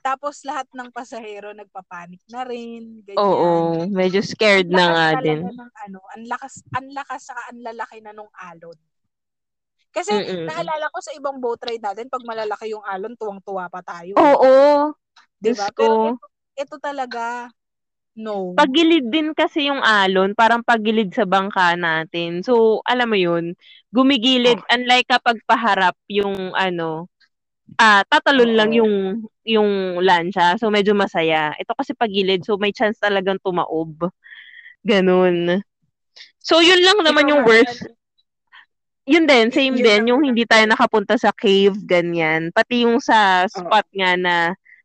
Tapos 0.02 0.42
lahat 0.42 0.66
ng 0.74 0.90
pasahero 0.90 1.54
nagpapanik 1.54 2.26
na 2.26 2.42
rin, 2.42 3.06
ganyan. 3.06 3.22
Oo, 3.22 3.50
medyo 3.86 4.18
scared 4.18 4.66
na 4.66 4.90
nga 4.90 5.06
din. 5.22 5.46
Ng, 5.46 5.72
ano, 5.86 6.02
ang 6.10 6.24
lakas, 6.26 6.66
ang 6.74 6.90
lakas 6.90 7.30
saka 7.30 7.54
ang 7.54 7.62
lalaki 7.62 8.02
na 8.02 8.10
nung 8.10 8.30
alon. 8.34 8.74
Kasi 9.94 10.10
Mm-mm. 10.10 10.50
naalala 10.50 10.90
ko 10.90 10.98
sa 10.98 11.14
ibang 11.14 11.38
boat 11.38 11.62
ride 11.62 11.84
natin, 11.84 12.10
pag 12.10 12.26
malalaki 12.26 12.74
yung 12.74 12.82
alon, 12.82 13.14
tuwang-tuwa 13.14 13.70
pa 13.70 13.78
tayo. 13.86 14.18
Oo. 14.18 14.90
Diba? 15.38 15.70
Pero 15.70 16.18
ito, 16.18 16.26
ito 16.58 16.76
talaga, 16.82 17.46
No. 18.12 18.52
Pagilid 18.52 19.08
din 19.08 19.32
kasi 19.32 19.72
yung 19.72 19.80
alon, 19.80 20.36
parang 20.36 20.60
pagilid 20.60 21.16
sa 21.16 21.24
bangka 21.24 21.72
natin. 21.80 22.44
So, 22.44 22.84
alam 22.84 23.08
mo 23.08 23.16
yun, 23.16 23.56
gumigilid, 23.88 24.60
oh. 24.60 24.68
unlike 24.68 25.08
kapag 25.08 25.40
paharap 25.48 25.96
yung 26.12 26.52
ano, 26.52 27.08
ah, 27.78 28.02
tatalon 28.08 28.52
lang 28.54 28.70
yung 28.74 29.26
yung 29.42 29.98
lancha. 30.02 30.54
So, 30.58 30.70
medyo 30.70 30.94
masaya. 30.94 31.54
Ito 31.58 31.74
kasi 31.74 31.92
pagilid, 31.98 32.46
so 32.46 32.54
may 32.58 32.70
chance 32.70 32.98
talagang 33.02 33.42
tumaob. 33.42 34.10
Ganun. 34.86 35.62
So, 36.42 36.58
yun 36.58 36.82
lang 36.82 36.98
naman 37.02 37.30
yung 37.30 37.42
worst. 37.46 37.86
Yun 39.02 39.26
din, 39.26 39.50
same 39.50 39.74
yun 39.74 39.82
din, 39.82 40.02
yung 40.14 40.22
hindi 40.22 40.46
tayo 40.46 40.62
nakapunta 40.62 41.18
sa 41.18 41.34
cave, 41.34 41.74
ganyan. 41.82 42.54
Pati 42.54 42.86
yung 42.86 43.02
sa 43.02 43.50
spot 43.50 43.86
nga 43.90 44.14
na 44.14 44.34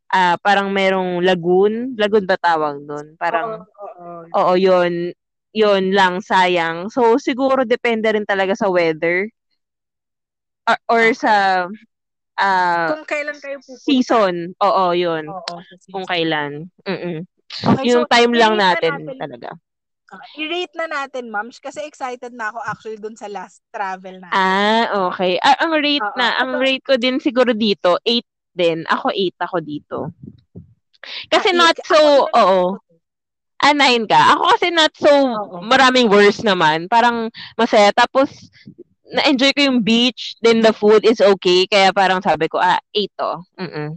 ah 0.08 0.34
uh, 0.34 0.36
parang 0.40 0.72
merong 0.72 1.22
lagoon. 1.22 1.94
Lagoon 2.00 2.26
ba 2.26 2.40
tawag 2.40 2.82
doon? 2.88 3.14
Parang, 3.20 3.62
oo, 3.68 4.26
oo, 4.34 4.54
yun. 4.58 5.12
Yun 5.54 5.94
lang, 5.94 6.24
sayang. 6.24 6.90
So, 6.90 7.22
siguro 7.22 7.68
depende 7.68 8.10
rin 8.10 8.26
talaga 8.26 8.58
sa 8.58 8.72
weather. 8.72 9.30
Or, 10.66 10.78
or 10.90 11.04
sa 11.14 11.66
uh, 12.40 12.88
kung 12.94 13.06
kailan 13.10 13.38
kayo 13.42 13.58
pupunta. 13.60 13.84
Season. 13.84 14.36
Oo, 14.62 14.84
yun. 14.94 15.26
Oo, 15.30 15.56
kung 15.92 16.06
kailan. 16.06 16.72
Mm 16.86 17.26
okay, 17.48 17.86
yung 17.88 18.04
so, 18.06 18.12
time 18.12 18.34
lang 18.36 18.54
natin, 18.60 19.08
natin 19.08 19.18
talaga. 19.18 19.50
Uh, 20.08 20.24
i-rate 20.40 20.76
na 20.80 20.88
natin, 20.88 21.28
ma'am, 21.28 21.52
kasi 21.52 21.84
excited 21.84 22.32
na 22.32 22.52
ako 22.52 22.60
actually 22.64 23.00
dun 23.00 23.16
sa 23.20 23.28
last 23.28 23.60
travel 23.72 24.24
natin. 24.24 24.36
Ah, 24.36 24.88
okay. 25.12 25.36
Ah, 25.44 25.68
ang 25.68 25.76
rate 25.76 26.04
Oo, 26.04 26.16
na, 26.16 26.28
ang 26.40 26.60
rate 26.60 26.84
ko 26.84 26.96
din 26.96 27.20
siguro 27.20 27.52
dito, 27.52 28.00
8 28.04 28.24
din. 28.56 28.88
Ako 28.88 29.12
8 29.12 29.36
ako 29.44 29.58
dito. 29.60 29.98
Kasi 31.28 31.52
ah, 31.52 31.58
not 31.60 31.76
so, 31.84 32.00
oo. 32.32 32.80
Ah, 33.60 33.76
9 33.76 34.08
ka. 34.08 34.22
Ako 34.38 34.44
kasi 34.56 34.68
not 34.72 34.94
so 34.96 35.12
oo. 35.12 35.60
maraming 35.66 36.08
worse 36.08 36.40
naman. 36.40 36.88
Parang 36.88 37.28
masaya. 37.60 37.92
Tapos, 37.92 38.32
na-enjoy 39.12 39.52
ko 39.56 39.62
yung 39.72 39.82
beach, 39.84 40.36
then 40.44 40.60
the 40.60 40.76
food 40.76 41.08
is 41.08 41.24
okay. 41.24 41.68
Kaya 41.68 41.96
parang 41.96 42.20
sabi 42.20 42.52
ko, 42.52 42.60
ah, 42.60 42.80
8 42.92 43.12
to. 43.16 43.32
Mm-mm. 43.60 43.90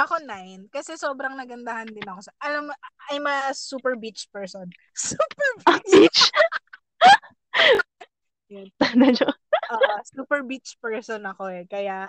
Ako 0.00 0.16
9. 0.24 0.72
Kasi 0.72 0.96
sobrang 0.96 1.36
nagandahan 1.36 1.92
din 1.92 2.06
ako. 2.08 2.24
Sa, 2.24 2.32
alam 2.40 2.72
mo, 2.72 2.72
I'm 3.12 3.28
a 3.28 3.52
super 3.52 4.00
beach 4.00 4.24
person. 4.32 4.64
Super 4.96 5.48
ah, 5.68 5.76
beach? 5.84 6.20
beach? 8.48 8.72
uh, 8.80 10.00
super 10.16 10.40
beach 10.42 10.80
person 10.80 11.20
ako 11.28 11.52
eh. 11.52 11.64
Kaya, 11.68 12.08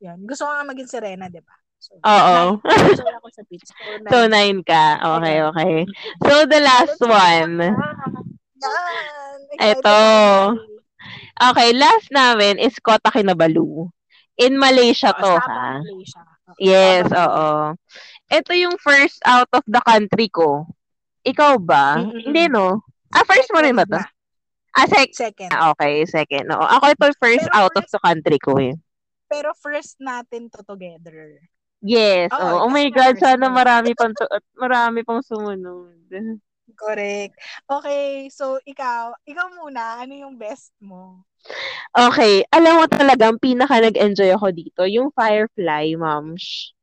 yan. 0.00 0.24
Gusto 0.24 0.48
ko 0.48 0.50
nga 0.56 0.64
maging 0.64 0.88
Serena, 0.88 1.28
di 1.28 1.44
ba? 1.44 1.56
So, 1.76 2.00
Oo. 2.00 2.64
Nine, 2.64 3.16
ako 3.20 3.28
sa 3.28 3.44
beach. 3.52 3.68
So, 3.68 3.74
nine. 4.00 4.12
so, 4.12 4.18
nine 4.32 4.60
ka. 4.64 4.84
Okay, 5.20 5.36
okay. 5.44 5.74
So, 6.24 6.48
the 6.48 6.60
last 6.64 7.00
one. 7.04 7.60
Yan. 8.56 9.38
Ito. 9.60 10.00
Okay, 11.36 11.70
last 11.76 12.08
namin 12.10 12.56
is 12.58 12.76
Kota 12.80 13.12
Kinabalu. 13.12 13.88
In 14.36 14.60
Malaysia 14.60 15.12
to, 15.16 15.32
ha? 15.40 15.80
Malaysia. 15.80 16.22
Yes, 16.60 17.08
oo. 17.10 17.74
ito 18.30 18.52
yung 18.54 18.76
first 18.78 19.18
out 19.26 19.48
of 19.50 19.64
the 19.66 19.80
country 19.82 20.28
ko. 20.30 20.66
Ikaw 21.26 21.58
ba? 21.58 21.98
Mm-mm. 22.04 22.22
Hindi, 22.22 22.46
no? 22.52 22.84
Ah, 23.10 23.26
first 23.26 23.50
mo 23.50 23.58
rin 23.58 23.74
ba 23.74 23.82
to? 23.88 23.98
Ah, 24.76 24.86
sec- 24.86 25.16
Second. 25.16 25.50
ah, 25.56 25.72
okay, 25.72 26.04
second. 26.04 26.52
No. 26.52 26.60
Ako 26.60 26.92
ito 26.92 27.08
first 27.16 27.48
Pero 27.48 27.56
out 27.56 27.74
of 27.74 27.86
the 27.88 28.00
country 28.04 28.36
ko 28.38 28.60
eh. 28.60 28.76
Pero 29.26 29.56
first 29.58 29.98
natin 29.98 30.52
to 30.52 30.60
together. 30.62 31.40
Yes. 31.82 32.30
Oo, 32.30 32.62
Oh, 32.62 32.68
oh 32.68 32.70
my 32.70 32.86
God, 32.92 33.16
sana 33.18 33.48
marami 33.48 33.96
pang 33.96 34.12
marami 34.54 35.00
pang 35.02 35.24
sumunod. 35.24 35.96
Correct. 36.74 37.34
Okay, 37.70 38.26
so 38.32 38.58
ikaw, 38.66 39.14
ikaw 39.22 39.46
muna, 39.54 40.02
ano 40.02 40.12
yung 40.18 40.34
best 40.34 40.74
mo? 40.82 41.22
Okay, 41.94 42.42
alam 42.50 42.82
mo 42.82 42.84
talaga, 42.90 43.30
ang 43.30 43.38
pinaka 43.38 43.78
nag-enjoy 43.78 44.34
ako 44.34 44.50
dito, 44.50 44.82
yung 44.82 45.14
Firefly, 45.14 45.94
moms. 45.94 46.74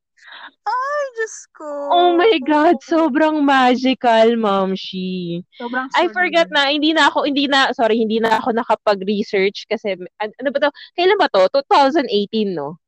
Ay, 0.64 1.04
Diyos 1.20 1.38
ko. 1.52 1.68
Oh 1.92 2.10
my 2.16 2.40
God, 2.40 2.80
sobrang 2.80 3.44
magical, 3.44 4.40
momshi. 4.40 5.44
Sobrang 5.60 5.92
I 5.94 6.08
forgot 6.10 6.48
na, 6.50 6.72
hindi 6.72 6.96
na 6.96 7.12
ako, 7.12 7.28
hindi 7.28 7.46
na, 7.52 7.76
sorry, 7.76 8.00
hindi 8.00 8.24
na 8.24 8.40
ako 8.40 8.56
nakapag-research 8.56 9.68
kasi, 9.68 10.00
an- 10.24 10.36
ano 10.40 10.50
ba 10.50 10.60
to? 10.64 10.72
Kailan 10.96 11.20
ba 11.20 11.28
to? 11.28 11.44
2018, 11.52 12.56
no? 12.56 12.80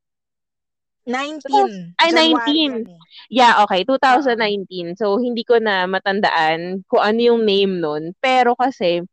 19. 1.06 1.96
Ay, 2.02 2.10
January 2.10 2.34
19. 2.34 2.58
yan 2.66 2.86
eh. 2.90 3.00
Yeah, 3.30 3.54
okay, 3.64 3.86
2019. 3.86 4.98
So, 4.98 5.18
hindi 5.18 5.46
ko 5.46 5.62
na 5.62 5.86
matandaan 5.86 6.82
kung 6.90 7.02
ano 7.02 7.20
yung 7.22 7.42
name 7.46 7.78
nun. 7.80 8.14
Pero 8.20 8.58
kasi, 8.58 9.06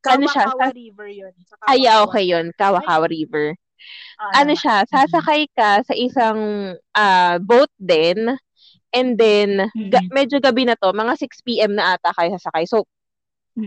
Ano 0.00 0.24
siya, 0.24 0.48
Kawakawa 0.48 0.72
sa- 0.72 0.72
River 0.72 1.08
yun. 1.12 1.34
Sa 1.44 1.54
ay, 1.68 1.84
Kawakawa. 1.84 2.02
okay 2.08 2.24
yun, 2.24 2.46
Kawakawa 2.56 3.04
River. 3.04 3.46
Ah, 4.16 4.40
ano 4.40 4.52
siya, 4.56 4.84
sasakay 4.88 5.44
ka 5.52 5.84
sa 5.84 5.92
isang 5.92 6.40
ah, 6.94 7.36
boat 7.36 7.68
din, 7.76 8.32
and 8.92 9.20
then, 9.20 9.68
ga- 9.88 10.00
Mhm. 10.00 10.12
medyo 10.12 10.36
gabi 10.40 10.64
na 10.64 10.72
to, 10.76 10.88
mga 10.92 11.20
6 11.20 11.44
p.m. 11.44 11.76
na 11.76 11.96
ata 11.96 12.16
kayo 12.16 12.32
sasakay. 12.32 12.64
So, 12.64 12.88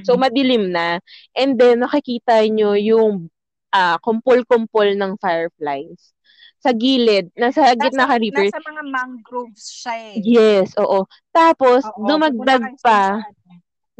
so 0.02 0.18
madilim 0.18 0.74
na. 0.74 0.98
And 1.34 1.54
then, 1.54 1.82
nakikita 1.82 2.42
nyo 2.50 2.74
yung 2.74 3.30
ah, 3.70 3.98
kumpol-kumpol 4.02 4.94
ng 4.94 5.18
fireflies. 5.18 6.13
Sa 6.64 6.72
gilid, 6.72 7.28
nasa 7.36 7.76
gitna 7.76 8.08
ka 8.08 8.16
river. 8.16 8.48
Nasa 8.48 8.64
mga 8.64 8.84
mangroves 8.88 9.68
siya 9.68 9.96
eh. 10.00 10.24
Yes, 10.24 10.72
oo. 10.80 11.04
Tapos, 11.36 11.84
Oo, 11.84 12.08
dumagdag 12.08 12.80
pa, 12.80 13.20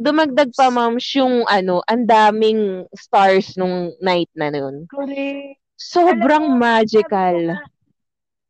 dumagdag 0.00 0.48
pa, 0.56 0.72
ma'am, 0.72 0.96
yung 0.96 1.44
ano, 1.44 1.84
ang 1.84 2.08
daming 2.08 2.88
stars 2.96 3.52
nung 3.60 3.92
night 4.00 4.32
na 4.32 4.48
nun. 4.48 4.88
Correct. 4.88 5.60
Sobrang 5.76 6.56
Alam 6.56 6.58
magical. 6.58 7.36
Sabi 7.52 7.52
ko 7.52 7.60
nga, 7.60 7.68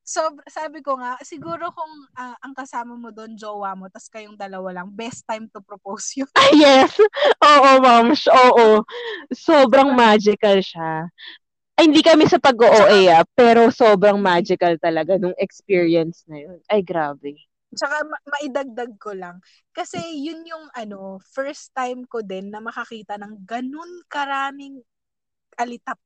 so, 0.06 0.20
sabi 0.46 0.78
ko 0.78 0.92
nga, 0.94 1.12
siguro 1.26 1.64
kung 1.74 1.92
ah, 2.14 2.38
ang 2.38 2.54
kasama 2.54 2.94
mo 2.94 3.10
doon, 3.10 3.34
jowa 3.34 3.74
mo, 3.74 3.90
tas 3.90 4.06
kayong 4.06 4.38
dalawa 4.38 4.70
lang, 4.78 4.94
best 4.94 5.26
time 5.26 5.50
to 5.50 5.58
propose 5.58 6.14
yun. 6.14 6.30
Ah, 6.38 6.54
yes. 6.62 6.94
Oo, 7.42 7.70
ma'am. 7.82 8.14
Oo. 8.14 8.86
Sobrang 9.34 9.90
magical 9.98 10.62
siya. 10.62 11.10
Ay, 11.74 11.90
hindi 11.90 12.06
kami 12.06 12.30
sa 12.30 12.38
pag-OA 12.38 13.10
ah, 13.10 13.24
pero 13.34 13.66
sobrang 13.74 14.14
magical 14.18 14.78
talaga 14.78 15.18
nung 15.18 15.34
experience 15.34 16.22
na 16.30 16.38
yun. 16.38 16.58
Ay, 16.70 16.86
grabe. 16.86 17.34
Tsaka 17.74 18.06
ma- 18.06 18.22
maidagdag 18.38 18.94
ko 19.02 19.10
lang. 19.10 19.42
Kasi 19.74 19.98
yun 20.22 20.46
yung 20.46 20.70
ano, 20.70 21.18
first 21.34 21.74
time 21.74 22.06
ko 22.06 22.22
din 22.22 22.54
na 22.54 22.62
makakita 22.62 23.18
ng 23.18 23.42
ganun 23.42 24.06
karaming 24.06 24.78
alitap-tap. 25.58 26.03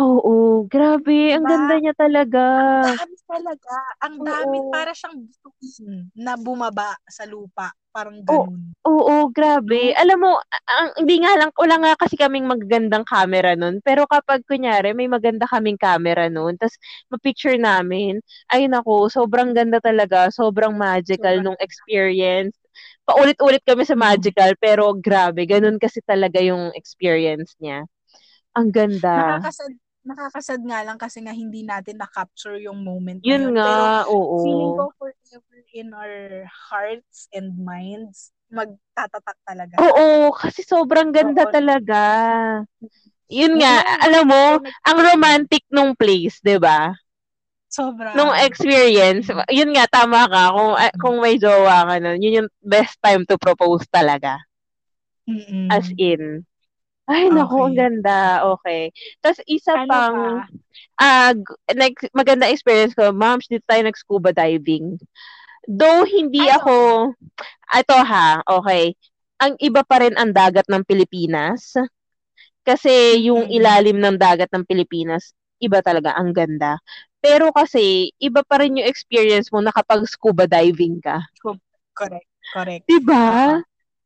Oo, 0.00 0.64
grabe. 0.64 1.36
Ang 1.36 1.44
Diba? 1.44 1.50
ganda 1.52 1.74
niya 1.76 1.94
talaga. 1.94 2.44
Dami 2.96 3.16
talaga. 3.28 3.76
Ang 4.00 4.14
dami 4.24 4.56
Oo. 4.64 4.72
para 4.72 4.90
siyang 4.96 5.16
bituin 5.28 6.08
na 6.16 6.40
bumaba 6.40 6.96
sa 7.04 7.28
lupa. 7.28 7.68
Parang 7.92 8.16
Oo. 8.24 8.48
ganun. 8.48 8.72
Oo, 8.80 9.28
grabe. 9.28 9.92
Alam 9.92 10.18
mo, 10.24 10.32
a- 10.40 10.64
ang, 10.72 10.88
hindi 11.04 11.20
nga 11.20 11.36
lang, 11.36 11.52
wala 11.52 11.76
nga 11.84 11.92
kasi 12.00 12.16
kaming 12.16 12.48
magagandang 12.48 13.04
camera 13.04 13.52
nun. 13.52 13.84
Pero 13.84 14.08
kapag 14.08 14.40
kunyari, 14.48 14.96
may 14.96 15.04
maganda 15.04 15.44
kaming 15.44 15.76
camera 15.76 16.32
nun, 16.32 16.56
tapos 16.56 16.80
ma-picture 17.12 17.60
namin, 17.60 18.24
ay 18.48 18.72
nako, 18.72 19.12
sobrang 19.12 19.52
ganda 19.52 19.84
talaga. 19.84 20.32
Sobrang 20.32 20.72
magical 20.80 21.44
Sobrang 21.44 21.44
nung 21.44 21.60
experience. 21.60 22.56
Paulit-ulit 23.04 23.60
kami 23.68 23.84
sa 23.84 23.92
Mm. 23.92 24.00
magical, 24.00 24.50
pero 24.56 24.96
grabe, 24.96 25.44
ganun 25.44 25.76
kasi 25.76 26.00
talaga 26.00 26.40
yung 26.40 26.72
experience 26.72 27.52
niya. 27.60 27.84
Ang 28.56 28.72
ganda. 28.72 29.44
Nakakasad, 29.44 29.72
nakakasad 30.04 30.60
nga 30.64 30.80
lang 30.84 30.96
kasi 30.96 31.20
nga 31.20 31.34
hindi 31.34 31.60
natin 31.62 32.00
na-capture 32.00 32.56
yung 32.60 32.80
moment 32.80 33.20
Yun 33.20 33.52
yun. 33.52 33.54
nga, 33.56 33.68
Pero 33.68 33.84
feeling 34.40 34.72
oo. 34.72 34.78
ko 34.78 34.84
forever 34.96 35.58
in 35.76 35.92
our 35.92 36.48
hearts 36.48 37.28
and 37.36 37.52
minds, 37.60 38.32
magtatatak 38.48 39.36
talaga. 39.44 39.76
Oo, 39.78 40.32
kasi 40.34 40.64
sobrang 40.64 41.12
ganda 41.12 41.44
Oo. 41.46 41.52
talaga. 41.52 42.00
Yun 43.30 43.62
nga, 43.62 43.78
alam 44.02 44.24
mo, 44.26 44.44
ang 44.82 44.98
romantic 44.98 45.62
nung 45.70 45.94
place, 45.94 46.42
'di 46.42 46.58
ba? 46.58 46.90
Sobra. 47.70 48.10
nung 48.18 48.34
experience, 48.34 49.30
yun 49.54 49.70
nga, 49.70 49.86
tama 49.86 50.26
ka, 50.26 50.50
kung, 50.50 50.72
ah, 50.74 50.92
kung 50.98 51.16
may 51.22 51.38
jowa 51.38 51.86
ka 51.86 51.96
nun, 52.02 52.18
yun 52.18 52.42
yung 52.42 52.50
best 52.58 52.98
time 52.98 53.22
to 53.22 53.38
propose 53.38 53.86
talaga. 53.86 54.34
Mm-mm. 55.28 55.70
As 55.70 55.86
in. 55.94 56.42
Ay, 57.10 57.26
naku, 57.34 57.58
ang 57.66 57.74
Okay. 57.74 57.80
ganda. 57.82 58.20
Okay. 58.56 58.82
Tapos, 59.18 59.40
isa 59.50 59.74
ano 59.74 59.90
pang, 59.90 60.18
pa? 60.38 60.46
g- 61.34 61.60
nag- 61.74 62.12
maganda 62.14 62.46
experience 62.46 62.94
ko, 62.94 63.10
ma'am, 63.10 63.42
dito 63.42 63.66
tayo 63.66 63.82
nag-scuba 63.82 64.30
diving. 64.30 64.94
Though, 65.66 66.06
hindi 66.06 66.46
Ay, 66.46 66.54
ako, 66.56 66.78
ito 67.74 67.96
ha, 67.98 68.40
okay. 68.46 68.94
Ang 69.42 69.56
iba 69.58 69.82
pa 69.82 70.02
rin 70.06 70.14
ang 70.14 70.30
dagat 70.30 70.66
ng 70.70 70.86
Pilipinas. 70.86 71.74
Kasi 72.62 73.26
yung 73.26 73.48
ilalim 73.48 73.98
ng 73.98 74.16
dagat 74.20 74.52
ng 74.52 74.68
Pilipinas, 74.68 75.32
iba 75.58 75.80
talaga, 75.80 76.14
ang 76.14 76.30
ganda. 76.30 76.78
Pero 77.20 77.52
kasi, 77.52 78.12
iba 78.20 78.40
pa 78.44 78.60
rin 78.64 78.80
yung 78.80 78.88
experience 78.88 79.52
mo 79.52 79.60
na 79.60 79.72
kapag 79.72 80.04
scuba 80.08 80.46
diving 80.48 81.00
ka. 81.00 81.20
Correct. 81.94 82.28
Correct. 82.52 82.84
Diba? 82.88 83.60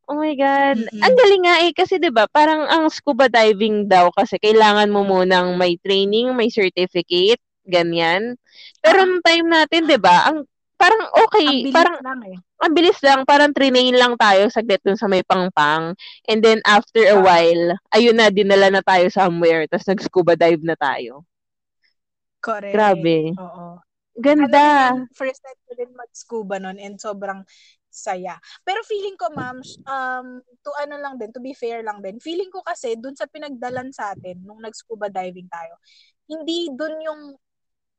Oh 0.05 0.21
my 0.21 0.37
God. 0.37 0.85
Mm-mm. 0.85 1.01
Ang 1.01 1.15
galing 1.17 1.43
nga 1.49 1.57
eh, 1.65 1.73
kasi 1.73 1.97
ba 2.13 2.29
parang 2.29 2.69
ang 2.69 2.93
scuba 2.93 3.25
diving 3.33 3.89
daw 3.89 4.13
kasi 4.13 4.37
kailangan 4.37 4.93
mo 4.93 5.01
munang 5.01 5.57
may 5.57 5.81
training, 5.81 6.29
may 6.37 6.53
certificate, 6.53 7.41
ganyan. 7.65 8.37
Pero 8.85 9.01
Ah. 9.01 9.07
nung 9.09 9.25
time 9.25 9.49
natin, 9.49 9.89
ba, 9.97 10.29
ang 10.29 10.45
parang 10.77 11.09
Ang 11.09 11.25
okay, 11.25 11.49
bilis 11.65 11.73
parang 11.73 11.97
lang 12.05 12.21
eh. 12.29 12.37
ang 12.61 12.73
bilis 12.77 12.99
lang, 13.01 13.25
parang 13.25 13.53
trinain 13.57 13.97
lang 13.97 14.13
tayo 14.21 14.49
saglit 14.53 14.81
dun 14.85 15.01
sa 15.01 15.09
may 15.09 15.25
pangpang. 15.25 15.97
And 16.29 16.41
then 16.45 16.61
after 16.69 17.01
a 17.09 17.17
Ah. 17.17 17.25
while, 17.25 17.65
ayun 17.97 18.21
na, 18.21 18.29
dinala 18.29 18.69
na 18.69 18.83
tayo 18.85 19.09
somewhere, 19.09 19.65
tapos 19.73 19.89
nag-scuba 19.89 20.37
dive 20.37 20.61
na 20.69 20.77
tayo. 20.77 21.25
Correct. 22.45 22.77
Grabe. 22.77 23.33
Oo. 23.41 23.81
Ganda. 24.15 24.95
Yun, 24.95 25.09
first 25.17 25.41
time 25.43 25.59
ko 25.67 25.73
din 25.75 25.91
mag-scuba 25.97 26.61
nun 26.61 26.79
and 26.79 27.01
sobrang 27.01 27.43
saya. 27.95 28.35
Pero 28.67 28.83
feeling 28.83 29.15
ko, 29.15 29.31
ma'am, 29.31 29.63
um, 29.87 30.27
to 30.67 30.71
ano 30.83 30.99
lang 30.99 31.15
din, 31.21 31.31
to 31.31 31.39
be 31.39 31.55
fair 31.55 31.81
lang 31.87 32.03
din, 32.03 32.19
feeling 32.19 32.51
ko 32.51 32.61
kasi 32.67 32.99
dun 32.99 33.15
sa 33.15 33.31
pinagdalan 33.31 33.95
sa 33.95 34.13
atin 34.19 34.43
nung 34.43 34.59
nag-scuba 34.59 35.07
diving 35.09 35.47
tayo, 35.47 35.79
hindi 36.27 36.69
dun 36.75 36.99
yung 37.05 37.23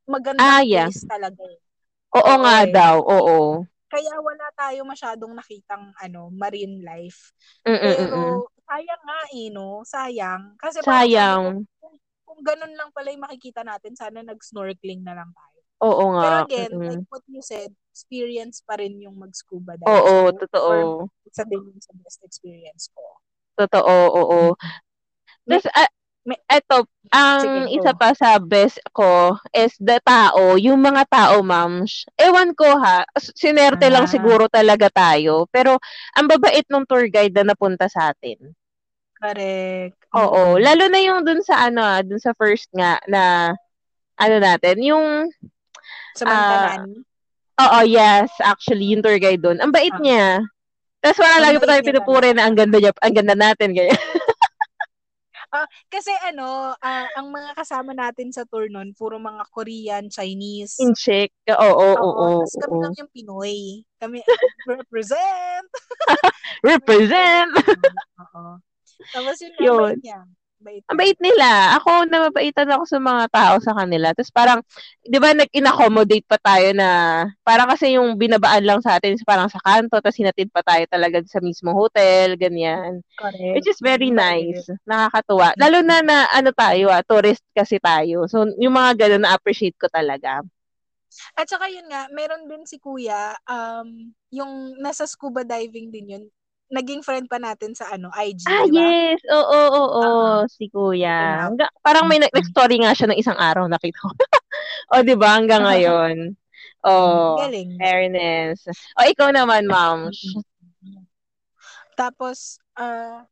magandang 0.09 0.59
Ah, 0.59 0.61
yeah. 0.61 0.89
place 0.89 1.05
talaga. 1.07 1.41
eh. 1.45 1.59
Oo 2.15 2.33
Oo 2.33 2.39
nga 2.43 2.55
daw, 2.75 2.95
oo. 3.15 3.39
Kaya 3.89 4.13
wala 4.19 4.47
tayo 4.57 4.81
masyadong 4.83 5.33
nakitang 5.37 5.93
ano, 6.01 6.27
marine 6.33 6.81
life. 6.83 7.31
Mm-mm-mm. 7.67 8.41
Pero 8.41 8.49
sayang 8.67 9.03
nga 9.05 9.19
eh, 9.31 9.47
no? 9.53 9.85
Sayang. 9.85 10.57
Kasi 10.59 10.81
parang 10.83 11.07
Sayang. 11.07 11.65
kung, 11.79 11.95
kung 12.27 12.39
ganun 12.43 12.73
lang 12.75 12.89
pala 12.91 13.13
yung 13.13 13.23
makikita 13.25 13.61
natin, 13.63 13.93
sana 13.95 14.25
nag-snorkeling 14.25 15.05
na 15.05 15.15
lang 15.15 15.29
tayo. 15.31 15.54
Oo 15.83 16.03
nga. 16.15 16.23
Pero 16.23 16.37
again, 16.47 16.71
mm-mm. 16.71 16.89
like 17.01 17.09
what 17.11 17.25
you 17.27 17.41
said, 17.43 17.71
experience 17.91 18.63
pa 18.63 18.79
rin 18.79 18.95
yung 18.99 19.15
mag-scuba 19.19 19.75
dive. 19.75 19.87
Oo, 19.87 20.31
So, 20.31 20.37
totoo. 20.47 20.73
Isa 21.27 21.43
din 21.43 21.63
yung 21.63 21.81
sa 21.83 21.91
best 21.99 22.19
experience 22.23 22.91
ko. 22.91 23.03
Totoo, 23.55 23.95
oo. 24.11 24.39
Tapos, 25.47 25.67
may- 26.25 26.41
eto, 26.49 26.89
ang 27.13 27.39
Sige, 27.39 27.77
isa 27.77 27.93
pa 27.93 28.11
sa 28.17 28.41
best 28.41 28.81
ko 28.91 29.37
is 29.53 29.77
the 29.77 30.01
tao, 30.01 30.57
yung 30.57 30.81
mga 30.81 31.05
tao, 31.05 31.45
ma'am. 31.45 31.85
Ewan 32.17 32.49
ko 32.57 32.65
ha, 32.81 33.05
sinerte 33.37 33.87
lang 33.93 34.09
Ah. 34.09 34.11
siguro 34.11 34.49
talaga 34.49 34.89
tayo. 34.89 35.45
Pero, 35.53 35.77
ang 36.17 36.25
babait 36.25 36.65
ng 36.65 36.81
tour 36.89 37.05
guide 37.07 37.35
na 37.37 37.53
napunta 37.53 37.85
sa 37.85 38.09
atin. 38.09 38.41
Correct. 39.15 39.95
Oo, 40.17 40.57
Mm. 40.57 40.61
lalo 40.65 40.83
na 40.89 40.99
yung 40.99 41.21
dun 41.23 41.45
sa 41.45 41.69
ano, 41.69 41.79
ah, 41.85 42.01
dun 42.01 42.19
sa 42.19 42.33
first 42.35 42.67
nga 42.73 42.97
na, 43.05 43.53
ano 44.17 44.35
natin, 44.41 44.81
yung, 44.81 45.29
Sa 46.15 46.23
Mantanani. 46.23 47.03
oo, 47.55 47.79
yes, 47.83 48.31
actually, 48.39 48.91
yung 48.91 49.03
tour 49.03 49.19
guide 49.19 49.43
dun. 49.43 49.59
Ang 49.59 49.71
bait 49.71 49.91
Ah. 49.91 49.99
niya. 49.99 50.27
Tapos, 51.03 51.19
wala 51.21 51.37
lagi 51.37 51.61
pa 51.61 51.69
tayo 51.69 51.81
pinupuri 51.85 52.33
na 52.33 52.47
ang 52.47 52.55
ganda 52.57 52.81
niya, 52.81 52.91
ang 52.97 53.13
ganda 53.13 53.35
natin, 53.37 53.77
ganyan. 53.77 53.93
Uh, 55.53 55.67
kasi 55.93 56.09
ano, 56.25 56.73
uh, 56.73 57.07
ang 57.13 57.27
mga 57.29 57.53
kasama 57.53 57.93
natin 57.93 58.33
sa 58.33 58.41
tour 58.49 58.65
nun, 58.67 58.95
puro 58.97 59.21
mga 59.21 59.45
Korean, 59.53 60.09
Chinese. 60.09 60.81
In 60.81 60.97
check. 60.97 61.29
Oo, 61.45 61.55
oo, 61.61 61.93
oo. 61.93 62.09
oo, 62.09 62.35
Tapos 62.41 62.57
kami 62.57 62.75
lang 62.81 62.95
yung 62.97 63.11
Pinoy. 63.13 63.59
Kami, 64.01 64.19
represent! 64.71 65.67
represent! 66.65 67.51
Oo. 68.19 68.57
Tapos 69.13 69.35
yun, 69.43 69.53
yun. 69.61 69.93
niya. 70.01 70.25
Bait. 70.65 70.81
Ang 70.89 70.97
bait 70.97 71.19
nila. 71.21 71.77
Ako, 71.77 72.09
namabaitan 72.09 72.65
ako 72.73 72.83
sa 72.89 72.97
mga 72.97 73.23
tao 73.29 73.55
sa 73.61 73.77
kanila. 73.77 74.09
Tapos 74.17 74.33
parang, 74.33 74.59
di 75.05 75.21
ba, 75.21 75.37
nag-inaccommodate 75.37 76.25
pa 76.25 76.41
tayo 76.41 76.73
na, 76.73 76.89
parang 77.45 77.69
kasi 77.69 77.93
yung 77.93 78.17
binabaan 78.17 78.65
lang 78.65 78.81
sa 78.81 78.97
atin, 78.97 79.13
parang 79.21 79.45
sa 79.45 79.61
kanto, 79.61 80.01
tapos 80.01 80.17
hinatid 80.17 80.49
pa 80.49 80.65
tayo 80.65 80.81
talaga 80.89 81.21
sa 81.29 81.37
mismo 81.37 81.69
hotel, 81.77 82.33
ganyan. 82.33 83.05
Correct. 83.13 83.53
Which 83.53 83.69
is 83.69 83.77
very 83.77 84.09
nice. 84.09 84.65
Nakakatuwa. 84.89 85.53
Lalo 85.61 85.85
na 85.85 86.01
na, 86.01 86.25
ano 86.33 86.49
tayo, 86.49 86.89
ah, 86.89 87.05
tourist 87.05 87.45
kasi 87.53 87.77
tayo. 87.77 88.25
So, 88.25 88.49
yung 88.57 88.73
mga 88.73 89.05
ganun, 89.05 89.29
na-appreciate 89.29 89.77
ko 89.77 89.85
talaga. 89.85 90.41
At 91.37 91.45
saka 91.47 91.69
yun 91.69 91.85
nga, 91.87 92.09
meron 92.09 92.49
din 92.49 92.65
si 92.65 92.81
Kuya, 92.81 93.37
um, 93.47 94.11
yung 94.33 94.81
nasa 94.81 95.05
scuba 95.05 95.45
diving 95.45 95.93
din 95.93 96.11
yun, 96.11 96.25
naging 96.73 97.05
friend 97.05 97.29
pa 97.29 97.37
natin 97.37 97.77
sa 97.77 97.93
ano, 97.93 98.09
IG, 98.11 98.41
Ah, 98.49 98.65
diba? 98.65 98.81
yes. 98.81 99.21
Oo, 99.29 99.41
oo, 99.45 99.83
oo. 99.85 100.01
Uh-huh. 100.01 100.41
Si 100.49 100.65
Kuya. 100.73 101.45
Hanggang, 101.45 101.69
parang 101.85 102.09
may 102.09 102.17
nag-story 102.17 102.81
nga 102.81 102.93
siya 102.97 103.13
ng 103.13 103.19
isang 103.21 103.37
araw 103.37 103.69
nakita 103.69 104.01
ko. 104.01 104.09
o, 104.97 105.01
di 105.05 105.13
ba? 105.13 105.37
Hanggang 105.37 105.61
ngayon. 105.61 106.33
Oh, 106.85 107.37
Galing. 107.41 107.77
fairness. 107.81 108.65
O, 108.97 109.05
ikaw 109.05 109.29
naman, 109.33 109.65
ma'am. 109.65 110.09
Tapos, 111.95 112.59
uh, 112.75 113.23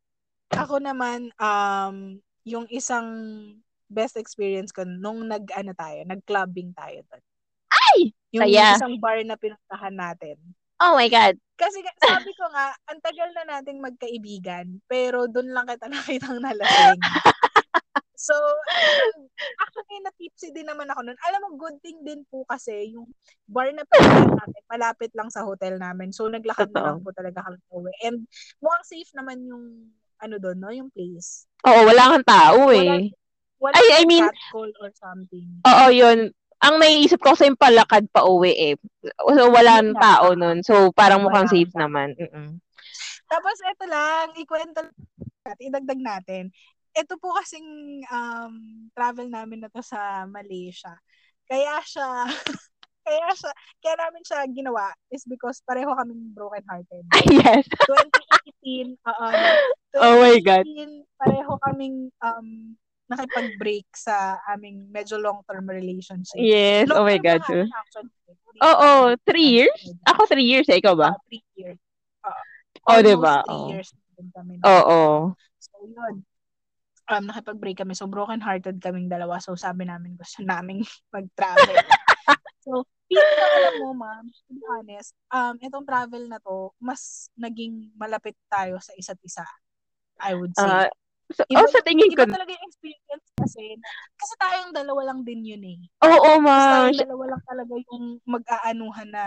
ako 0.54 0.80
naman, 0.80 1.34
um, 1.38 2.18
yung 2.46 2.66
isang 2.70 3.06
best 3.90 4.18
experience 4.18 4.74
ko 4.74 4.86
nung 4.86 5.26
nag, 5.28 5.46
ano 5.54 5.74
tayo, 5.76 6.00
nag-clubbing 6.06 6.74
tayo 6.74 7.02
doon. 7.12 7.24
Ay! 7.70 8.00
Yung, 8.34 8.44
Saya. 8.50 8.54
yung 8.54 8.74
isang 8.78 8.96
bar 8.98 9.20
na 9.22 9.38
pinuntahan 9.38 9.94
natin. 9.94 10.38
Oh 10.84 11.00
my 11.00 11.08
God. 11.08 11.40
Kasi 11.56 11.80
sabi 11.96 12.36
ko 12.36 12.44
nga, 12.52 12.76
ang 12.92 13.00
tagal 13.00 13.32
na 13.32 13.56
nating 13.56 13.80
magkaibigan, 13.80 14.84
pero 14.84 15.32
doon 15.32 15.56
lang 15.56 15.64
kita 15.72 15.88
nakitang 15.96 16.44
nalasing. 16.44 17.00
so, 18.20 18.36
actually, 19.64 20.00
na-tipsy 20.04 20.52
din 20.52 20.68
naman 20.68 20.92
ako 20.92 21.08
noon. 21.08 21.20
Alam 21.24 21.40
mo, 21.40 21.50
good 21.56 21.80
thing 21.80 22.04
din 22.04 22.28
po 22.28 22.44
kasi 22.44 22.92
yung 22.92 23.08
bar 23.48 23.72
na 23.72 23.88
pinuntahan 23.88 24.36
natin, 24.36 24.64
malapit 24.68 25.12
lang 25.16 25.32
sa 25.32 25.48
hotel 25.48 25.80
namin. 25.80 26.12
So, 26.12 26.28
naglakad 26.28 26.76
Totoo. 26.76 26.84
na 26.84 26.88
lang 26.92 27.00
po 27.00 27.16
talaga 27.16 27.40
kami 27.48 27.58
uwi. 27.72 27.94
And 28.04 28.28
mukhang 28.60 28.86
safe 28.90 29.12
naman 29.16 29.40
yung, 29.48 29.88
ano 30.20 30.36
doon, 30.40 30.58
no? 30.60 30.72
Yung 30.74 30.92
place. 30.92 31.48
Oo, 31.64 31.80
wala 31.88 32.12
kang 32.12 32.28
tao 32.28 32.60
eh. 32.76 33.08
Wala, 33.62 33.72
wala 33.72 33.76
Ay, 33.80 33.88
I 34.00 34.04
mean, 34.04 34.28
call 34.52 34.72
or 34.84 34.92
something. 35.00 35.48
Oo, 35.64 35.88
yun 35.96 36.34
ang 36.64 36.80
naiisip 36.80 37.20
ko 37.20 37.36
kasi 37.36 37.52
yung 37.52 37.60
palakad 37.60 38.08
pa 38.08 38.24
uwi 38.24 38.56
eh. 38.72 38.76
So, 39.36 39.52
wala 39.52 39.84
nang 39.84 40.00
tao 40.00 40.32
nun. 40.32 40.64
So, 40.64 40.96
parang 40.96 41.28
mukhang 41.28 41.52
safe 41.52 41.76
naman. 41.76 42.16
Mm-mm. 42.16 42.56
Tapos, 43.28 43.58
ito 43.60 43.86
lang, 43.92 44.32
ikwento 44.40 44.80
natin, 45.44 45.60
idagdag 45.60 46.00
natin. 46.00 46.44
Ito 46.96 47.20
po 47.20 47.36
kasing 47.36 47.68
um, 48.08 48.54
travel 48.96 49.28
namin 49.28 49.66
na 49.66 49.70
to 49.76 49.84
sa 49.84 50.24
Malaysia. 50.24 50.96
Kaya 51.52 51.84
siya, 51.84 52.32
kaya 53.08 53.28
siya, 53.36 53.52
kaya 53.84 53.96
namin 54.00 54.24
siya 54.24 54.40
ginawa 54.48 54.88
is 55.12 55.28
because 55.28 55.60
pareho 55.68 55.92
kaming 56.00 56.32
broken 56.32 56.64
hearted. 56.64 57.04
yes. 57.44 57.68
2018, 58.64 58.96
uh, 59.04 59.18
uh, 59.20 59.36
2018, 60.00 60.00
oh 60.00 60.16
my 60.24 60.38
God. 60.40 60.66
pareho 61.20 61.52
kaming 61.68 62.08
um, 62.24 62.80
nakipag-break 63.14 63.88
sa 63.94 64.42
aming 64.50 64.90
medyo 64.90 65.22
long-term 65.22 65.70
relationship. 65.70 66.36
Yes, 66.36 66.90
long 66.90 67.06
oh 67.06 67.06
my 67.06 67.22
God. 67.22 67.42
Oo, 67.46 67.66
oh, 68.62 68.78
oh, 68.82 69.04
three 69.26 69.62
years? 69.62 69.80
Ako 70.06 70.26
three 70.30 70.46
years, 70.46 70.68
eh, 70.70 70.82
ikaw 70.82 70.98
ba? 70.98 71.14
Uh, 71.14 71.22
three 71.30 71.46
years. 71.58 71.80
Uh, 72.22 72.38
oh, 72.90 73.00
diba? 73.02 73.36
Three 73.46 73.54
oh. 73.54 73.70
years 73.74 73.90
kami. 74.34 74.62
Oo. 74.62 74.70
Oh, 74.70 74.84
oh. 74.88 75.18
So, 75.58 75.74
yun. 75.84 76.24
Um, 77.10 77.24
nakipag-break 77.28 77.82
kami. 77.82 77.94
So, 77.98 78.08
broken-hearted 78.08 78.80
kaming 78.80 79.10
dalawa. 79.10 79.42
So, 79.42 79.58
sabi 79.58 79.90
namin, 79.90 80.16
gusto 80.16 80.46
namin 80.46 80.86
mag-travel. 81.16 81.76
so, 82.64 82.86
feeling 83.10 83.36
ko, 83.38 83.46
alam 83.58 83.76
mo, 83.82 83.90
ma'am, 83.98 84.26
to 84.30 84.52
be 84.54 84.64
honest, 84.70 85.12
um, 85.34 85.58
itong 85.60 85.86
travel 85.86 86.24
na 86.30 86.40
to, 86.40 86.72
mas 86.80 87.28
naging 87.36 87.92
malapit 87.98 88.38
tayo 88.48 88.80
sa 88.80 88.94
isa't 88.96 89.20
isa. 89.26 89.46
I 90.22 90.38
would 90.38 90.54
say. 90.56 90.70
Uh, 90.70 90.88
So, 91.34 91.42
iba, 91.50 91.66
oh, 91.66 91.72
sa 91.72 91.82
tingin 91.82 92.14
iba 92.14 92.28
ko. 92.28 92.30
Iba 92.30 92.36
talaga 92.36 92.52
yung 92.52 92.66
experience 92.68 93.03
kasi. 93.44 93.76
Kasi 94.16 94.34
tayong 94.40 94.72
dalawa 94.72 95.12
lang 95.12 95.20
din 95.28 95.44
yun 95.44 95.64
eh. 95.64 95.80
Oo, 96.08 96.16
oh, 96.16 96.38
ma. 96.40 96.56
Kasi 96.56 96.68
tayong 96.72 97.04
dalawa 97.12 97.24
lang 97.36 97.44
talaga 97.44 97.74
yung 97.76 98.06
mag-aanuhan 98.24 99.10
na 99.12 99.24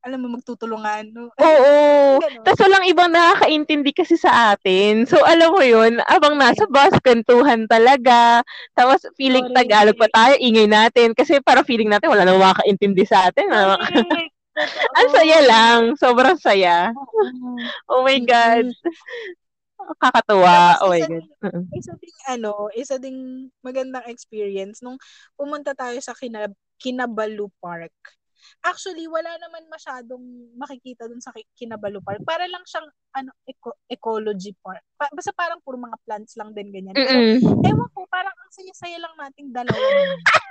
alam 0.00 0.18
mo, 0.24 0.40
magtutulungan. 0.40 1.12
No? 1.12 1.28
Oo. 1.28 1.72
Tapos 2.44 2.60
walang 2.64 2.88
ibang 2.88 3.12
nakakaintindi 3.12 3.92
kasi 3.92 4.16
sa 4.16 4.56
atin. 4.56 5.04
So, 5.04 5.20
alam 5.28 5.52
mo 5.52 5.60
yun, 5.60 6.00
abang 6.08 6.40
nasa 6.40 6.64
bus, 6.64 6.96
kantuhan 7.04 7.68
talaga. 7.68 8.40
Tapos, 8.72 9.04
feeling 9.20 9.44
Sorry. 9.52 9.56
Tagalog 9.60 10.00
pa 10.00 10.08
tayo, 10.08 10.34
ingay 10.40 10.64
natin. 10.64 11.12
Kasi 11.12 11.44
parang 11.44 11.68
feeling 11.68 11.92
natin, 11.92 12.08
wala 12.08 12.24
namang 12.24 12.48
makakaintindi 12.48 13.04
sa 13.04 13.28
atin. 13.28 13.52
Ano? 13.52 13.76
Ang 14.98 15.08
saya 15.12 15.38
lang. 15.44 15.80
Sobrang 16.00 16.36
saya. 16.40 16.96
oh 17.92 18.00
my 18.04 18.18
God 18.24 18.72
kakatuwa. 20.00 20.80
oh 20.82 20.90
my 20.90 21.00
God. 21.00 21.24
isa 21.74 21.92
ding 21.96 22.18
ano, 22.28 22.52
isa 22.72 22.96
ding 23.00 23.50
magandang 23.64 24.06
experience 24.08 24.80
nung 24.84 24.98
pumunta 25.34 25.72
tayo 25.76 25.96
sa 26.00 26.14
Kinab 26.16 26.52
Kinabalu 26.80 27.52
Park. 27.60 27.92
Actually, 28.64 29.04
wala 29.04 29.28
naman 29.36 29.68
masyadong 29.68 30.20
makikita 30.56 31.04
dun 31.04 31.20
sa 31.20 31.32
Kinabalu 31.56 32.00
Park. 32.00 32.24
Para 32.24 32.48
lang 32.48 32.64
siyang 32.64 32.88
ano 33.12 33.30
eco- 33.44 33.76
ecology 33.84 34.56
park. 34.64 34.80
Pa- 34.96 35.12
basta 35.12 35.32
parang 35.36 35.60
puro 35.60 35.76
mga 35.76 36.00
plants 36.08 36.36
lang 36.40 36.56
din 36.56 36.72
ganyan. 36.72 36.96
Pero, 36.96 37.36
ewan 37.68 37.88
ko, 37.92 38.08
parang 38.08 38.32
ang 38.32 38.52
saya-saya 38.52 38.96
lang 38.96 39.14
nating 39.16 39.52
dalawa. 39.52 39.76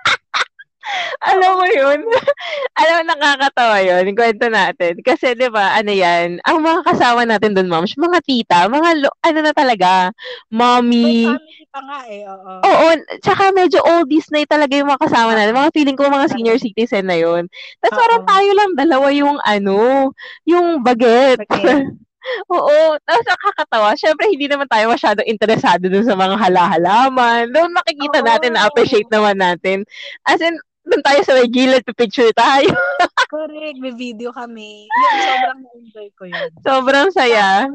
Alam 1.31 1.59
mo 1.59 1.67
yun? 1.67 1.99
Alam 2.79 2.93
mo, 3.03 3.03
nakakatawa 3.13 3.77
yun. 3.83 4.15
Kwento 4.15 4.47
natin. 4.47 4.99
Kasi, 5.03 5.35
di 5.35 5.47
ba, 5.51 5.75
ano 5.75 5.91
yan, 5.91 6.39
ang 6.47 6.59
mga 6.63 6.81
kasama 6.87 7.27
natin 7.27 7.53
doon, 7.55 7.69
ma'am, 7.69 7.85
mga 7.85 8.19
tita, 8.23 8.59
mga, 8.71 8.89
lo, 9.03 9.09
ano 9.23 9.39
na 9.43 9.53
talaga, 9.53 10.11
mommy. 10.49 11.27
May 11.29 11.35
family 11.35 11.65
pa 11.69 11.79
nga 11.83 11.99
eh, 12.07 12.23
oo. 12.25 12.51
Oo, 12.63 12.87
tsaka 13.21 13.43
medyo 13.53 13.79
oldies 13.83 14.27
na 14.31 14.43
talaga 14.47 14.73
yung 14.79 14.89
mga 14.89 15.03
kasama 15.05 15.31
natin. 15.35 15.57
Mga 15.57 15.73
feeling 15.75 15.97
ko 15.99 16.07
mga 16.09 16.31
senior 16.31 16.57
citizen 16.57 17.05
na 17.07 17.17
yun. 17.19 17.45
Tapos 17.83 17.97
parang 17.99 18.23
tayo 18.25 18.49
lang, 18.55 18.69
dalawa 18.75 19.07
yung 19.13 19.37
ano, 19.43 20.09
yung 20.47 20.81
baget. 20.81 21.43
baget. 21.45 21.85
Oo. 22.51 22.99
Tapos 23.07 23.25
nakakatawa. 23.25 23.95
Siyempre, 23.95 24.27
hindi 24.29 24.45
naman 24.51 24.67
tayo 24.67 24.91
masyadong 24.91 25.25
interesado 25.25 25.87
dun 25.87 26.03
sa 26.03 26.13
mga 26.19 26.35
halahalaman. 26.35 27.49
Doon 27.49 27.71
makikita 27.73 28.21
Oo. 28.21 28.27
natin, 28.27 28.53
na-appreciate 28.59 29.07
naman 29.09 29.39
natin. 29.39 29.87
As 30.27 30.43
in, 30.43 30.59
doon 30.87 31.03
tayo 31.03 31.19
sa 31.23 31.35
may 31.35 31.49
gilid, 31.51 31.83
picture 31.95 32.31
tayo. 32.33 32.71
Correct, 33.33 33.77
may 33.77 33.93
video 33.93 34.33
kami. 34.33 34.87
Yun, 34.89 35.15
sobrang 35.21 35.59
na-enjoy 35.61 36.07
ko 36.17 36.23
yun. 36.25 36.49
Sobrang 36.65 37.09
saya. 37.13 37.69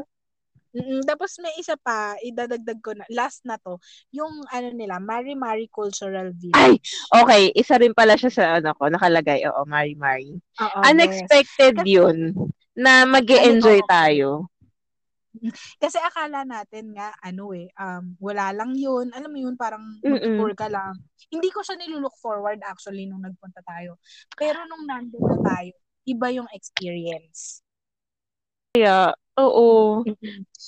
Mm-mm. 0.75 1.07
Tapos 1.07 1.39
may 1.39 1.55
isa 1.55 1.79
pa, 1.79 2.19
idadagdag 2.19 2.83
ko 2.83 2.91
na, 2.99 3.07
last 3.07 3.47
na 3.47 3.55
to, 3.63 3.79
yung 4.11 4.43
ano 4.51 4.69
nila, 4.75 4.99
Mari 4.99 5.39
Mari 5.39 5.71
Cultural 5.71 6.35
Village. 6.35 6.59
Ay, 6.59 6.83
okay, 7.15 7.43
isa 7.55 7.79
rin 7.79 7.95
pala 7.95 8.19
siya 8.19 8.31
sa 8.35 8.45
ano 8.59 8.75
ko, 8.75 8.91
nakalagay, 8.91 9.47
oo, 9.47 9.63
Mari 9.71 9.95
Mari. 9.95 10.35
Oo, 10.35 10.79
Unexpected 10.83 11.79
yes. 11.87 11.87
yun, 11.87 12.35
na 12.75 13.07
mag 13.07 13.23
enjoy 13.23 13.79
tayo. 13.87 14.51
Kasi 15.83 15.99
akala 15.99 16.47
natin 16.47 16.95
nga, 16.95 17.11
ano 17.21 17.51
eh, 17.53 17.69
um, 17.79 18.15
wala 18.23 18.55
lang 18.55 18.75
yun. 18.79 19.11
Alam 19.11 19.31
mo 19.31 19.39
yun, 19.51 19.57
parang 19.59 19.83
mag-tour 20.01 20.55
ka 20.55 20.71
lang. 20.71 20.95
Hindi 21.31 21.51
ko 21.51 21.61
siya 21.67 21.79
nilulook 21.79 22.15
forward 22.23 22.63
actually 22.63 23.07
nung 23.11 23.23
nagpunta 23.23 23.61
tayo. 23.67 23.99
Pero 24.39 24.63
nung 24.71 24.87
nandun 24.87 25.25
na 25.27 25.39
tayo, 25.43 25.75
iba 26.07 26.29
yung 26.31 26.49
experience. 26.55 27.65
Yeah, 28.75 29.15
oo. 29.39 30.03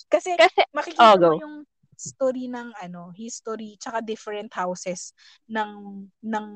Kasi, 0.07 0.39
Kasi 0.39 0.61
makikita 0.71 1.19
oh, 1.19 1.35
mo 1.35 1.35
yung 1.39 1.57
story 1.97 2.47
ng 2.47 2.77
ano, 2.77 3.11
history 3.17 3.75
tsaka 3.81 4.05
different 4.05 4.53
houses 4.53 5.17
ng 5.49 6.05
ng 6.23 6.47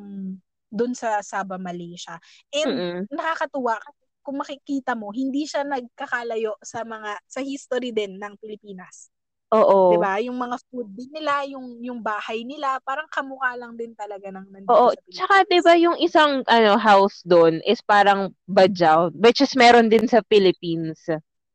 doon 0.70 0.94
sa 0.94 1.18
Sabah, 1.18 1.58
Malaysia. 1.58 2.14
And 2.54 2.70
Mm-mm. 2.70 3.10
nakakatuwa 3.10 3.82
kasi 3.82 3.99
kung 4.24 4.40
makikita 4.42 4.94
mo, 4.98 5.10
hindi 5.14 5.44
siya 5.48 5.64
nagkakalayo 5.66 6.56
sa 6.64 6.84
mga 6.86 7.18
sa 7.28 7.40
history 7.44 7.90
din 7.94 8.16
ng 8.20 8.34
Pilipinas. 8.40 9.10
Oo. 9.52 9.80
'Di 9.90 9.96
ba? 10.00 10.18
Yung 10.22 10.38
mga 10.38 10.56
food 10.70 10.88
din 10.94 11.10
nila, 11.14 11.44
yung 11.48 11.80
yung 11.82 12.00
bahay 12.04 12.44
nila, 12.46 12.78
parang 12.84 13.08
kamukha 13.10 13.56
lang 13.58 13.74
din 13.78 13.92
talaga 13.96 14.28
ng 14.32 14.46
nandito 14.52 14.76
Oo. 14.76 14.92
sa 14.92 15.00
Pilipinas. 15.02 15.16
Tsaka 15.16 15.34
'di 15.48 15.58
ba 15.64 15.74
yung 15.80 15.96
isang 15.98 16.32
ano 16.44 16.76
house 16.76 17.24
doon 17.24 17.64
is 17.64 17.80
parang 17.80 18.30
Badjao, 18.50 19.10
which 19.16 19.40
is 19.40 19.56
meron 19.56 19.88
din 19.88 20.04
sa 20.06 20.20
Philippines. 20.28 21.00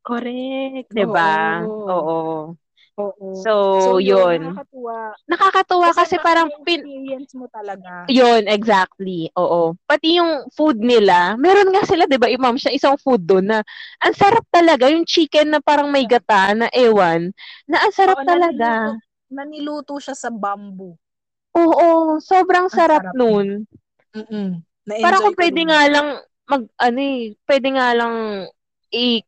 Correct. 0.04 0.90
'Di 0.90 1.04
ba? 1.08 1.62
Oo. 1.66 1.88
Oo. 1.88 2.56
Oo. 2.96 3.36
So, 3.44 3.52
So, 3.84 3.90
yun, 4.00 4.40
yun. 4.40 4.40
nakakatuwa. 4.56 4.98
Nakakatuwa 5.28 5.88
kasi, 5.92 6.16
Kasi 6.16 6.24
parang 6.24 6.48
pin, 6.64 6.80
experience 6.80 7.30
mo 7.36 7.44
talaga. 7.52 8.08
yun, 8.08 8.48
exactly. 8.48 9.28
Oo. 9.36 9.76
Pati 9.84 10.16
yung 10.16 10.48
food 10.56 10.80
nila, 10.80 11.36
meron 11.36 11.68
nga 11.76 11.84
sila, 11.84 12.08
di 12.08 12.16
ba, 12.16 12.32
imam 12.32 12.56
siya, 12.56 12.72
isang 12.72 12.96
food 12.96 13.20
doon 13.28 13.52
na, 13.52 13.58
ang 14.00 14.14
sarap 14.16 14.48
talaga, 14.48 14.88
yung 14.88 15.04
chicken 15.04 15.52
na 15.52 15.60
parang 15.60 15.92
may 15.92 16.08
gata 16.08 16.56
na 16.56 16.68
ewan, 16.72 17.36
na 17.68 17.84
ang 17.84 17.92
sarap 17.92 18.16
Oo, 18.16 18.24
talaga. 18.24 18.96
Naniluto, 18.96 19.04
naniluto 19.28 19.94
siya 20.00 20.16
sa 20.16 20.32
bamboo. 20.32 20.96
Oo, 21.52 22.16
sobrang 22.20 22.68
Ang 22.68 22.76
sarap 22.80 23.04
sarap. 23.04 23.14
nun. 23.16 23.68
Mm-mm. 24.16 24.48
Na-enjoy 24.88 25.04
Parang 25.04 25.20
kung 25.20 25.36
pwede 25.36 25.60
nga 25.68 25.80
lang, 25.90 26.06
mag, 26.48 26.62
ano 26.80 26.98
eh, 27.02 27.36
pwede 27.44 27.68
nga 27.76 27.88
lang, 27.92 28.14
i, 28.94 29.20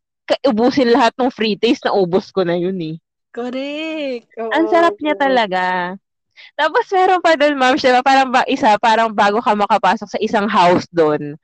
ubusin 0.48 0.92
lahat 0.92 1.12
ng 1.20 1.28
free 1.34 1.56
taste, 1.60 1.84
na 1.84 1.92
ubos 1.92 2.32
ko 2.32 2.44
na 2.48 2.56
yun 2.56 2.76
eh. 2.80 2.96
Correct. 3.38 4.26
Oo, 4.42 4.50
Ang 4.50 4.66
sarap 4.66 4.98
niya 4.98 5.14
oo. 5.14 5.22
talaga. 5.22 5.94
Tapos 6.58 6.84
meron 6.90 7.22
pa 7.22 7.38
doon, 7.38 7.54
ma'am, 7.54 7.78
siya, 7.78 8.02
parang 8.02 8.34
ba, 8.34 8.42
isa, 8.50 8.74
parang 8.82 9.14
bago 9.14 9.38
ka 9.38 9.54
makapasok 9.54 10.08
sa 10.10 10.18
isang 10.18 10.50
house 10.50 10.86
doon, 10.90 11.38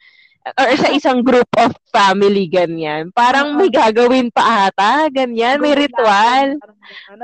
or 0.59 0.69
sa 0.75 0.91
isang 0.99 1.23
group 1.23 1.47
of 1.55 1.71
family, 1.95 2.51
ganyan. 2.51 3.15
Parang 3.15 3.55
may 3.55 3.71
gagawin 3.71 4.31
pa 4.35 4.71
ata, 4.71 5.07
ganyan, 5.11 5.63
may 5.63 5.75
ritual. 5.79 6.59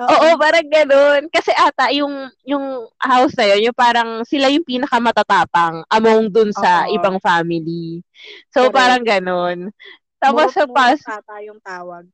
Oo, 0.06 0.28
parang 0.38 0.66
ganun. 0.70 1.22
Kasi 1.34 1.50
ata, 1.50 1.90
yung, 1.90 2.30
yung 2.46 2.86
house 2.98 3.34
na 3.34 3.46
yun, 3.54 3.70
yung 3.70 3.76
parang 3.78 4.22
sila 4.22 4.46
yung 4.50 4.66
pinakamatatapang 4.66 5.82
among 5.90 6.30
dun 6.30 6.50
sa 6.54 6.86
Oo. 6.86 6.94
ibang 6.94 7.18
family. 7.18 8.02
So, 8.54 8.70
Correct. 8.70 8.74
parang 8.74 9.02
ganun. 9.02 9.58
Tapos 10.22 10.52
sa 10.54 10.66
pas, 10.70 10.98
Murot-murot 11.00 11.18
ata 11.18 11.34
yung 11.42 11.60
tawag. 11.64 12.04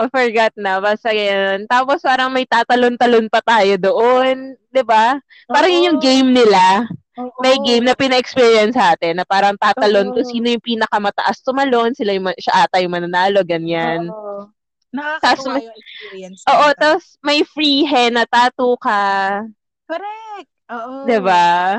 Oh, 0.00 0.08
forgot 0.08 0.52
na, 0.56 0.80
basta 0.80 1.12
yun. 1.12 1.68
Tapos 1.68 2.00
parang 2.00 2.32
may 2.32 2.48
tatalon-talon 2.48 3.28
pa 3.28 3.44
tayo 3.44 3.76
doon, 3.76 4.56
ba? 4.84 5.20
Parang 5.46 5.70
yun 5.70 5.86
yung 5.92 6.00
game 6.00 6.30
nila. 6.32 6.88
Oo. 7.20 7.36
May 7.44 7.60
game 7.60 7.84
na 7.84 7.92
pina-experience 7.92 8.72
natin 8.72 9.20
na 9.20 9.26
parang 9.28 9.58
tatalon 9.60 10.10
Oo. 10.10 10.14
kung 10.16 10.26
sino 10.26 10.48
yung 10.48 10.64
pinakamataas 10.64 11.44
tumalon, 11.44 11.92
sila 11.92 12.16
yung, 12.16 12.32
ma- 12.32 12.40
siya 12.40 12.64
ata 12.64 12.80
yung 12.80 12.96
mananalo, 12.96 13.44
ganyan. 13.44 14.08
Oo. 14.08 14.48
Nakakatuwa 14.90 15.62
yung 15.62 15.76
experience. 15.76 16.40
Oo, 16.50 16.66
tapos 16.74 17.14
may 17.22 17.46
free 17.46 17.86
henna 17.86 18.26
tattoo 18.26 18.74
ka, 18.74 19.44
Correct. 19.86 20.50
Oo. 20.70 21.06
'di 21.06 21.18
ba? 21.22 21.78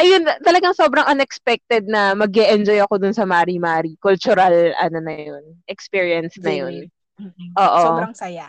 Ayun, 0.00 0.24
talagang 0.40 0.72
sobrang 0.72 1.04
unexpected 1.04 1.84
na 1.84 2.16
mag 2.16 2.32
enjoy 2.32 2.80
ako 2.80 2.96
dun 2.96 3.12
sa 3.12 3.28
Mari 3.28 3.60
Mari. 3.60 4.00
Cultural, 4.00 4.72
ano 4.80 4.98
na 5.04 5.12
yun, 5.12 5.44
experience 5.68 6.40
na 6.40 6.52
yun. 6.52 6.88
Oo. 7.58 7.82
Sobrang 7.84 8.14
saya. 8.16 8.48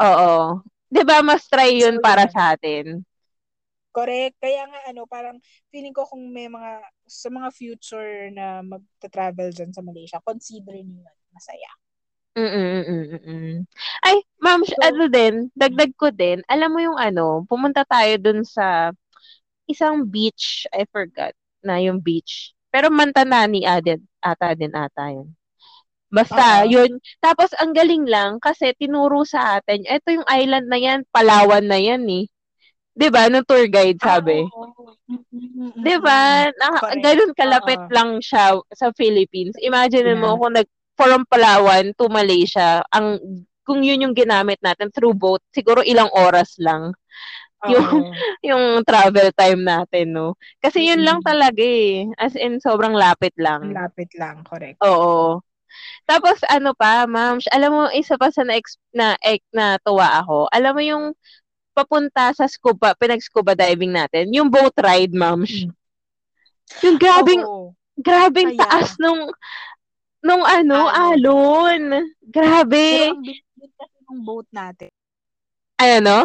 Oo. 0.00 0.62
'Di 0.90 1.02
ba 1.02 1.22
mas 1.26 1.46
try 1.50 1.74
yun 1.74 1.98
So, 1.98 2.04
para 2.04 2.24
yun. 2.26 2.32
sa 2.34 2.42
atin? 2.54 2.84
Correct. 3.94 4.34
Kaya 4.42 4.66
nga 4.66 4.80
ano, 4.90 5.06
parang 5.06 5.38
feeling 5.70 5.94
ko 5.94 6.02
kung 6.02 6.26
may 6.34 6.50
mga 6.50 6.82
sa 7.06 7.30
mga 7.30 7.48
future 7.54 8.30
na 8.34 8.58
magta-travel 8.66 9.54
dyan 9.54 9.70
sa 9.70 9.82
Malaysia, 9.86 10.18
consider 10.22 10.74
niyo 10.82 11.06
yun. 11.06 11.16
Masaya. 11.30 11.70
Mm-mm-mm-mm. 12.34 13.62
Ay, 14.02 14.16
ma'am, 14.42 14.66
So- 14.66 14.74
ano 14.82 15.06
din, 15.06 15.54
dagdag 15.54 15.94
ko 15.94 16.10
din, 16.10 16.42
alam 16.50 16.74
mo 16.74 16.82
yung 16.82 16.98
ano, 16.98 17.46
pumunta 17.46 17.86
tayo 17.86 18.18
dun 18.18 18.42
sa 18.42 18.90
isang 19.70 20.02
beach, 20.02 20.66
I 20.74 20.82
forgot 20.90 21.30
na 21.62 21.78
yung 21.78 22.02
beach. 22.02 22.50
Pero 22.74 22.90
Mantanani 22.90 23.62
added, 23.62 24.02
ata 24.18 24.50
din 24.58 24.74
ata 24.74 25.14
yun. 25.14 25.30
Basta, 26.14 26.62
Oo. 26.62 26.70
yun. 26.70 26.90
Tapos, 27.18 27.50
ang 27.58 27.74
galing 27.74 28.06
lang 28.06 28.38
kasi 28.38 28.70
tinuro 28.78 29.26
sa 29.26 29.58
atin, 29.58 29.82
eto 29.84 30.14
yung 30.14 30.26
island 30.30 30.70
na 30.70 30.78
yan, 30.78 31.02
Palawan 31.10 31.66
na 31.66 31.76
yan 31.76 32.06
eh. 32.06 32.30
'Di 32.94 33.10
ba 33.10 33.26
Nung 33.26 33.42
tour 33.42 33.66
guide 33.66 33.98
sabi. 33.98 34.38
Ah, 34.38 34.54
oo. 34.54 34.94
Mm-mm-mm-mm. 35.10 35.82
'Di 35.82 35.96
ba? 35.98 36.46
Na, 36.54 36.78
Correct. 36.78 37.02
ganun 37.02 37.32
kalapit 37.34 37.80
Oo. 37.82 37.90
lang 37.90 38.10
siya 38.22 38.54
sa 38.70 38.94
Philippines. 38.94 39.58
Imagine 39.58 40.14
mo 40.14 40.32
Yeah. 40.32 40.40
kung 40.40 40.54
nag 40.54 40.68
from 40.94 41.22
Palawan 41.26 41.90
to 41.98 42.06
Malaysia, 42.06 42.86
ang 42.94 43.18
kung 43.66 43.82
yun 43.82 44.06
yung 44.06 44.14
ginamit 44.14 44.62
natin 44.62 44.94
through 44.94 45.18
boat, 45.18 45.42
siguro 45.50 45.82
ilang 45.82 46.06
oras 46.14 46.54
lang 46.62 46.94
yung- 47.72 48.06
Oo. 48.06 48.12
yung 48.46 48.64
travel 48.86 49.34
time 49.34 49.64
natin, 49.64 50.14
no? 50.14 50.38
Kasi 50.62 50.86
yun 50.86 51.02
lang 51.02 51.18
Mm. 51.18 51.26
talaga 51.26 51.64
eh. 51.64 52.06
As 52.14 52.38
in, 52.38 52.62
sobrang 52.62 52.94
lapit 52.94 53.34
Ang 53.34 53.42
lang. 53.42 53.62
lapit 53.74 54.12
lang, 54.14 54.44
correct. 54.46 54.78
Oo. 54.84 55.42
Tapos 56.04 56.38
ano 56.50 56.72
pa, 56.76 57.06
ma'am, 57.08 57.40
alam 57.52 57.70
mo, 57.70 57.82
isa 57.92 58.14
pa 58.18 58.28
sa 58.28 58.42
na, 58.44 58.60
na, 58.92 59.16
na 59.54 59.66
tuwa 59.80 60.20
ako, 60.20 60.48
alam 60.52 60.72
mo 60.74 60.82
yung 60.82 61.04
papunta 61.74 62.30
sa 62.30 62.46
scuba, 62.46 62.94
pinag-scuba 62.94 63.58
diving 63.58 63.90
natin, 63.90 64.30
yung 64.30 64.46
boat 64.46 64.72
ride, 64.78 65.10
ma'am. 65.10 65.42
Mm. 65.42 65.70
Yung 66.86 66.96
grabing, 66.96 67.42
Oo. 67.44 67.74
grabing 67.98 68.54
Kaya. 68.54 68.62
taas 68.62 68.96
nung, 69.02 69.28
nung 70.24 70.44
ano, 70.46 70.88
Alon. 70.88 71.84
alon. 71.84 71.84
Grabe. 72.24 73.12
Pero 73.12 73.18
ang 73.18 73.20
bilis 73.20 73.44
din 73.52 73.72
kasi 73.76 73.98
ng 74.08 74.20
boat 74.24 74.48
natin. 74.54 74.90
Ano? 75.76 76.18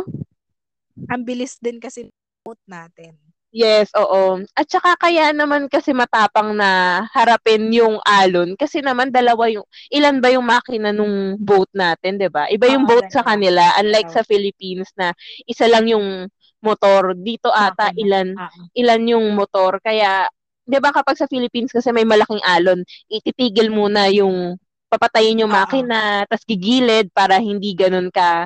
Ang 1.10 1.22
bilis 1.26 1.54
din 1.60 1.78
kasi 1.82 2.00
ng 2.08 2.14
boat 2.46 2.62
natin. 2.70 3.29
Yes, 3.52 3.90
oo. 3.98 4.46
At 4.54 4.70
saka 4.70 4.94
kaya 4.94 5.34
naman 5.34 5.66
kasi 5.74 5.90
matapang 5.90 6.54
na 6.54 7.02
harapin 7.10 7.74
yung 7.74 7.98
alon 8.06 8.54
kasi 8.54 8.78
naman 8.78 9.10
dalawa 9.10 9.50
yung 9.50 9.66
ilan 9.90 10.22
ba 10.22 10.30
yung 10.30 10.46
makina 10.46 10.94
nung 10.94 11.34
boat 11.42 11.66
natin, 11.74 12.22
'di 12.22 12.30
ba? 12.30 12.46
Iba 12.46 12.70
yung 12.70 12.86
Oo, 12.86 12.86
boat 12.86 13.10
sa 13.10 13.26
dalawa. 13.26 13.26
kanila 13.26 13.74
unlike 13.82 14.06
Oo. 14.06 14.14
sa 14.14 14.22
Philippines 14.22 14.94
na 14.94 15.18
isa 15.50 15.66
lang 15.66 15.90
yung 15.90 16.30
motor. 16.62 17.18
Dito 17.18 17.50
ata 17.50 17.90
Makina. 17.90 17.98
ilan 17.98 18.38
Ah, 18.38 18.54
ilan 18.78 19.02
yung 19.18 19.26
motor 19.34 19.82
kaya 19.82 20.30
'di 20.70 20.78
ba 20.78 20.94
kapag 20.94 21.18
sa 21.18 21.26
Philippines 21.26 21.74
kasi 21.74 21.90
may 21.90 22.06
malaking 22.06 22.46
alon, 22.46 22.86
ititigil 23.10 23.74
muna 23.74 24.14
yung 24.14 24.62
papatayin 24.94 25.42
yung 25.42 25.50
makina, 25.54 26.22
tas 26.30 26.46
gigilid 26.46 27.10
para 27.18 27.42
hindi 27.42 27.74
ganun 27.74 28.14
ka 28.14 28.46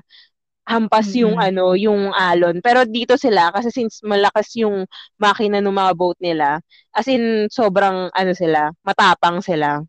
hampas 0.64 1.12
yung 1.20 1.36
Mm-mm. 1.36 1.40
ano, 1.40 1.76
yung 1.76 2.12
alon. 2.16 2.60
Pero 2.64 2.84
dito 2.88 3.16
sila 3.20 3.52
kasi 3.56 3.70
since 3.72 4.00
malakas 4.06 4.56
yung 4.60 4.88
makina 5.20 5.60
ng 5.60 5.74
mga 5.76 5.94
boat 5.98 6.18
nila, 6.24 6.60
as 6.96 7.08
in 7.12 7.48
sobrang 7.52 8.10
ano 8.14 8.32
sila, 8.36 8.72
matapang 8.86 9.40
sila. 9.44 9.84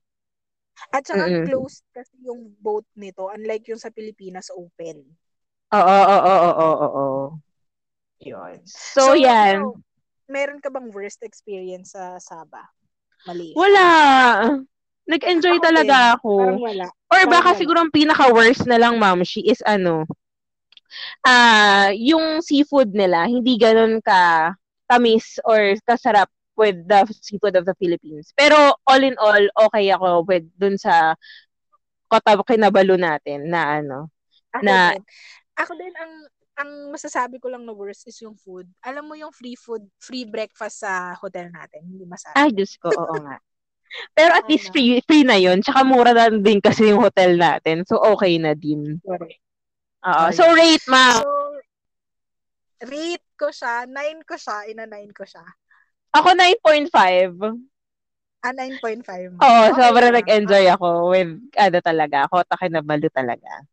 At 0.96 1.04
saka 1.08 1.26
Mm-mm. 1.28 1.44
closed 1.44 1.84
kasi 1.96 2.14
yung 2.26 2.40
boat 2.64 2.86
nito 3.02 3.24
unlike 3.36 3.64
yung 3.70 3.82
sa 3.84 3.92
Pilipinas 3.96 4.48
open. 4.62 4.96
Oo, 5.76 5.98
oo, 6.14 6.32
oo, 6.32 6.50
oo, 6.66 6.86
oo. 7.00 7.24
Yun. 8.22 8.58
So, 8.64 9.14
yan. 9.14 9.60
ikaw, 9.60 9.76
meron 10.30 10.60
ka 10.62 10.68
bang 10.72 10.88
worst 10.90 11.20
experience 11.22 11.92
sa 11.94 12.18
Sabah? 12.18 12.66
Malaysia? 13.28 13.58
Wala. 13.58 13.84
Nag-enjoy 15.10 15.56
Ako 15.56 15.62
talaga 15.62 15.94
din. 15.94 16.16
ako. 16.16 16.34
Parang 16.36 16.58
wala. 16.60 16.86
Or 17.12 17.22
parang 17.22 17.28
baka 17.30 17.52
wala. 17.52 17.58
siguro 17.58 17.78
ang 17.84 17.92
pinaka-worst 17.92 18.64
na 18.66 18.80
lang, 18.80 18.96
ma'am, 18.98 19.22
she 19.22 19.44
is 19.44 19.60
ano, 19.68 20.08
ah, 21.26 21.90
yung 21.94 22.42
seafood 22.44 22.92
nila, 22.92 23.26
hindi 23.26 23.56
ganun 23.56 23.98
ka 24.04 24.52
tamis 24.88 25.40
or 25.48 25.74
kasarap 25.88 26.28
with 26.54 26.78
the 26.86 27.02
seafood 27.18 27.56
of 27.58 27.66
the 27.66 27.74
Philippines. 27.78 28.30
Pero 28.36 28.78
all 28.86 29.02
in 29.02 29.18
all, 29.18 29.42
okay 29.68 29.90
ako 29.90 30.22
with 30.26 30.46
dun 30.54 30.78
sa 30.78 31.18
kota 32.06 32.38
kinabalo 32.46 32.94
natin 32.94 33.50
na 33.50 33.82
ano. 33.82 34.12
Ako 34.54 34.62
na- 34.62 34.94
din. 34.94 35.04
Ako 35.54 35.72
din, 35.78 35.94
ang 35.98 36.12
ang 36.54 36.70
masasabi 36.94 37.42
ko 37.42 37.50
lang 37.50 37.66
na 37.66 37.74
worst 37.74 38.06
is 38.06 38.18
yung 38.22 38.38
food. 38.38 38.70
Alam 38.86 39.10
mo 39.10 39.14
yung 39.18 39.34
free 39.34 39.58
food, 39.58 39.82
free 39.98 40.22
breakfast 40.22 40.86
sa 40.86 41.18
hotel 41.18 41.50
natin. 41.50 41.82
Hindi 41.82 42.06
masarap. 42.06 42.38
Ay, 42.38 42.54
Diyos 42.54 42.78
ko, 42.78 42.94
oo 42.94 43.14
nga. 43.26 43.42
Pero 44.18 44.30
at 44.34 44.46
least 44.46 44.70
free, 44.70 44.98
free 45.06 45.26
na 45.26 45.38
yun. 45.38 45.62
Tsaka 45.62 45.82
mura 45.86 46.14
na 46.14 46.30
din 46.30 46.58
kasi 46.62 46.90
yung 46.90 47.02
hotel 47.02 47.38
natin. 47.38 47.82
So, 47.86 47.98
okay 47.98 48.38
na 48.38 48.54
din. 48.54 48.98
Correct. 49.02 49.43
Oo. 50.04 50.24
So, 50.36 50.44
rate, 50.52 50.86
ma'am. 50.88 51.20
So, 51.24 51.32
rate 52.84 53.28
ko 53.40 53.48
siya, 53.48 53.88
9 53.88 54.20
ko 54.28 54.36
siya, 54.36 54.68
ina-9 54.68 55.16
ko 55.16 55.24
siya. 55.24 55.44
Ako 56.14 56.36
9.5. 56.36 57.40
Ah, 58.44 58.52
9.5. 58.52 59.40
Oo, 59.40 59.62
Okay 59.72 59.76
sobrang 59.80 60.12
lang. 60.12 60.18
nag-enjoy 60.20 60.64
ako 60.76 61.08
with, 61.10 61.32
ano 61.56 61.78
talaga, 61.80 62.28
ako, 62.28 62.44
takinabalo 62.44 63.08
talaga. 63.08 63.64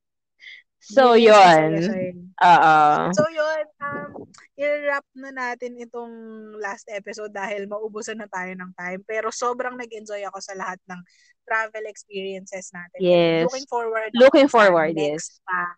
So, 0.82 1.13
Yes, 1.13 1.86
yun. 1.86 2.34
Oo. 2.41 2.77
So 3.13 3.21
yun, 3.29 3.65
um, 3.86 4.25
i-wrap 4.57 5.05
na 5.13 5.29
natin 5.29 5.77
itong 5.77 6.09
last 6.57 6.89
episode 6.89 7.29
dahil 7.29 7.69
maubusan 7.69 8.17
na 8.17 8.25
tayo 8.25 8.49
ng 8.57 8.73
time. 8.73 9.05
Pero 9.05 9.29
sobrang 9.29 9.77
nag-enjoy 9.77 10.25
ako 10.25 10.41
sa 10.41 10.57
lahat 10.57 10.82
ng 10.89 10.97
travel 11.45 11.86
experiences 11.86 12.73
natin. 12.73 12.97
Yes. 12.97 13.45
Looking 13.45 13.69
forward. 13.69 14.09
Looking 14.17 14.49
forward, 14.49 14.97
next 14.97 15.38
pa 15.45 15.77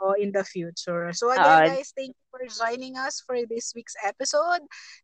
o 0.00 0.12
in 0.12 0.32
the 0.32 0.44
future. 0.44 1.12
So 1.12 1.30
again, 1.30 1.64
guys, 1.66 1.92
thank 1.96 2.14
you 2.14 2.24
for 2.30 2.42
joining 2.46 2.96
us 2.96 3.22
for 3.26 3.36
this 3.48 3.72
week's 3.74 3.94
episode. 4.04 4.62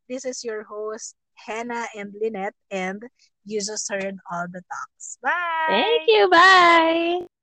This 0.08 0.24
is 0.24 0.44
your 0.44 0.64
host, 0.64 1.14
Hannah 1.34 1.86
and 1.96 2.14
Lynette, 2.20 2.54
and 2.70 3.02
you 3.44 3.60
just 3.60 3.90
heard 3.90 4.16
all 4.30 4.46
the 4.50 4.62
talks. 4.62 5.18
Bye! 5.22 5.32
Thank 5.68 6.08
you. 6.08 6.28
Bye! 6.28 7.39